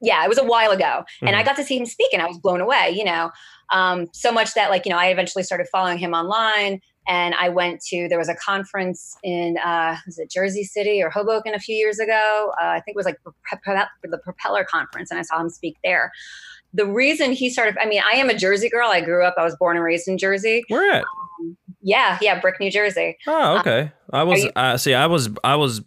yeah, 0.00 0.22
it 0.22 0.28
was 0.28 0.38
a 0.38 0.44
while 0.44 0.70
ago, 0.70 1.04
and 1.22 1.34
I 1.34 1.42
got 1.42 1.56
to 1.56 1.64
see 1.64 1.78
him 1.78 1.86
speak, 1.86 2.12
and 2.12 2.20
I 2.20 2.26
was 2.26 2.36
blown 2.38 2.60
away. 2.60 2.92
You 2.94 3.04
know, 3.04 3.30
um, 3.70 4.06
so 4.12 4.30
much 4.30 4.52
that 4.54 4.68
like 4.68 4.84
you 4.84 4.90
know 4.90 4.98
I 4.98 5.06
eventually 5.06 5.44
started 5.44 5.66
following 5.72 5.96
him 5.96 6.12
online, 6.12 6.82
and 7.06 7.34
I 7.34 7.48
went 7.48 7.80
to 7.88 8.08
there 8.08 8.18
was 8.18 8.28
a 8.28 8.34
conference 8.34 9.16
in 9.22 9.56
uh, 9.64 9.96
was 10.06 10.18
it 10.18 10.30
Jersey 10.30 10.64
City 10.64 11.02
or 11.02 11.10
Hoboken 11.10 11.54
a 11.54 11.58
few 11.58 11.76
years 11.76 11.98
ago. 11.98 12.52
Uh, 12.60 12.66
I 12.66 12.80
think 12.80 12.94
it 12.94 12.96
was 12.96 13.06
like 13.06 13.18
the 14.02 14.18
Propeller 14.18 14.64
Conference, 14.64 15.10
and 15.10 15.18
I 15.18 15.22
saw 15.22 15.40
him 15.40 15.50
speak 15.50 15.76
there. 15.84 16.12
The 16.72 16.86
reason 16.86 17.32
he 17.32 17.50
started, 17.50 17.76
I 17.80 17.86
mean, 17.86 18.02
I 18.04 18.16
am 18.16 18.28
a 18.30 18.34
Jersey 18.34 18.68
girl. 18.68 18.88
I 18.88 19.00
grew 19.00 19.24
up, 19.24 19.34
I 19.38 19.44
was 19.44 19.54
born 19.56 19.76
and 19.76 19.84
raised 19.84 20.08
in 20.08 20.18
Jersey. 20.18 20.64
Where 20.68 20.92
at? 20.92 21.04
Yeah, 21.82 22.18
yeah, 22.20 22.40
Brick, 22.40 22.58
New 22.58 22.70
Jersey. 22.70 23.16
Oh, 23.26 23.58
okay. 23.58 23.92
I 24.10 24.22
was 24.24 24.42
you- 24.42 24.50
uh, 24.56 24.76
see, 24.76 24.94
I 24.94 25.06
was 25.06 25.28
I 25.44 25.56
was 25.56 25.82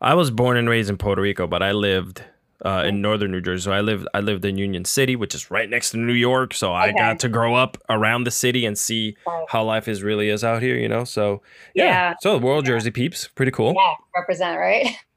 I 0.00 0.14
was 0.14 0.30
born 0.30 0.56
and 0.56 0.68
raised 0.68 0.90
in 0.90 0.96
Puerto 0.96 1.22
Rico, 1.22 1.46
but 1.46 1.62
I 1.62 1.72
lived 1.72 2.22
uh, 2.64 2.84
in 2.86 3.00
northern 3.00 3.30
New 3.30 3.40
Jersey. 3.40 3.64
So 3.64 3.72
I 3.72 3.80
lived 3.80 4.06
I 4.14 4.20
lived 4.20 4.44
in 4.44 4.56
Union 4.58 4.84
City, 4.84 5.14
which 5.16 5.34
is 5.34 5.50
right 5.50 5.68
next 5.70 5.90
to 5.90 5.96
New 5.96 6.12
York. 6.12 6.54
So 6.54 6.72
I 6.72 6.88
Okay. 6.88 6.98
got 6.98 7.18
to 7.20 7.28
grow 7.28 7.54
up 7.54 7.76
around 7.88 8.24
the 8.24 8.30
city 8.30 8.66
and 8.66 8.76
see 8.76 9.16
how 9.48 9.64
life 9.64 9.88
is 9.88 10.02
really 10.02 10.28
is 10.28 10.42
out 10.44 10.62
here. 10.62 10.76
You 10.76 10.88
know, 10.88 11.04
so 11.04 11.42
yeah. 11.74 11.84
Yeah. 11.84 12.14
So 12.20 12.38
the 12.38 12.44
World 12.44 12.64
Jersey 12.66 12.90
peeps, 12.90 13.28
pretty 13.28 13.52
cool. 13.52 13.74
Yeah, 13.74 13.94
represent, 14.16 14.58
right? 14.58 14.86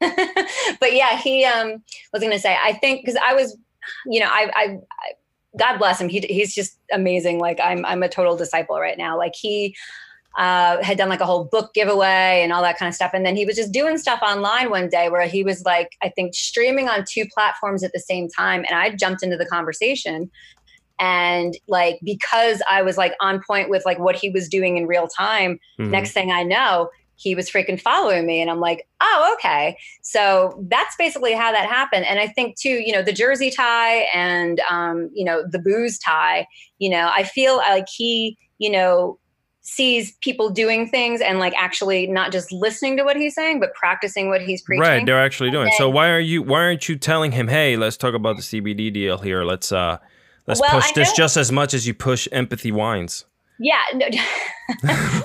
but 0.80 0.92
yeah, 0.94 1.16
he 1.18 1.44
um 1.44 1.82
was 2.12 2.22
gonna 2.22 2.38
say, 2.38 2.56
I 2.62 2.74
think 2.74 3.04
because 3.04 3.18
I 3.24 3.34
was, 3.34 3.56
you 4.06 4.20
know, 4.20 4.28
I, 4.28 4.50
I, 4.54 4.64
I 5.00 5.12
God 5.58 5.78
bless 5.78 6.00
him. 6.00 6.08
He, 6.08 6.20
he's 6.20 6.54
just 6.54 6.78
amazing. 6.92 7.38
Like 7.38 7.58
I'm, 7.62 7.84
I'm 7.84 8.02
a 8.02 8.08
total 8.08 8.36
disciple 8.36 8.78
right 8.80 8.96
now. 8.96 9.18
Like 9.18 9.34
he 9.34 9.76
uh, 10.38 10.82
had 10.82 10.96
done 10.96 11.08
like 11.08 11.20
a 11.20 11.26
whole 11.26 11.44
book 11.44 11.74
giveaway 11.74 12.40
and 12.42 12.52
all 12.52 12.62
that 12.62 12.78
kind 12.78 12.88
of 12.88 12.94
stuff. 12.94 13.10
And 13.12 13.24
then 13.26 13.36
he 13.36 13.44
was 13.44 13.56
just 13.56 13.72
doing 13.72 13.98
stuff 13.98 14.20
online 14.22 14.70
one 14.70 14.88
day 14.88 15.08
where 15.08 15.26
he 15.26 15.44
was 15.44 15.62
like, 15.64 15.90
I 16.02 16.08
think 16.08 16.34
streaming 16.34 16.88
on 16.88 17.04
two 17.08 17.26
platforms 17.32 17.84
at 17.84 17.92
the 17.92 18.00
same 18.00 18.28
time. 18.28 18.64
And 18.68 18.76
I 18.76 18.90
jumped 18.90 19.22
into 19.22 19.36
the 19.36 19.46
conversation. 19.46 20.30
And 20.98 21.56
like, 21.68 21.98
because 22.02 22.62
I 22.70 22.82
was 22.82 22.96
like 22.96 23.14
on 23.20 23.42
point 23.46 23.68
with 23.68 23.84
like 23.84 23.98
what 23.98 24.16
he 24.16 24.30
was 24.30 24.48
doing 24.48 24.76
in 24.76 24.86
real 24.86 25.08
time, 25.08 25.58
Mhm. 25.78 25.90
next 25.90 26.12
thing 26.12 26.30
I 26.30 26.44
know, 26.44 26.90
he 27.16 27.34
was 27.34 27.50
freaking 27.50 27.80
following 27.80 28.26
me. 28.26 28.40
And 28.40 28.50
I'm 28.50 28.60
like, 28.60 28.88
oh, 29.00 29.34
okay. 29.34 29.76
So 30.02 30.64
that's 30.68 30.96
basically 30.96 31.34
how 31.34 31.52
that 31.52 31.68
happened. 31.68 32.04
And 32.06 32.18
I 32.18 32.26
think 32.26 32.56
too, 32.56 32.80
you 32.84 32.92
know, 32.92 33.02
the 33.02 33.12
jersey 33.12 33.50
tie 33.50 34.06
and, 34.14 34.60
um, 34.70 35.10
you 35.12 35.24
know, 35.24 35.44
the 35.48 35.58
booze 35.58 35.98
tie, 35.98 36.46
you 36.78 36.90
know, 36.90 37.10
I 37.14 37.22
feel 37.24 37.56
like 37.56 37.86
he, 37.94 38.36
you 38.58 38.70
know, 38.70 39.18
sees 39.64 40.12
people 40.20 40.50
doing 40.50 40.88
things 40.88 41.20
and 41.20 41.38
like 41.38 41.54
actually 41.56 42.06
not 42.08 42.32
just 42.32 42.50
listening 42.52 42.96
to 42.96 43.04
what 43.04 43.16
he's 43.16 43.34
saying, 43.34 43.60
but 43.60 43.72
practicing 43.74 44.28
what 44.28 44.42
he's 44.42 44.60
preaching. 44.62 44.80
Right, 44.82 45.06
they're 45.06 45.20
actually 45.22 45.50
doing. 45.50 45.68
it. 45.68 45.74
So 45.78 45.88
why 45.88 46.10
are 46.10 46.18
you 46.20 46.42
why 46.42 46.60
aren't 46.62 46.88
you 46.88 46.96
telling 46.96 47.32
him, 47.32 47.48
hey, 47.48 47.76
let's 47.76 47.96
talk 47.96 48.14
about 48.14 48.36
the 48.36 48.42
CBD 48.42 48.92
deal 48.92 49.18
here. 49.18 49.44
Let's 49.44 49.70
uh 49.72 49.98
let's 50.46 50.60
Well, 50.60 50.70
push 50.70 50.90
I 50.90 50.92
this 50.94 51.08
know- 51.10 51.14
just 51.16 51.36
as 51.36 51.52
much 51.52 51.74
as 51.74 51.86
you 51.86 51.94
push 51.94 52.26
empathy 52.32 52.72
wines. 52.72 53.24
Yeah. 53.60 53.80
No, 53.94 54.06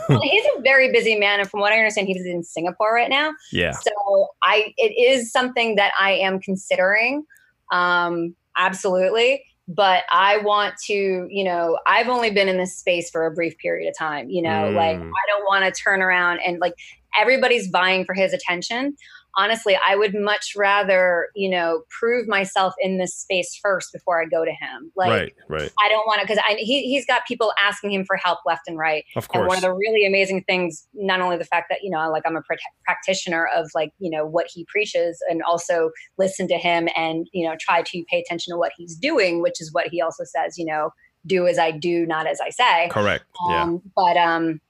well, 0.10 0.22
he's 0.22 0.46
a 0.58 0.62
very 0.62 0.92
busy 0.92 1.16
man. 1.16 1.40
And 1.40 1.50
from 1.50 1.60
what 1.62 1.74
I 1.74 1.78
understand, 1.78 2.08
he's 2.08 2.24
in 2.26 2.44
Singapore 2.44 2.94
right 2.94 3.10
now. 3.10 3.32
Yeah. 3.52 3.72
So 3.72 4.28
I, 4.44 4.74
it 4.78 4.90
is 4.90 5.32
something 5.32 5.76
that 5.76 5.94
I 6.00 6.12
am 6.12 6.40
considering. 6.40 7.24
Um, 7.72 8.36
absolutely. 8.56 9.44
But 9.68 10.04
I 10.12 10.38
want 10.38 10.76
to, 10.86 11.28
you 11.30 11.44
know, 11.44 11.78
I've 11.86 12.08
only 12.08 12.32
been 12.32 12.48
in 12.48 12.58
this 12.58 12.78
space 12.78 13.10
for 13.10 13.26
a 13.26 13.32
brief 13.32 13.58
period 13.58 13.90
of 13.90 13.98
time, 13.98 14.30
you 14.30 14.42
know, 14.42 14.70
like 14.70 14.98
Mm. 14.98 15.10
I 15.12 15.28
don't 15.28 15.44
want 15.46 15.66
to 15.66 15.82
turn 15.82 16.02
around 16.02 16.40
and 16.40 16.60
like 16.60 16.74
everybody's 17.20 17.68
vying 17.68 18.06
for 18.06 18.14
his 18.14 18.32
attention. 18.32 18.96
Honestly, 19.38 19.78
I 19.88 19.96
would 19.96 20.16
much 20.16 20.54
rather, 20.56 21.28
you 21.36 21.48
know, 21.48 21.84
prove 22.00 22.28
myself 22.28 22.74
in 22.82 22.98
this 22.98 23.16
space 23.16 23.58
first 23.62 23.94
before 23.94 24.20
I 24.20 24.26
go 24.26 24.44
to 24.44 24.50
him. 24.50 24.92
Like, 24.96 25.12
right, 25.12 25.34
right. 25.48 25.72
I 25.80 25.90
don't 25.90 26.08
want 26.08 26.22
to, 26.22 26.28
because 26.28 26.44
he, 26.58 26.90
he's 26.90 27.06
got 27.06 27.22
people 27.28 27.54
asking 27.64 27.92
him 27.94 28.04
for 28.04 28.16
help 28.16 28.40
left 28.48 28.64
and 28.68 28.80
right. 28.80 29.06
Of 29.16 29.28
course. 29.28 29.42
And 29.42 29.48
one 29.48 29.58
of 29.58 29.62
the 29.62 29.72
really 29.72 30.08
amazing 30.08 30.44
things, 30.46 30.88
not 30.96 31.22
only 31.22 31.38
the 31.38 31.46
fact 31.46 31.68
that, 31.70 31.84
you 31.84 31.92
know, 31.92 32.10
like 32.10 32.24
I'm 32.26 32.36
a 32.36 32.42
pr- 32.42 32.56
practitioner 32.84 33.48
of 33.56 33.70
like, 33.76 33.92
you 34.00 34.10
know, 34.10 34.26
what 34.26 34.48
he 34.52 34.66
preaches 34.68 35.20
and 35.30 35.44
also 35.44 35.92
listen 36.18 36.48
to 36.48 36.58
him 36.58 36.90
and, 36.96 37.28
you 37.32 37.48
know, 37.48 37.56
try 37.60 37.84
to 37.84 38.04
pay 38.10 38.20
attention 38.20 38.54
to 38.54 38.58
what 38.58 38.72
he's 38.76 38.96
doing, 38.96 39.44
which 39.44 39.62
is 39.62 39.72
what 39.72 39.88
he 39.88 40.02
also 40.02 40.24
says, 40.24 40.58
you 40.58 40.66
know, 40.66 40.90
do 41.28 41.46
as 41.46 41.60
I 41.60 41.70
do, 41.70 42.08
not 42.08 42.26
as 42.26 42.42
I 42.42 42.50
say. 42.50 42.90
Correct. 42.90 43.26
Um, 43.48 43.52
Yeah. 43.52 43.62
Um, 43.62 43.82
but, 43.96 44.18
um, 44.18 44.62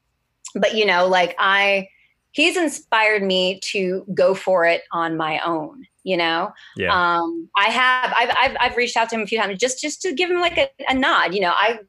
but, 0.56 0.76
you 0.76 0.86
know, 0.86 1.08
like 1.08 1.36
I, 1.40 1.88
he's 2.32 2.58
inspired 2.58 3.24
me 3.24 3.60
to 3.72 4.06
go 4.14 4.34
for 4.34 4.66
it 4.66 4.84
on 4.92 5.18
my 5.18 5.40
own, 5.46 5.86
you 6.04 6.18
know? 6.18 6.52
Yeah. 6.76 6.94
Um, 6.94 7.50
I 7.58 7.66
have, 7.66 8.14
I've, 8.18 8.36
I've, 8.40 8.58
I've 8.60 8.78
reached 8.78 8.98
out 8.98 9.10
to 9.10 9.16
him 9.16 9.22
a 9.22 9.28
few 9.28 9.40
times 9.40 9.58
just, 9.60 9.82
just 9.82 10.02
to 10.04 10.14
give 10.14 10.30
him 10.30 10.40
like 10.40 10.58
a, 10.58 10.70
a 10.88 10.94
nod, 10.94 11.34
you 11.34 11.42
know, 11.42 11.54
I, 11.56 11.80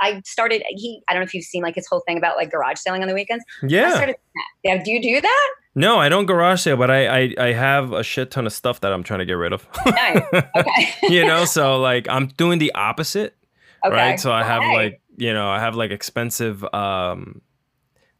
I 0.00 0.22
started, 0.24 0.62
he, 0.68 1.02
I 1.08 1.12
don't 1.12 1.22
know 1.22 1.26
if 1.26 1.34
you've 1.34 1.44
seen 1.44 1.62
like 1.62 1.74
his 1.74 1.86
whole 1.88 2.00
thing 2.06 2.18
about 2.18 2.36
like 2.36 2.50
garage 2.50 2.78
selling 2.78 3.02
on 3.02 3.08
the 3.08 3.14
weekends. 3.14 3.44
I 3.62 3.66
yeah. 3.66 3.94
started, 3.94 4.16
yeah. 4.62 4.82
Do 4.82 4.92
you 4.92 5.02
do 5.02 5.20
that? 5.20 5.50
No, 5.74 5.98
I 5.98 6.08
don't 6.08 6.26
garage 6.26 6.62
sale, 6.62 6.76
but 6.76 6.90
I, 6.90 7.06
I 7.06 7.34
I 7.38 7.52
have 7.52 7.92
a 7.92 8.02
shit 8.02 8.32
ton 8.32 8.46
of 8.46 8.52
stuff 8.52 8.80
that 8.80 8.92
I'm 8.92 9.04
trying 9.04 9.20
to 9.20 9.24
get 9.24 9.34
rid 9.34 9.52
of. 9.52 9.64
Nice. 9.86 10.22
Okay. 10.56 10.92
you 11.02 11.24
know, 11.24 11.44
so 11.44 11.78
like 11.78 12.08
I'm 12.08 12.26
doing 12.26 12.58
the 12.58 12.72
opposite, 12.74 13.36
okay. 13.86 13.94
right? 13.94 14.18
So 14.18 14.32
I 14.32 14.42
have 14.42 14.62
Okay. 14.62 14.74
like 14.74 15.00
you 15.18 15.32
know 15.32 15.48
I 15.48 15.60
have 15.60 15.76
like 15.76 15.92
expensive 15.92 16.64
um 16.74 17.42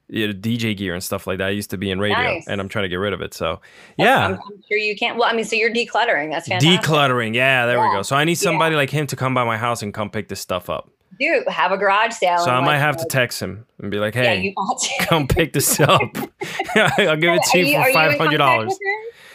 you 0.09 0.27
know, 0.29 0.33
DJ 0.33 0.77
gear 0.77 0.95
and 0.95 1.03
stuff 1.03 1.27
like 1.27 1.39
that. 1.39 1.49
I 1.49 1.51
used 1.51 1.71
to 1.71 1.77
be 1.79 1.91
in 1.91 1.99
radio, 2.01 2.17
Nice. 2.19 2.47
and 2.49 2.61
I'm 2.61 2.69
trying 2.69 2.85
to 2.85 2.89
get 2.89 2.97
rid 2.97 3.13
of 3.13 3.21
it. 3.21 3.35
So 3.35 3.53
I'm, 3.53 3.59
yeah, 3.99 4.27
I'm 4.29 4.63
sure 4.69 4.79
you 4.79 4.97
can't. 4.97 5.19
Well, 5.19 5.29
I 5.29 5.35
mean, 5.35 5.45
so 5.45 5.55
you're 5.57 5.73
decluttering. 5.73 6.31
That's 6.31 6.49
fantastic. 6.49 6.81
decluttering. 6.81 7.35
Yeah, 7.35 7.67
there 7.67 7.81
we 7.81 7.87
go. 7.95 8.03
So 8.03 8.17
I 8.17 8.25
need 8.25 8.33
Yeah. 8.41 8.51
somebody 8.51 8.75
like 8.77 8.91
him 8.91 9.07
to 9.09 9.17
come 9.17 9.35
by 9.35 9.45
my 9.45 9.57
house 9.59 9.83
and 9.83 9.93
come 9.93 10.11
pick 10.11 10.29
this 10.29 10.41
stuff 10.41 10.71
up. 10.71 10.91
Dude, 11.21 11.49
have 11.49 11.73
a 11.73 11.77
garage 11.77 12.13
sale. 12.15 12.39
So 12.39 12.51
I 12.51 12.61
might 12.65 12.79
have 12.79 12.95
you 12.97 13.03
to 13.03 13.09
text 13.09 13.41
him 13.43 13.67
and 13.81 13.91
be 13.91 13.99
like, 13.99 14.15
Yeah, 14.15 14.23
"Hey, 14.35 14.41
you 14.43 14.55
to. 14.55 14.89
come 15.07 15.27
pick 15.27 15.53
this 15.53 15.81
up. 15.81 16.01
I'll 16.77 17.17
give 17.17 17.35
it 17.35 17.43
to 17.53 17.59
Are 17.59 17.63
you 17.63 17.83
for 17.85 17.93
five 17.93 18.17
hundred 18.19 18.39
dollars." 18.39 18.79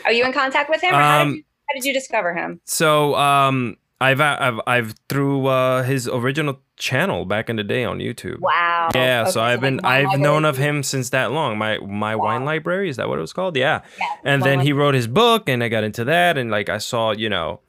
Are 0.06 0.12
you 0.12 0.24
in 0.26 0.34
contact 0.34 0.70
with 0.70 0.82
him? 0.82 0.94
Or 0.96 1.00
how, 1.00 1.20
did 1.20 1.22
Um, 1.30 1.36
you, 1.36 1.44
how 1.70 1.74
did 1.76 1.86
you 1.86 1.94
discover 1.94 2.34
him? 2.34 2.60
So 2.66 3.16
um, 3.16 3.78
I've 4.08 4.22
I've 4.22 4.60
I've 4.68 4.96
through 5.10 5.48
uh, 5.48 5.84
his 5.84 6.08
original 6.08 6.56
channel 6.78 7.26
back 7.26 7.50
in 7.50 7.56
the 7.56 7.64
day 7.64 7.84
on 7.92 8.00
YouTube. 8.00 8.40
Wow. 8.40 8.90
Yeah, 8.96 9.22
Okay, 9.24 9.32
so 9.32 9.42
I've 9.42 9.62
been 9.62 9.80
I've 9.84 10.20
known 10.20 10.44
of 10.46 10.58
him 10.58 10.84
since 10.84 11.10
that 11.12 11.32
long. 11.32 11.58
My 11.58 11.78
my 11.80 12.16
Wow. 12.16 12.26
wine 12.26 12.46
library 12.46 12.90
is 12.90 12.98
that 12.98 13.08
what 13.10 13.18
it 13.18 13.22
was 13.22 13.34
called? 13.34 13.56
Yeah. 13.58 13.82
Yeah, 14.00 14.06
And 14.32 14.44
then 14.44 14.60
he 14.60 14.74
wrote 14.74 14.96
his 14.96 15.08
book, 15.08 15.48
and 15.50 15.64
I 15.64 15.70
got 15.70 15.84
into 15.84 16.04
that, 16.06 16.38
and 16.38 16.52
like 16.52 16.70
I 16.70 16.80
saw, 16.80 17.12
you 17.24 17.30
know, 17.30 17.62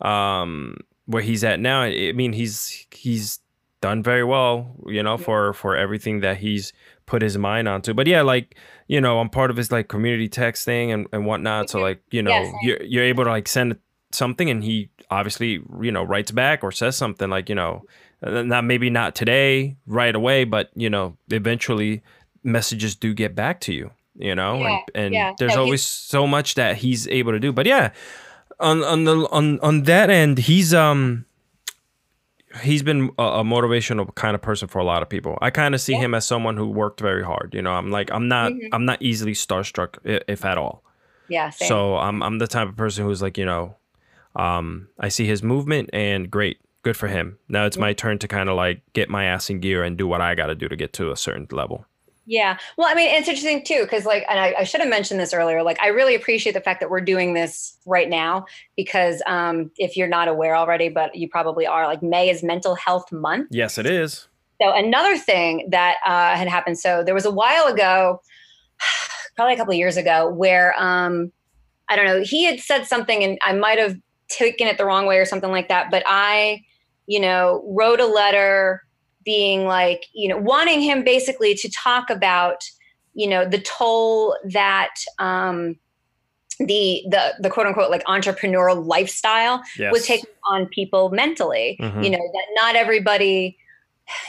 um, 0.00 0.76
where 1.06 1.22
he's 1.22 1.44
at 1.44 1.60
now. 1.60 1.82
I 1.82 2.12
mean, 2.12 2.32
he's 2.32 2.86
he's 2.92 3.40
done 3.80 4.02
very 4.02 4.24
well, 4.24 4.74
you 4.86 5.02
know, 5.02 5.16
for 5.16 5.52
for 5.52 5.76
everything 5.76 6.20
that 6.20 6.38
he's 6.38 6.72
put 7.06 7.22
his 7.22 7.38
mind 7.38 7.68
onto. 7.68 7.94
But 7.94 8.06
yeah, 8.06 8.22
like 8.22 8.56
you 8.86 9.00
know, 9.00 9.20
I'm 9.20 9.28
part 9.30 9.50
of 9.50 9.56
his 9.56 9.70
like 9.72 9.88
community 9.88 10.28
text 10.28 10.64
thing 10.64 10.92
and 10.92 11.06
and 11.12 11.26
whatnot. 11.26 11.70
So 11.70 11.78
Mhm. 11.78 11.82
like 11.82 12.02
you 12.10 12.22
know, 12.22 12.30
Yeah, 12.32 12.44
same. 12.44 12.54
you're 12.62 12.82
you're 12.82 13.04
able 13.04 13.24
to 13.24 13.30
like 13.30 13.48
send 13.48 13.76
something, 14.12 14.48
and 14.50 14.62
he 14.64 14.90
obviously 15.10 15.60
you 15.82 15.92
know 15.92 16.02
writes 16.02 16.30
back 16.30 16.62
or 16.64 16.72
says 16.72 16.96
something 16.96 17.28
like 17.30 17.48
you 17.48 17.54
know, 17.54 17.84
uh, 18.22 18.42
not 18.42 18.64
maybe 18.64 18.90
not 18.90 19.14
today 19.14 19.76
right 19.86 20.14
away, 20.14 20.44
but 20.44 20.70
you 20.74 20.90
know, 20.90 21.16
eventually 21.30 22.02
messages 22.42 22.94
do 22.96 23.14
get 23.14 23.34
back 23.34 23.60
to 23.60 23.72
you. 23.72 23.90
You 24.16 24.34
know, 24.34 24.58
Yeah, 24.58 24.78
and 24.94 25.04
and 25.04 25.14
yeah. 25.14 25.34
there's 25.38 25.54
No, 25.54 25.62
always 25.62 25.84
so 25.84 26.26
much 26.26 26.54
that 26.56 26.78
he's 26.78 27.06
able 27.08 27.32
to 27.32 27.38
do. 27.38 27.52
But 27.52 27.66
yeah, 27.66 27.92
on 28.58 28.82
on 28.82 29.04
the 29.04 29.28
on 29.30 29.60
on 29.60 29.84
that 29.84 30.10
end, 30.10 30.38
he's 30.38 30.74
um 30.74 31.24
he's 32.62 32.82
been 32.82 33.10
a, 33.18 33.22
a 33.22 33.44
motivational 33.44 34.12
kind 34.14 34.34
of 34.34 34.42
person 34.42 34.68
for 34.68 34.78
a 34.78 34.84
lot 34.84 35.02
of 35.02 35.08
people. 35.08 35.38
I 35.40 35.50
kind 35.50 35.74
of 35.74 35.80
see 35.80 35.92
Yeah. 35.92 36.00
him 36.00 36.14
as 36.14 36.26
someone 36.26 36.56
who 36.56 36.66
worked 36.68 37.00
very 37.00 37.22
hard. 37.22 37.54
You 37.54 37.62
know, 37.62 37.72
I'm 37.72 37.90
like 37.90 38.10
I'm 38.10 38.26
not 38.28 38.52
Mhm. 38.52 38.68
I'm 38.72 38.84
not 38.84 39.00
easily 39.02 39.32
starstruck 39.34 39.98
i- 40.04 40.22
if 40.26 40.44
at 40.44 40.58
all. 40.58 40.82
Yeah. 41.28 41.50
Same. 41.50 41.68
So 41.68 41.96
I'm 41.98 42.22
I'm 42.22 42.38
the 42.38 42.46
type 42.48 42.68
of 42.68 42.76
person 42.76 43.04
who's 43.04 43.22
like 43.22 43.38
you 43.38 43.44
know, 43.44 43.76
um, 44.38 44.88
I 44.98 45.08
see 45.08 45.26
his 45.26 45.42
movement 45.42 45.90
and 45.92 46.30
great, 46.30 46.58
good 46.82 46.96
for 46.96 47.08
him. 47.08 47.38
Now 47.48 47.66
it's 47.66 47.76
my 47.76 47.92
turn 47.92 48.18
to 48.20 48.28
kind 48.28 48.48
of 48.48 48.56
like 48.56 48.80
get 48.92 49.10
my 49.10 49.24
ass 49.24 49.50
in 49.50 49.60
gear 49.60 49.82
and 49.82 49.98
do 49.98 50.06
what 50.06 50.20
I 50.20 50.34
got 50.34 50.46
to 50.46 50.54
do 50.54 50.68
to 50.68 50.76
get 50.76 50.92
to 50.94 51.10
a 51.10 51.16
certain 51.16 51.46
level. 51.50 51.84
Yeah. 52.24 52.58
Well, 52.76 52.86
I 52.86 52.94
mean, 52.94 53.08
it's 53.08 53.26
interesting 53.26 53.64
too, 53.64 53.82
because 53.82 54.04
like, 54.04 54.24
and 54.28 54.38
I, 54.38 54.54
I 54.58 54.64
should 54.64 54.80
have 54.80 54.90
mentioned 54.90 55.18
this 55.18 55.32
earlier. 55.32 55.62
Like, 55.62 55.80
I 55.80 55.88
really 55.88 56.14
appreciate 56.14 56.52
the 56.52 56.60
fact 56.60 56.80
that 56.80 56.90
we're 56.90 57.00
doing 57.00 57.32
this 57.32 57.78
right 57.86 58.08
now 58.08 58.44
because 58.76 59.22
um, 59.26 59.70
if 59.78 59.96
you're 59.96 60.08
not 60.08 60.28
aware 60.28 60.54
already, 60.54 60.90
but 60.90 61.14
you 61.14 61.26
probably 61.26 61.66
are, 61.66 61.86
like, 61.86 62.02
May 62.02 62.28
is 62.28 62.42
Mental 62.42 62.74
Health 62.74 63.10
Month. 63.10 63.48
Yes, 63.50 63.78
it 63.78 63.86
is. 63.86 64.28
So 64.60 64.74
another 64.74 65.16
thing 65.16 65.68
that 65.70 65.96
uh, 66.04 66.36
had 66.36 66.48
happened. 66.48 66.78
So 66.78 67.02
there 67.02 67.14
was 67.14 67.24
a 67.24 67.30
while 67.30 67.66
ago, 67.66 68.20
probably 69.36 69.54
a 69.54 69.56
couple 69.56 69.72
of 69.72 69.78
years 69.78 69.96
ago, 69.96 70.28
where 70.28 70.74
um, 70.78 71.32
I 71.88 71.96
don't 71.96 72.04
know. 72.04 72.22
He 72.22 72.44
had 72.44 72.60
said 72.60 72.86
something, 72.86 73.24
and 73.24 73.38
I 73.42 73.54
might 73.54 73.78
have 73.78 73.96
taken 74.28 74.66
it 74.66 74.78
the 74.78 74.84
wrong 74.84 75.06
way 75.06 75.18
or 75.18 75.24
something 75.24 75.50
like 75.50 75.68
that. 75.68 75.90
But 75.90 76.02
I, 76.06 76.62
you 77.06 77.20
know, 77.20 77.64
wrote 77.66 78.00
a 78.00 78.06
letter 78.06 78.82
being 79.24 79.66
like, 79.66 80.06
you 80.14 80.28
know, 80.28 80.38
wanting 80.38 80.80
him 80.80 81.04
basically 81.04 81.54
to 81.54 81.70
talk 81.70 82.10
about, 82.10 82.62
you 83.14 83.28
know, 83.28 83.44
the 83.48 83.58
toll 83.58 84.36
that 84.44 84.94
um, 85.18 85.76
the 86.58 87.02
the 87.08 87.34
the 87.40 87.50
quote 87.50 87.66
unquote 87.66 87.90
like 87.90 88.04
entrepreneurial 88.04 88.84
lifestyle 88.84 89.62
Yes. 89.78 89.92
was 89.92 90.06
taking 90.06 90.30
on 90.50 90.66
people 90.66 91.10
mentally. 91.10 91.78
Mhm. 91.80 92.04
You 92.04 92.10
know 92.10 92.18
that 92.18 92.44
not 92.54 92.74
everybody, 92.76 93.56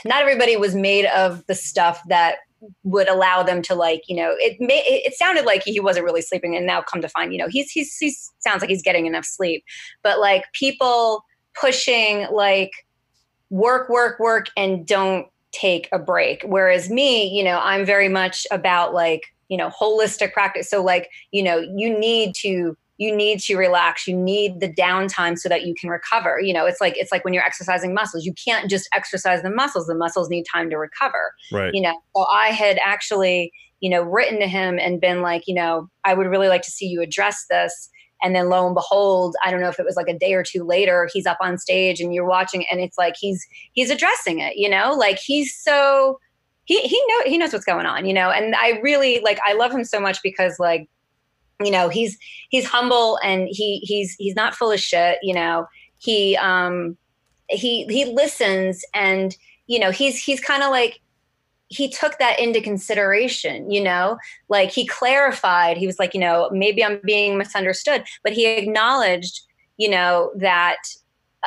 not 0.04 0.22
everybody 0.22 0.56
was 0.56 0.74
made 0.74 1.06
of 1.06 1.44
the 1.46 1.54
stuff 1.54 2.00
that 2.08 2.36
would 2.82 3.08
allow 3.08 3.42
them 3.42 3.62
to 3.62 3.74
like 3.74 4.02
you 4.08 4.16
know 4.16 4.34
it 4.38 4.56
may 4.60 4.82
it, 4.86 5.14
sounded 5.14 5.44
like 5.44 5.62
he 5.64 5.80
wasn't 5.80 6.04
really 6.04 6.22
sleeping 6.22 6.56
and 6.56 6.66
now 6.66 6.82
come 6.82 7.00
to 7.00 7.08
find 7.08 7.32
you 7.32 7.38
know 7.38 7.48
he's 7.48 7.70
he's 7.70 7.96
he 7.98 8.14
sounds 8.38 8.60
like 8.60 8.70
he's 8.70 8.82
getting 8.82 9.06
enough 9.06 9.24
sleep. 9.24 9.64
But 10.02 10.18
like 10.18 10.44
people 10.52 11.24
pushing 11.58 12.26
like 12.32 12.70
work 13.50 13.88
work 13.88 14.18
work 14.20 14.48
and 14.56 14.86
don't 14.86 15.26
take 15.52 15.88
a 15.92 15.98
break. 15.98 16.42
Whereas 16.44 16.90
me 16.90 17.26
you 17.26 17.42
know 17.42 17.58
i'm 17.62 17.84
very 17.84 18.08
much 18.08 18.46
about 18.50 18.94
like 18.94 19.22
you 19.48 19.56
know 19.56 19.70
holistic 19.70 20.32
practice. 20.32 20.68
So 20.68 20.82
like 20.82 21.08
you 21.32 21.42
know 21.42 21.58
you 21.58 21.98
need 21.98 22.34
to 22.36 22.76
you 23.00 23.16
need 23.16 23.40
to 23.40 23.56
relax. 23.56 24.06
You 24.06 24.14
need 24.14 24.60
the 24.60 24.70
downtime 24.70 25.38
so 25.38 25.48
that 25.48 25.64
you 25.64 25.74
can 25.74 25.88
recover. 25.88 26.38
You 26.38 26.52
know 26.52 26.66
it's 26.66 26.80
like 26.80 26.96
it's 26.98 27.10
like 27.10 27.24
when 27.24 27.34
you're 27.34 27.42
exercising 27.42 27.94
muscles 27.94 28.24
you 28.26 28.34
can't 28.34 28.70
just 28.70 28.88
exercise 28.94 29.42
the 29.42 29.50
muscles. 29.50 29.86
The 29.86 29.94
muscles 29.94 30.28
need 30.28 30.44
time 30.44 30.68
to 30.70 30.76
recover. 30.76 31.34
Right. 31.50 31.74
you 31.74 31.80
know 31.80 31.94
so 32.14 32.26
i 32.30 32.48
had 32.48 32.78
actually 32.84 33.52
you 33.80 33.90
know 33.90 34.02
written 34.02 34.38
to 34.40 34.46
him 34.46 34.78
and 34.78 35.00
been 35.00 35.22
like 35.22 35.48
you 35.48 35.54
know 35.54 35.88
i 36.04 36.12
would 36.12 36.26
really 36.26 36.48
like 36.48 36.62
to 36.62 36.70
see 36.70 36.86
you 36.86 37.02
address 37.02 37.46
this. 37.50 37.88
And 38.22 38.36
then 38.36 38.50
lo 38.50 38.66
and 38.66 38.74
behold 38.74 39.34
i 39.44 39.50
don't 39.50 39.62
know 39.62 39.70
if 39.70 39.80
it 39.80 39.86
was 39.86 39.96
like 39.96 40.08
a 40.08 40.18
day 40.18 40.34
or 40.34 40.42
two 40.42 40.62
later 40.62 41.08
he's 41.12 41.24
up 41.24 41.38
on 41.40 41.56
stage 41.56 42.00
and 42.00 42.14
you're 42.14 42.28
watching 42.28 42.66
and 42.70 42.80
it's 42.80 42.98
like 42.98 43.14
he's 43.18 43.42
he's 43.72 43.88
addressing 43.88 44.40
it 44.40 44.56
you 44.56 44.68
know? 44.68 44.92
Like 44.92 45.18
he's 45.18 45.56
so 45.56 46.20
he 46.66 46.80
he 46.82 47.02
know 47.08 47.30
he 47.30 47.38
knows 47.38 47.54
what's 47.54 47.64
going 47.64 47.86
on 47.86 48.04
you 48.04 48.12
know? 48.12 48.30
And 48.30 48.54
i 48.56 48.78
really 48.82 49.20
like 49.20 49.40
i 49.46 49.54
love 49.54 49.72
him 49.72 49.84
so 49.84 50.00
much 50.00 50.22
because 50.22 50.58
like 50.58 50.86
you 51.62 51.70
know 51.70 51.88
he's 51.88 52.18
he's 52.48 52.66
humble 52.66 53.18
and 53.24 53.48
he 53.50 53.78
he's 53.78 54.14
he's 54.18 54.34
not 54.34 54.54
full 54.54 54.70
of 54.70 54.80
shit 54.80 55.18
you 55.22 55.34
know. 55.34 55.66
He 55.98 56.36
um 56.36 56.96
he 57.48 57.84
he 57.86 58.04
listens 58.06 58.84
and 58.94 59.36
you 59.66 59.78
know 59.78 59.90
he's 59.90 60.22
he's 60.22 60.40
kind 60.40 60.62
of 60.62 60.70
like 60.70 61.00
he 61.68 61.88
took 61.88 62.18
that 62.18 62.40
into 62.40 62.60
consideration 62.60 63.70
you 63.70 63.82
know. 63.82 64.18
Like 64.48 64.70
he 64.70 64.86
clarified 64.86 65.76
he 65.76 65.86
was 65.86 65.98
like 65.98 66.14
you 66.14 66.20
know 66.20 66.48
maybe 66.52 66.84
i'm 66.84 67.00
being 67.04 67.38
misunderstood 67.38 68.04
but 68.24 68.32
he 68.32 68.46
acknowledged 68.46 69.40
you 69.76 69.88
know 69.88 70.30
that 70.36 70.78
uh, 71.42 71.46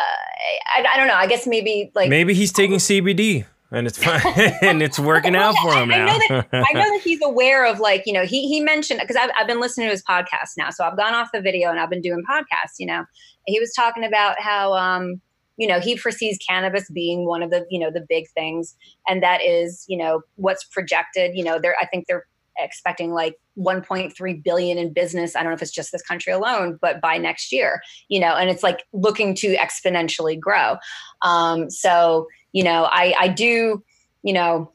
I, 0.75 0.85
I 0.93 0.97
don't 0.97 1.07
know 1.07 1.13
i 1.13 1.27
guess 1.27 1.45
maybe 1.45 1.91
like 1.93 2.09
Maybe 2.09 2.33
he's 2.33 2.51
taking 2.51 2.77
CBD 2.77 3.45
and 3.73 3.87
it's 3.87 3.97
fine 3.97 4.21
and 4.61 4.81
it's 4.81 4.99
working 5.13 5.35
out 5.35 5.55
for 5.61 5.73
him 5.73 5.91
I 5.91 5.97
now. 5.97 6.05
know 6.05 6.19
that 6.19 6.47
I 6.53 6.73
know 6.73 6.81
that 6.93 7.01
he's 7.03 7.19
aware 7.23 7.65
of 7.65 7.79
like 7.79 8.03
you 8.05 8.13
know 8.13 8.23
he 8.23 8.47
he 8.47 8.61
mentioned 8.61 8.99
because 9.01 9.15
I've 9.15 9.31
I've 9.37 9.47
been 9.47 9.59
listening 9.59 9.87
to 9.87 9.91
his 9.91 10.03
podcast 10.03 10.51
now, 10.57 10.69
so 10.69 10.85
I've 10.85 10.95
gone 10.95 11.13
off 11.13 11.29
the 11.33 11.41
video 11.41 11.69
and 11.69 11.79
I've 11.79 11.89
been 11.89 12.01
doing 12.01 12.23
podcasts. 12.29 12.75
You 12.79 12.87
know, 12.87 13.05
he 13.45 13.59
was 13.59 13.73
talking 13.73 14.03
about 14.03 14.39
how 14.39 14.73
um 14.73 15.19
you 15.57 15.67
know 15.67 15.79
he 15.79 15.97
foresees 15.97 16.37
cannabis 16.47 16.89
being 16.89 17.25
one 17.25 17.43
of 17.43 17.49
the 17.49 17.65
you 17.69 17.79
know 17.79 17.91
the 17.91 18.05
big 18.07 18.25
things, 18.35 18.75
and 19.07 19.21
that 19.23 19.41
is 19.43 19.83
you 19.87 19.97
know 19.97 20.21
what's 20.35 20.63
projected. 20.63 21.31
You 21.35 21.43
know, 21.43 21.59
they're 21.61 21.75
I 21.81 21.87
think 21.87 22.05
they're 22.07 22.25
expecting 22.57 23.11
like 23.11 23.35
1.3 23.57 24.43
billion 24.43 24.77
in 24.77 24.93
business. 24.93 25.35
I 25.35 25.39
don't 25.41 25.51
know 25.51 25.55
if 25.55 25.61
it's 25.61 25.71
just 25.71 25.91
this 25.91 26.01
country 26.01 26.33
alone, 26.33 26.77
but 26.81 27.01
by 27.01 27.17
next 27.17 27.51
year, 27.51 27.81
you 28.09 28.19
know, 28.19 28.35
and 28.35 28.49
it's 28.49 28.63
like 28.63 28.83
looking 28.93 29.35
to 29.35 29.55
exponentially 29.55 30.39
grow. 30.39 30.77
Um, 31.21 31.69
so 31.69 32.27
you 32.51 32.63
know, 32.63 32.87
I 32.91 33.15
I 33.19 33.27
do 33.27 33.83
you 34.23 34.33
know 34.33 34.71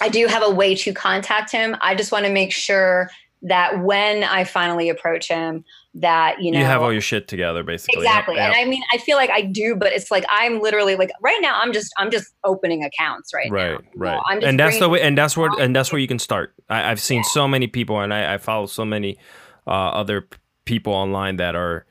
I 0.00 0.08
do 0.08 0.26
have 0.26 0.42
a 0.42 0.50
way 0.50 0.74
to 0.74 0.92
contact 0.92 1.50
him. 1.50 1.76
I 1.80 1.94
just 1.94 2.12
want 2.12 2.26
to 2.26 2.32
make 2.32 2.52
sure 2.52 3.10
that 3.44 3.84
when 3.84 4.24
I 4.24 4.44
finally 4.44 4.88
approach 4.88 5.28
him, 5.28 5.64
that 5.94 6.42
you 6.42 6.50
know 6.50 6.58
you 6.58 6.64
have 6.64 6.82
all 6.82 6.92
your 6.92 7.00
shit 7.00 7.28
together, 7.28 7.62
basically. 7.62 8.02
Exactly. 8.02 8.36
yep. 8.36 8.46
And 8.46 8.54
I 8.56 8.68
mean, 8.68 8.82
I 8.92 8.98
feel 8.98 9.16
like 9.16 9.30
I 9.30 9.42
do, 9.42 9.76
but 9.76 9.92
it's 9.92 10.10
like 10.10 10.24
I'm 10.30 10.60
literally 10.60 10.96
like 10.96 11.10
right 11.22 11.38
now. 11.40 11.60
I'm 11.60 11.72
just 11.72 11.92
I'm 11.96 12.10
just 12.10 12.34
opening 12.42 12.82
accounts 12.82 13.32
right, 13.32 13.50
now. 13.50 13.56
right 13.56 13.70
You 13.70 13.76
know, 13.76 13.82
right 13.96 14.20
I'm 14.26 14.42
and 14.42 14.58
that's 14.58 14.78
the 14.78 14.88
way 14.88 15.00
and 15.02 15.16
that's 15.16 15.36
where 15.36 15.50
and 15.58 15.74
that's 15.74 15.92
where 15.92 16.00
you 16.00 16.08
can 16.08 16.18
start 16.18 16.54
I, 16.68 16.90
i've 16.90 17.00
seen 17.00 17.24
so 17.24 17.46
many 17.46 17.66
people 17.66 18.00
and 18.00 18.12
i, 18.12 18.34
I 18.34 18.38
follow 18.38 18.66
so 18.66 18.84
many 18.84 19.18
uh, 19.66 19.70
other 19.70 20.28
people 20.64 20.92
online 20.92 21.36
that 21.36 21.54
are 21.54 21.86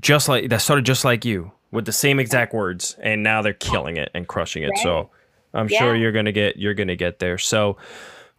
just 0.00 0.28
like 0.28 0.48
that 0.50 0.60
started 0.60 0.84
just 0.84 1.04
like 1.04 1.24
you 1.24 1.52
with 1.70 1.84
the 1.84 1.92
same 1.92 2.18
exact 2.18 2.54
words 2.54 2.96
and 3.00 3.22
now 3.22 3.42
they're 3.42 3.52
killing 3.52 3.96
it 3.96 4.10
and 4.14 4.26
crushing 4.26 4.62
it 4.62 4.72
so 4.82 5.10
i'm 5.54 5.68
sure 5.68 5.94
you're 5.94 6.12
gonna 6.12 6.32
get 6.32 6.56
you're 6.56 6.74
gonna 6.74 6.96
get 6.96 7.18
there 7.18 7.38
so 7.38 7.76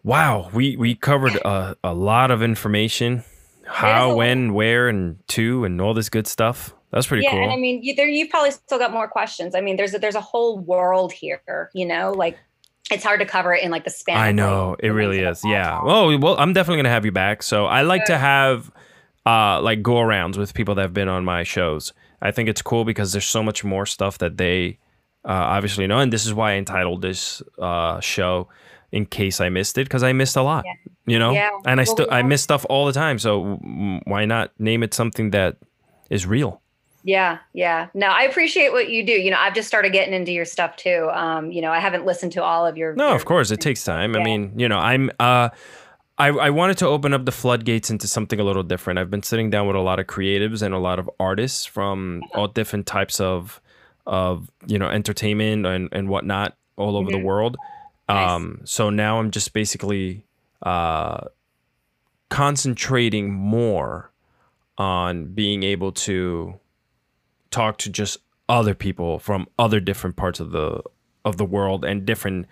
wow 0.04 0.49
we 0.54 0.76
we 0.76 0.95
covered 0.95 1.36
a, 1.36 1.76
a 1.84 1.93
lot 1.93 2.32
of 2.32 2.41
information 2.41 3.24
how 3.66 4.16
when 4.16 4.54
where 4.54 4.89
and 4.89 5.18
to 5.28 5.64
and 5.64 5.80
all 5.80 5.93
this 5.93 6.10
good 6.10 6.28
stuff 6.28 6.74
that's 6.93 7.08
pretty 7.08 7.24
yeah, 7.24 7.32
cool 7.32 7.39
Yeah, 7.39 7.45
and 7.45 7.54
I 7.54 7.58
mean, 7.58 7.82
you, 7.82 7.95
there 7.95 8.08
you've 8.08 8.30
probably 8.30 8.51
still 8.51 8.78
got 8.78 8.93
more 8.93 9.08
questions. 9.08 9.56
I 9.56 9.62
mean, 9.62 9.78
there's 9.78 9.95
a, 9.95 9.99
there's 9.99 10.14
a 10.14 10.22
whole 10.22 10.60
world 10.60 11.12
here. 11.12 11.72
You 11.74 11.88
know, 11.88 12.12
like 12.12 12.38
it's 12.91 13.04
hard 13.04 13.20
to 13.20 13.26
cover 13.26 13.54
it 13.54 13.64
in 13.64 13.72
like 13.72 13.84
the 13.84 13.89
span. 13.89 14.18
I 14.18 14.32
know 14.32 14.72
like, 14.72 14.84
it 14.84 14.91
really 14.91 15.20
is. 15.20 15.41
Yeah. 15.43 15.80
Oh 15.82 16.16
well, 16.20 16.36
I'm 16.38 16.54
definitely 16.54 16.84
gonna 16.84 16.93
have 16.93 17.04
you 17.04 17.12
back. 17.12 17.41
So 17.41 17.66
I 17.66 17.82
like 17.82 18.06
to 18.06 18.18
have 18.18 18.72
uh 19.26 19.60
like 19.62 19.82
go 19.82 19.95
arounds 19.95 20.38
with 20.38 20.54
people 20.54 20.76
that 20.76 20.84
have 20.84 20.93
been 20.93 21.08
on 21.08 21.26
my 21.26 21.41
shows. 21.43 21.93
I 22.22 22.30
think 22.30 22.47
it's 22.47 22.62
cool 22.62 22.86
because 22.86 23.12
there's 23.12 23.26
so 23.26 23.41
much 23.41 23.64
more 23.64 23.88
stuff 23.88 24.20
that 24.20 24.38
they 24.38 24.78
uh, 25.26 25.32
obviously 25.32 25.88
know, 25.88 25.99
and 25.99 26.14
this 26.14 26.26
is 26.26 26.34
why 26.34 26.51
I 26.51 26.56
entitled 26.56 27.01
this 27.01 27.41
uh 27.58 28.01
show 28.01 28.49
in 28.94 29.06
case 29.06 29.41
I 29.41 29.50
missed 29.50 29.78
it 29.78 29.84
because 29.86 30.04
I 30.04 30.14
missed 30.14 30.38
a 30.38 30.41
lot. 30.44 30.64
Yeah. 30.66 30.74
You 31.14 31.20
know, 31.20 31.32
Yeah. 31.34 31.50
and 31.66 31.82
I 31.82 31.84
Well, 31.84 31.96
still 31.96 32.08
I 32.12 32.22
miss 32.22 32.41
stuff 32.41 32.66
all 32.70 32.86
the 32.86 32.94
time. 32.94 33.18
So 33.20 33.58
why 34.06 34.24
not 34.26 34.52
name 34.60 34.84
it 34.84 34.94
something 34.94 35.32
that 35.32 35.58
is 36.10 36.26
real? 36.26 36.62
Yeah, 37.04 37.39
yeah. 37.54 37.88
No, 37.94 38.08
I 38.08 38.22
appreciate 38.24 38.72
what 38.72 38.88
you 38.89 39.06
do. 39.06 39.12
You 39.12 39.30
know, 39.32 39.38
I've 39.38 39.54
just 39.56 39.68
started 39.68 39.91
getting 39.91 40.14
into 40.14 40.32
your 40.32 40.46
stuff 40.46 40.78
too. 40.78 41.10
Um, 41.12 41.52
you 41.52 41.62
know, 41.62 41.72
I 41.72 41.80
haven't 41.80 42.06
listened 42.06 42.32
to 42.34 42.44
all 42.44 42.66
of 42.66 42.78
your. 42.78 42.96
No, 42.96 43.08
your- 43.08 43.16
of 43.18 43.26
course 43.26 43.52
it 43.52 43.60
takes 43.68 43.84
time. 43.84 44.16
I 44.16 44.24
mean, 44.24 44.54
you 44.58 44.70
know, 44.70 44.78
I'm 44.78 45.10
uh 45.20 45.50
I, 46.18 46.28
I 46.30 46.50
wanted 46.52 46.78
to 46.78 46.88
open 46.88 47.12
up 47.14 47.26
the 47.26 47.32
floodgates 47.32 47.89
into 47.89 48.08
something 48.08 48.39
a 48.39 48.44
little 48.44 48.62
different. 48.64 49.00
I've 49.00 49.10
been 49.10 49.24
sitting 49.24 49.50
down 49.50 49.66
with 49.66 49.76
a 49.76 49.80
lot 49.82 50.00
of 50.00 50.06
creatives 50.06 50.62
and 50.62 50.72
a 50.74 50.78
lot 50.78 51.00
of 51.00 51.10
artists 51.20 51.66
from 51.66 52.22
Uh-huh. 52.26 52.41
all 52.41 52.48
different 52.48 52.86
types 52.86 53.20
of 53.20 53.60
of 54.06 54.50
you 54.68 54.78
know 54.78 54.88
entertainment 54.88 55.66
and, 55.66 55.89
and 55.91 56.08
whatnot 56.08 56.56
all 56.78 56.96
over 56.96 57.10
the 57.12 57.18
Mhm. 57.18 57.24
Nice. 58.14 58.30
Um, 58.32 58.61
so 58.64 58.89
now 58.89 59.20
I'm 59.20 59.32
just 59.32 59.53
basically 59.53 60.26
uh, 60.61 61.26
concentrating 62.30 63.34
more 63.34 64.11
on 64.78 65.34
being 65.34 65.64
able 65.64 65.91
to 65.91 66.59
talk 67.51 67.78
to 67.78 67.89
just 67.89 68.18
other 68.49 68.74
people 68.74 69.20
from 69.20 69.47
other 69.57 69.80
different 69.80 70.16
parts 70.16 70.39
of 70.39 70.51
the 70.51 70.82
of 71.26 71.38
the 71.38 71.45
world 71.45 71.86
and 71.86 72.05
different 72.05 72.45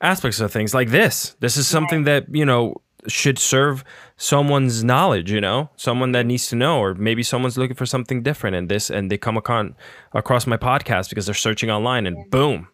aspects 0.00 0.40
of 0.40 0.52
things 0.52 0.74
like 0.74 0.90
this. 0.90 1.36
This 1.40 1.56
is 1.56 1.66
something 1.66 2.04
that, 2.04 2.26
you 2.30 2.44
know, 2.44 2.82
should 3.06 3.38
serve 3.38 3.84
someone's 4.16 4.84
knowledge, 4.84 5.30
you 5.30 5.40
know, 5.40 5.70
someone 5.76 6.12
that 6.12 6.26
needs 6.26 6.48
to 6.48 6.56
know, 6.56 6.78
or 6.80 6.94
maybe 6.94 7.22
someone's 7.22 7.56
looking 7.56 7.76
for 7.76 7.86
something 7.86 8.22
different 8.22 8.56
and 8.56 8.68
this 8.68 8.90
and 8.90 9.10
they 9.10 9.16
come 9.16 9.36
across 9.36 10.46
my 10.46 10.56
podcast 10.56 11.08
because 11.08 11.26
they're 11.26 11.34
searching 11.34 11.70
online 11.70 12.06
and 12.06 12.30
boom, 12.30 12.68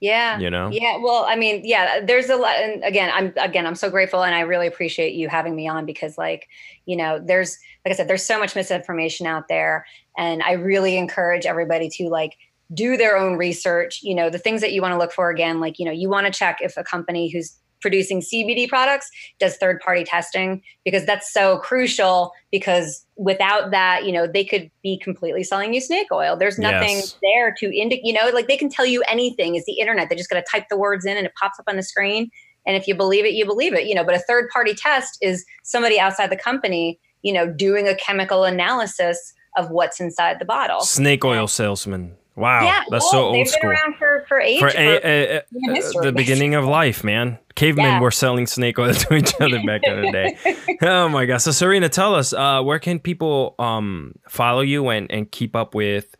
Yeah. 0.00 0.38
You 0.38 0.50
know? 0.50 0.68
Yeah. 0.70 0.98
Well, 0.98 1.24
I 1.26 1.36
mean, 1.36 1.62
yeah, 1.64 2.04
there's 2.04 2.28
a 2.28 2.36
lot. 2.36 2.56
And 2.56 2.84
again, 2.84 3.10
I'm, 3.14 3.32
again, 3.36 3.66
I'm 3.66 3.74
so 3.74 3.90
grateful 3.90 4.22
and 4.22 4.34
I 4.34 4.40
really 4.40 4.66
appreciate 4.66 5.14
you 5.14 5.28
having 5.28 5.56
me 5.56 5.66
on 5.66 5.86
because, 5.86 6.18
like, 6.18 6.48
you 6.84 6.96
know, 6.96 7.18
there's, 7.18 7.58
like 7.84 7.94
I 7.94 7.96
said, 7.96 8.08
there's 8.08 8.24
so 8.24 8.38
much 8.38 8.54
misinformation 8.54 9.26
out 9.26 9.48
there. 9.48 9.86
And 10.18 10.42
I 10.42 10.52
really 10.52 10.96
encourage 10.96 11.46
everybody 11.46 11.88
to, 11.90 12.08
like, 12.08 12.36
do 12.74 12.96
their 12.96 13.16
own 13.16 13.36
research. 13.36 14.00
You 14.02 14.14
know, 14.14 14.28
the 14.28 14.38
things 14.38 14.60
that 14.60 14.72
you 14.72 14.82
want 14.82 14.92
to 14.92 14.98
look 14.98 15.12
for 15.12 15.30
again, 15.30 15.60
like, 15.60 15.78
you 15.78 15.86
know, 15.86 15.92
you 15.92 16.10
want 16.10 16.26
to 16.26 16.32
check 16.32 16.58
if 16.60 16.76
a 16.76 16.84
company 16.84 17.30
who's 17.30 17.56
producing 17.80 18.20
CBD 18.20 18.68
products 18.68 19.10
does 19.38 19.56
third 19.56 19.80
party 19.80 20.04
testing 20.04 20.62
because 20.84 21.04
that's 21.04 21.32
so 21.32 21.58
crucial 21.58 22.32
because 22.50 23.04
without 23.16 23.70
that, 23.70 24.04
you 24.04 24.12
know, 24.12 24.26
they 24.26 24.44
could 24.44 24.70
be 24.82 24.98
completely 24.98 25.42
selling 25.42 25.74
you 25.74 25.80
snake 25.80 26.08
oil. 26.12 26.36
There's 26.36 26.58
nothing 26.58 26.96
Yes. 26.98 27.16
there 27.22 27.54
to 27.58 27.74
indicate, 27.76 28.04
you 28.04 28.12
know, 28.12 28.30
like 28.32 28.48
they 28.48 28.56
can 28.56 28.68
tell 28.68 28.86
you 28.86 29.02
anything. 29.08 29.54
It's 29.54 29.66
the 29.66 29.78
internet. 29.78 30.08
They 30.08 30.16
just 30.16 30.30
got 30.30 30.36
to 30.36 30.44
type 30.50 30.66
the 30.70 30.76
words 30.76 31.04
in 31.04 31.16
and 31.16 31.26
it 31.26 31.32
pops 31.40 31.58
up 31.58 31.66
on 31.68 31.76
the 31.76 31.82
screen. 31.82 32.30
And 32.66 32.76
if 32.76 32.88
you 32.88 32.94
believe 32.94 33.24
it, 33.24 33.34
you 33.34 33.44
believe 33.46 33.74
it, 33.74 33.86
you 33.86 33.94
know, 33.94 34.04
but 34.04 34.14
a 34.14 34.18
third 34.18 34.48
party 34.50 34.74
test 34.74 35.18
is 35.22 35.44
somebody 35.62 36.00
outside 36.00 36.30
the 36.30 36.36
company, 36.36 36.98
you 37.22 37.32
know, 37.32 37.46
doing 37.46 37.86
a 37.86 37.94
chemical 37.94 38.44
analysis 38.44 39.32
of 39.56 39.70
what's 39.70 40.00
inside 40.00 40.38
the 40.38 40.44
bottle. 40.44 40.80
Snake 40.80 41.24
oil 41.24 41.46
salesman. 41.46 42.16
Wow. 42.36 42.64
yeah, 42.64 42.82
That's 42.90 43.02
well, 43.04 43.10
so 43.12 43.22
old 43.24 43.34
they've 43.36 43.48
school. 43.48 43.70
been 43.70 43.78
around 43.78 43.96
for, 43.96 44.24
for 44.28 44.38
age. 44.40 44.60
For 44.60 44.68
for- 44.70 44.76
a, 44.76 45.00
a- 45.02 45.36
a- 45.36 45.78
uh, 45.98 46.02
the 46.02 46.12
beginning 46.12 46.54
of 46.54 46.64
life, 46.66 47.02
man. 47.02 47.38
Cavemen 47.54 47.84
Yeah. 47.86 48.00
were 48.00 48.10
selling 48.10 48.46
snake 48.46 48.78
oil 48.78 48.92
to 49.04 49.14
each 49.16 49.32
other 49.40 49.58
back 49.66 49.82
in 49.84 50.02
the 50.02 50.12
day. 50.12 50.56
Oh 50.82 51.08
my 51.08 51.24
gosh. 51.24 51.42
So 51.44 51.50
Serena, 51.52 51.88
tell 51.88 52.14
us, 52.14 52.34
uh, 52.34 52.60
where 52.62 52.78
can 52.78 52.98
people 53.00 53.54
um, 53.58 54.14
follow 54.28 54.60
you 54.60 54.88
and, 54.90 55.10
and 55.10 55.30
keep 55.30 55.56
up 55.56 55.74
with 55.74 56.14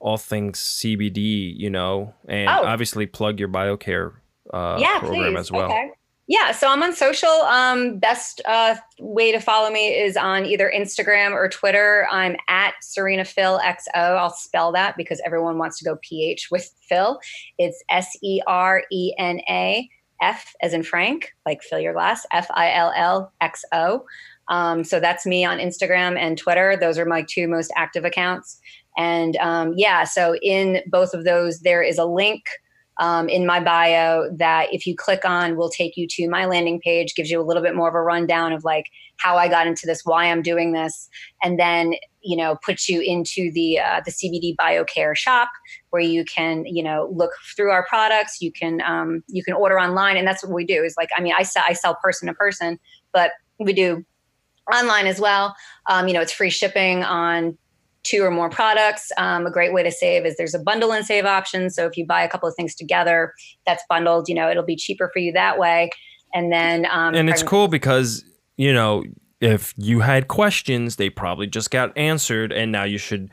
all 0.00 0.18
things 0.18 0.58
CBD, 0.58 1.54
you 1.56 1.70
know, 1.70 2.12
and 2.28 2.48
Oh. 2.50 2.64
obviously 2.66 3.06
plug 3.06 3.38
your 3.40 3.48
biocare 3.48 4.12
uh, 4.52 4.76
yeah, 4.78 4.98
program 4.98 5.32
please. 5.32 5.38
as 5.40 5.50
well. 5.52 5.70
Okay. 5.70 5.90
Yeah, 6.32 6.52
so 6.52 6.68
I'm 6.68 6.82
on 6.82 6.94
social. 6.94 7.28
Um, 7.28 7.98
best 7.98 8.40
uh, 8.46 8.76
way 8.98 9.32
to 9.32 9.38
follow 9.38 9.68
me 9.68 9.88
is 9.88 10.16
on 10.16 10.46
either 10.46 10.72
Instagram 10.74 11.32
or 11.32 11.46
Twitter. 11.46 12.08
I'm 12.10 12.36
at 12.48 12.72
Serena 12.80 13.26
Fill 13.26 13.58
XO. 13.58 14.16
I'll 14.16 14.32
spell 14.32 14.72
that 14.72 14.96
because 14.96 15.20
everyone 15.26 15.58
wants 15.58 15.78
to 15.80 15.84
go 15.84 15.98
PH 16.00 16.48
with 16.50 16.72
Phil. 16.88 17.20
It's 17.58 17.84
S 17.90 18.16
E 18.22 18.40
R 18.46 18.82
E 18.90 19.12
N 19.18 19.40
A 19.50 19.86
F 20.22 20.54
as 20.62 20.72
in 20.72 20.82
Frank, 20.82 21.34
like 21.44 21.62
fill 21.62 21.80
your 21.80 21.92
glass, 21.92 22.24
F 22.32 22.46
I 22.54 22.72
L 22.72 22.94
L 22.96 23.30
X 23.42 23.62
O. 23.72 24.02
Um, 24.48 24.84
so 24.84 25.00
that's 25.00 25.26
me 25.26 25.44
on 25.44 25.58
Instagram 25.58 26.16
and 26.16 26.38
Twitter. 26.38 26.78
Those 26.80 26.96
are 26.96 27.04
my 27.04 27.26
two 27.28 27.46
most 27.46 27.70
active 27.76 28.06
accounts. 28.06 28.58
And 28.96 29.36
um, 29.36 29.74
yeah, 29.76 30.04
so 30.04 30.36
in 30.36 30.80
both 30.86 31.12
of 31.12 31.24
those, 31.24 31.60
there 31.60 31.82
is 31.82 31.98
a 31.98 32.06
link 32.06 32.44
um, 32.98 33.28
in 33.28 33.46
my 33.46 33.60
bio 33.60 34.28
that 34.36 34.72
if 34.72 34.86
you 34.86 34.94
click 34.94 35.24
on 35.24 35.56
will 35.56 35.70
take 35.70 35.96
you 35.96 36.06
to 36.08 36.28
my 36.28 36.44
landing 36.44 36.80
page 36.80 37.14
gives 37.14 37.30
you 37.30 37.40
a 37.40 37.44
little 37.44 37.62
bit 37.62 37.74
more 37.74 37.88
of 37.88 37.94
a 37.94 38.00
rundown 38.00 38.52
of 38.52 38.64
like 38.64 38.86
how 39.16 39.36
i 39.36 39.48
got 39.48 39.66
into 39.66 39.86
this 39.86 40.02
why 40.04 40.26
i'm 40.26 40.42
doing 40.42 40.72
this 40.72 41.08
and 41.42 41.58
then 41.58 41.94
you 42.20 42.36
know 42.36 42.56
puts 42.64 42.88
you 42.88 43.00
into 43.00 43.50
the 43.52 43.78
uh, 43.78 44.00
the 44.04 44.10
cbd 44.10 44.54
biocare 44.56 45.16
shop 45.16 45.48
where 45.90 46.02
you 46.02 46.24
can 46.24 46.64
you 46.66 46.82
know 46.82 47.10
look 47.12 47.32
through 47.54 47.70
our 47.70 47.86
products. 47.86 48.40
You 48.40 48.50
can 48.50 48.80
um, 48.82 49.22
you 49.28 49.44
can 49.44 49.54
order 49.54 49.78
online 49.78 50.16
and 50.16 50.26
that's 50.26 50.42
what 50.42 50.52
we 50.52 50.64
do 50.64 50.82
is 50.82 50.94
like 50.96 51.10
i 51.16 51.20
mean 51.20 51.34
i 51.36 51.42
sell 51.42 51.64
i 51.68 51.72
sell 51.72 51.96
person 52.02 52.28
to 52.28 52.34
person 52.34 52.78
but 53.12 53.32
we 53.58 53.72
do 53.72 54.04
online 54.72 55.06
as 55.06 55.20
well. 55.20 55.54
Um, 55.88 56.08
you 56.08 56.14
know 56.14 56.20
it's 56.20 56.32
free 56.32 56.50
shipping 56.50 57.02
on 57.02 57.56
two 58.04 58.22
or 58.22 58.30
more 58.30 58.50
products. 58.50 59.10
Um, 59.16 59.46
a 59.46 59.50
great 59.50 59.72
way 59.72 59.82
to 59.82 59.92
save 59.92 60.26
is 60.26 60.36
there's 60.36 60.54
a 60.54 60.58
bundle 60.58 60.92
and 60.92 61.04
save 61.04 61.24
option. 61.24 61.70
So 61.70 61.86
if 61.86 61.96
you 61.96 62.06
buy 62.06 62.22
a 62.22 62.28
couple 62.28 62.48
of 62.48 62.54
things 62.54 62.74
together, 62.74 63.32
that's 63.66 63.82
bundled. 63.88 64.28
You 64.28 64.34
know, 64.34 64.50
it'll 64.50 64.64
be 64.64 64.76
cheaper 64.76 65.10
for 65.12 65.18
you 65.18 65.32
that 65.32 65.58
way. 65.58 65.90
And 66.34 66.52
then, 66.52 66.86
um, 66.90 67.14
and 67.14 67.28
it's 67.28 67.42
cool 67.42 67.68
because 67.68 68.24
you 68.56 68.72
know 68.72 69.04
if 69.40 69.74
you 69.76 70.00
had 70.00 70.28
questions 70.28 70.96
they 70.96 71.10
probably 71.10 71.46
just 71.46 71.70
got 71.70 71.96
answered 71.96 72.52
and 72.52 72.70
now 72.72 72.84
you 72.84 72.96
should 72.96 73.28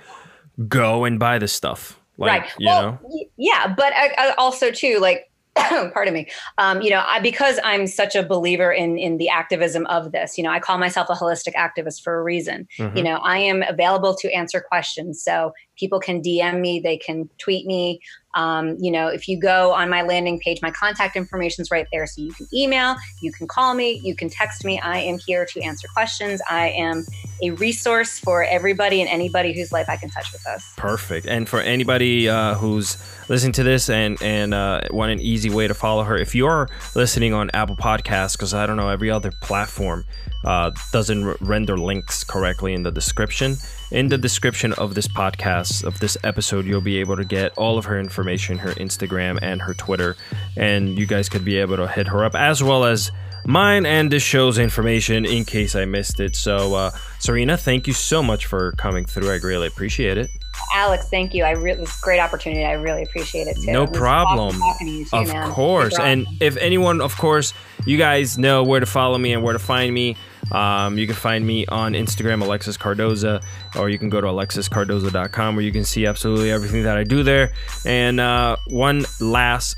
go 0.67 1.05
and 1.05 1.20
buy 1.20 1.38
the 1.38 1.47
stuff 1.47 1.99
like 2.17 2.41
right. 2.41 2.51
you 2.57 2.67
well, 2.67 2.82
know 2.82 3.28
yeah, 3.38 3.74
but 3.76 3.93
I, 3.93 4.13
I 4.17 4.34
also 4.38 4.72
too 4.72 4.99
like. 4.99 5.26
pardon 5.93 6.14
me. 6.14 6.28
Um, 6.57 6.82
you 6.82 6.89
know 6.89 7.03
I, 7.05 7.20
because 7.20 7.60
i'm 7.64 7.88
such 7.88 8.16
a 8.16 8.24
believer 8.24 8.72
in 8.72 8.97
in 8.97 9.18
the 9.18 9.30
activism 9.30 9.86
of 9.88 10.12
this 10.12 10.38
you 10.38 10.43
know 10.43 10.49
i 10.51 10.60
call 10.60 10.78
myself 10.78 11.07
a 11.10 11.14
holistic 11.14 11.53
activist 11.55 12.01
for 12.01 12.20
a 12.20 12.24
reason. 12.24 12.68
Mhm. 12.78 12.95
you 12.97 13.03
know 13.03 13.18
i 13.18 13.38
am 13.38 13.64
available 13.64 14.16
to 14.16 14.32
answer 14.34 14.62
questions. 14.62 15.22
So 15.24 15.51
people 15.80 15.99
can 15.99 16.21
dm 16.21 16.59
me 16.59 16.80
they 16.80 16.97
can 16.97 17.30
tweet 17.38 17.65
me 17.65 17.99
um, 18.36 18.77
you 18.80 18.91
know 18.91 19.07
if 19.07 19.27
you 19.27 19.39
go 19.39 19.71
on 19.73 19.89
my 19.89 20.03
landing 20.03 20.39
page 20.39 20.61
my 20.61 20.71
contact 20.71 21.15
information 21.15 21.61
is 21.63 21.71
right 21.71 21.88
there 21.91 22.05
so 22.05 22.21
you 22.21 22.32
can 22.34 22.47
email 22.53 22.95
you 23.21 23.32
can 23.32 23.47
call 23.47 23.73
me 23.73 23.99
you 24.03 24.15
can 24.15 24.30
text 24.30 24.63
me 24.63 24.80
i 24.82 24.97
am 24.99 25.17
here 25.25 25.45
to 25.45 25.61
answer 25.61 25.88
questions 25.93 26.39
i 26.49 26.69
am 26.69 27.03
a 27.41 27.51
resource 27.51 28.19
for 28.19 28.43
everybody 28.43 29.01
and 29.01 29.09
anybody 29.09 29.53
whose 29.53 29.71
life 29.71 29.89
i 29.89 29.95
can 29.95 30.09
touch 30.09 30.32
with 30.32 30.45
us 30.45 30.73
Perfect. 30.77 31.27
And 31.27 31.47
for 31.47 31.59
anybody 31.59 32.30
uh, 32.30 32.55
who's 32.55 32.97
listening 33.27 33.51
to 33.53 33.63
this 33.63 33.89
and 33.89 34.21
and 34.21 34.53
uh, 34.53 34.82
want 34.91 35.11
an 35.11 35.19
easy 35.19 35.49
way 35.49 35.67
to 35.67 35.73
follow 35.73 36.03
her, 36.03 36.17
if 36.17 36.34
you're 36.34 36.69
listening 36.95 37.34
on 37.34 37.49
Apple 37.53 37.75
Podcasts, 37.75 38.34
because 38.34 38.53
I 38.53 38.65
don't 38.65 38.77
know 38.77 38.89
every 38.89 39.11
other 39.11 39.32
platform 39.41 40.05
uh, 40.45 40.71
doesn't 40.91 41.27
r- 41.27 41.38
render 41.41 41.77
links 41.77 42.23
correctly 42.23 42.73
in 42.73 42.84
the 42.84 42.91
description. 42.91 43.57
In 43.91 44.09
the 44.09 44.17
description 44.19 44.73
of 44.73 44.93
this 44.93 45.07
podcast 45.07 45.83
of 45.83 45.99
this 45.99 46.15
episode, 46.23 46.65
you'll 46.65 46.79
be 46.79 46.97
able 46.99 47.17
to 47.17 47.25
get 47.25 47.51
all 47.57 47.77
of 47.79 47.85
her 47.85 47.99
information, 47.99 48.59
her 48.59 48.71
Instagram 48.73 49.39
and 49.41 49.61
her 49.63 49.73
Twitter, 49.73 50.15
and 50.55 50.97
you 50.97 51.07
guys 51.07 51.27
could 51.27 51.43
be 51.43 51.57
able 51.57 51.75
to 51.77 51.87
hit 51.87 52.07
her 52.07 52.23
up 52.23 52.35
as 52.35 52.61
well 52.61 52.85
as 52.85 53.11
mine 53.45 53.87
and 53.87 54.11
this 54.11 54.21
show's 54.21 54.59
information 54.59 55.25
in 55.25 55.43
case 55.43 55.75
I 55.75 55.85
missed 55.85 56.19
it. 56.19 56.35
So, 56.35 56.75
uh, 56.75 56.91
Serena, 57.17 57.57
thank 57.57 57.87
you 57.87 57.93
so 57.93 58.21
much 58.21 58.45
for 58.45 58.73
coming 58.73 59.05
through. 59.05 59.31
I 59.31 59.37
really 59.37 59.65
appreciate 59.67 60.19
it. 60.19 60.29
Alex, 60.75 61.09
thank 61.09 61.33
you. 61.33 61.43
I 61.43 61.51
really, 61.51 61.81
it's 61.81 61.97
a 61.97 62.01
great 62.03 62.19
opportunity. 62.19 62.65
I 62.65 62.73
really 62.73 63.01
appreciate 63.01 63.47
it 63.47 63.55
too. 63.55 63.71
No 63.71 63.83
It 63.83 63.93
problem. 63.93 64.61
awesome 64.61 64.85
to 64.87 64.91
you 64.93 65.05
Of 65.13 65.27
man. 65.29 65.49
course. 65.49 65.97
And 65.97 66.27
if 66.41 66.57
anyone, 66.57 67.01
of 67.01 67.17
course, 67.17 67.53
you 67.87 67.97
guys 67.97 68.37
know 68.37 68.63
where 68.63 68.81
to 68.81 68.85
follow 68.85 69.17
me 69.17 69.33
and 69.33 69.41
where 69.41 69.53
to 69.53 69.59
find 69.59 69.91
me. 69.93 70.15
Um, 70.51 70.97
you 70.97 71.05
can 71.05 71.15
find 71.15 71.45
me 71.45 71.65
on 71.67 71.93
Instagram, 71.93 72.41
Alexis 72.41 72.77
Cardoza, 72.77 73.43
or 73.77 73.89
you 73.89 73.99
can 73.99 74.09
go 74.09 74.21
to 74.21 74.27
alexiscardoza.com 74.27 75.55
where 75.55 75.63
you 75.63 75.71
can 75.71 75.85
see 75.85 76.05
absolutely 76.05 76.51
everything 76.51 76.83
that 76.83 76.97
I 76.97 77.03
do 77.03 77.23
there. 77.23 77.51
And 77.85 78.19
uh, 78.19 78.57
one 78.67 79.05
last 79.19 79.75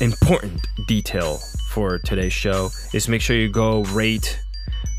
important 0.00 0.66
detail 0.86 1.38
for 1.70 1.98
today's 1.98 2.32
show 2.32 2.70
is 2.92 3.08
make 3.08 3.20
sure 3.20 3.36
you 3.36 3.48
go 3.48 3.82
rate 3.84 4.38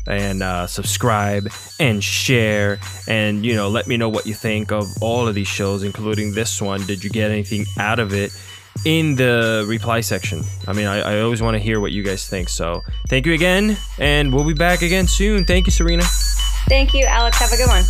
and 0.08 0.42
uh, 0.42 0.66
subscribe 0.66 1.48
and 1.78 2.02
share 2.02 2.78
and 3.06 3.44
you 3.44 3.54
know 3.54 3.68
let 3.68 3.86
me 3.86 3.96
know 3.96 4.08
what 4.08 4.26
you 4.26 4.32
think 4.32 4.72
of 4.72 4.86
all 5.02 5.28
of 5.28 5.34
these 5.34 5.48
shows 5.48 5.82
including 5.82 6.32
this 6.32 6.62
one 6.62 6.84
did 6.86 7.04
you 7.04 7.10
get 7.10 7.30
anything 7.30 7.66
out 7.78 7.98
of 7.98 8.14
it 8.14 8.30
in 8.84 9.16
the 9.16 9.64
reply 9.68 10.00
section 10.00 10.42
i 10.66 10.72
mean 10.72 10.86
i, 10.86 11.00
I 11.00 11.20
always 11.20 11.42
want 11.42 11.54
to 11.56 11.58
hear 11.58 11.80
what 11.80 11.92
you 11.92 12.02
guys 12.02 12.26
think 12.28 12.48
so 12.48 12.84
thank 13.08 13.26
you 13.26 13.32
again 13.32 13.76
and 13.98 14.32
we'll 14.32 14.46
be 14.46 14.54
back 14.54 14.82
again 14.82 15.06
soon 15.06 15.44
thank 15.44 15.66
you 15.66 15.72
serena 15.72 16.04
Thank 16.68 16.92
you, 16.92 17.06
Alex. 17.06 17.38
Have 17.38 17.52
a 17.52 17.56
good 17.56 17.68
one. 17.68 17.84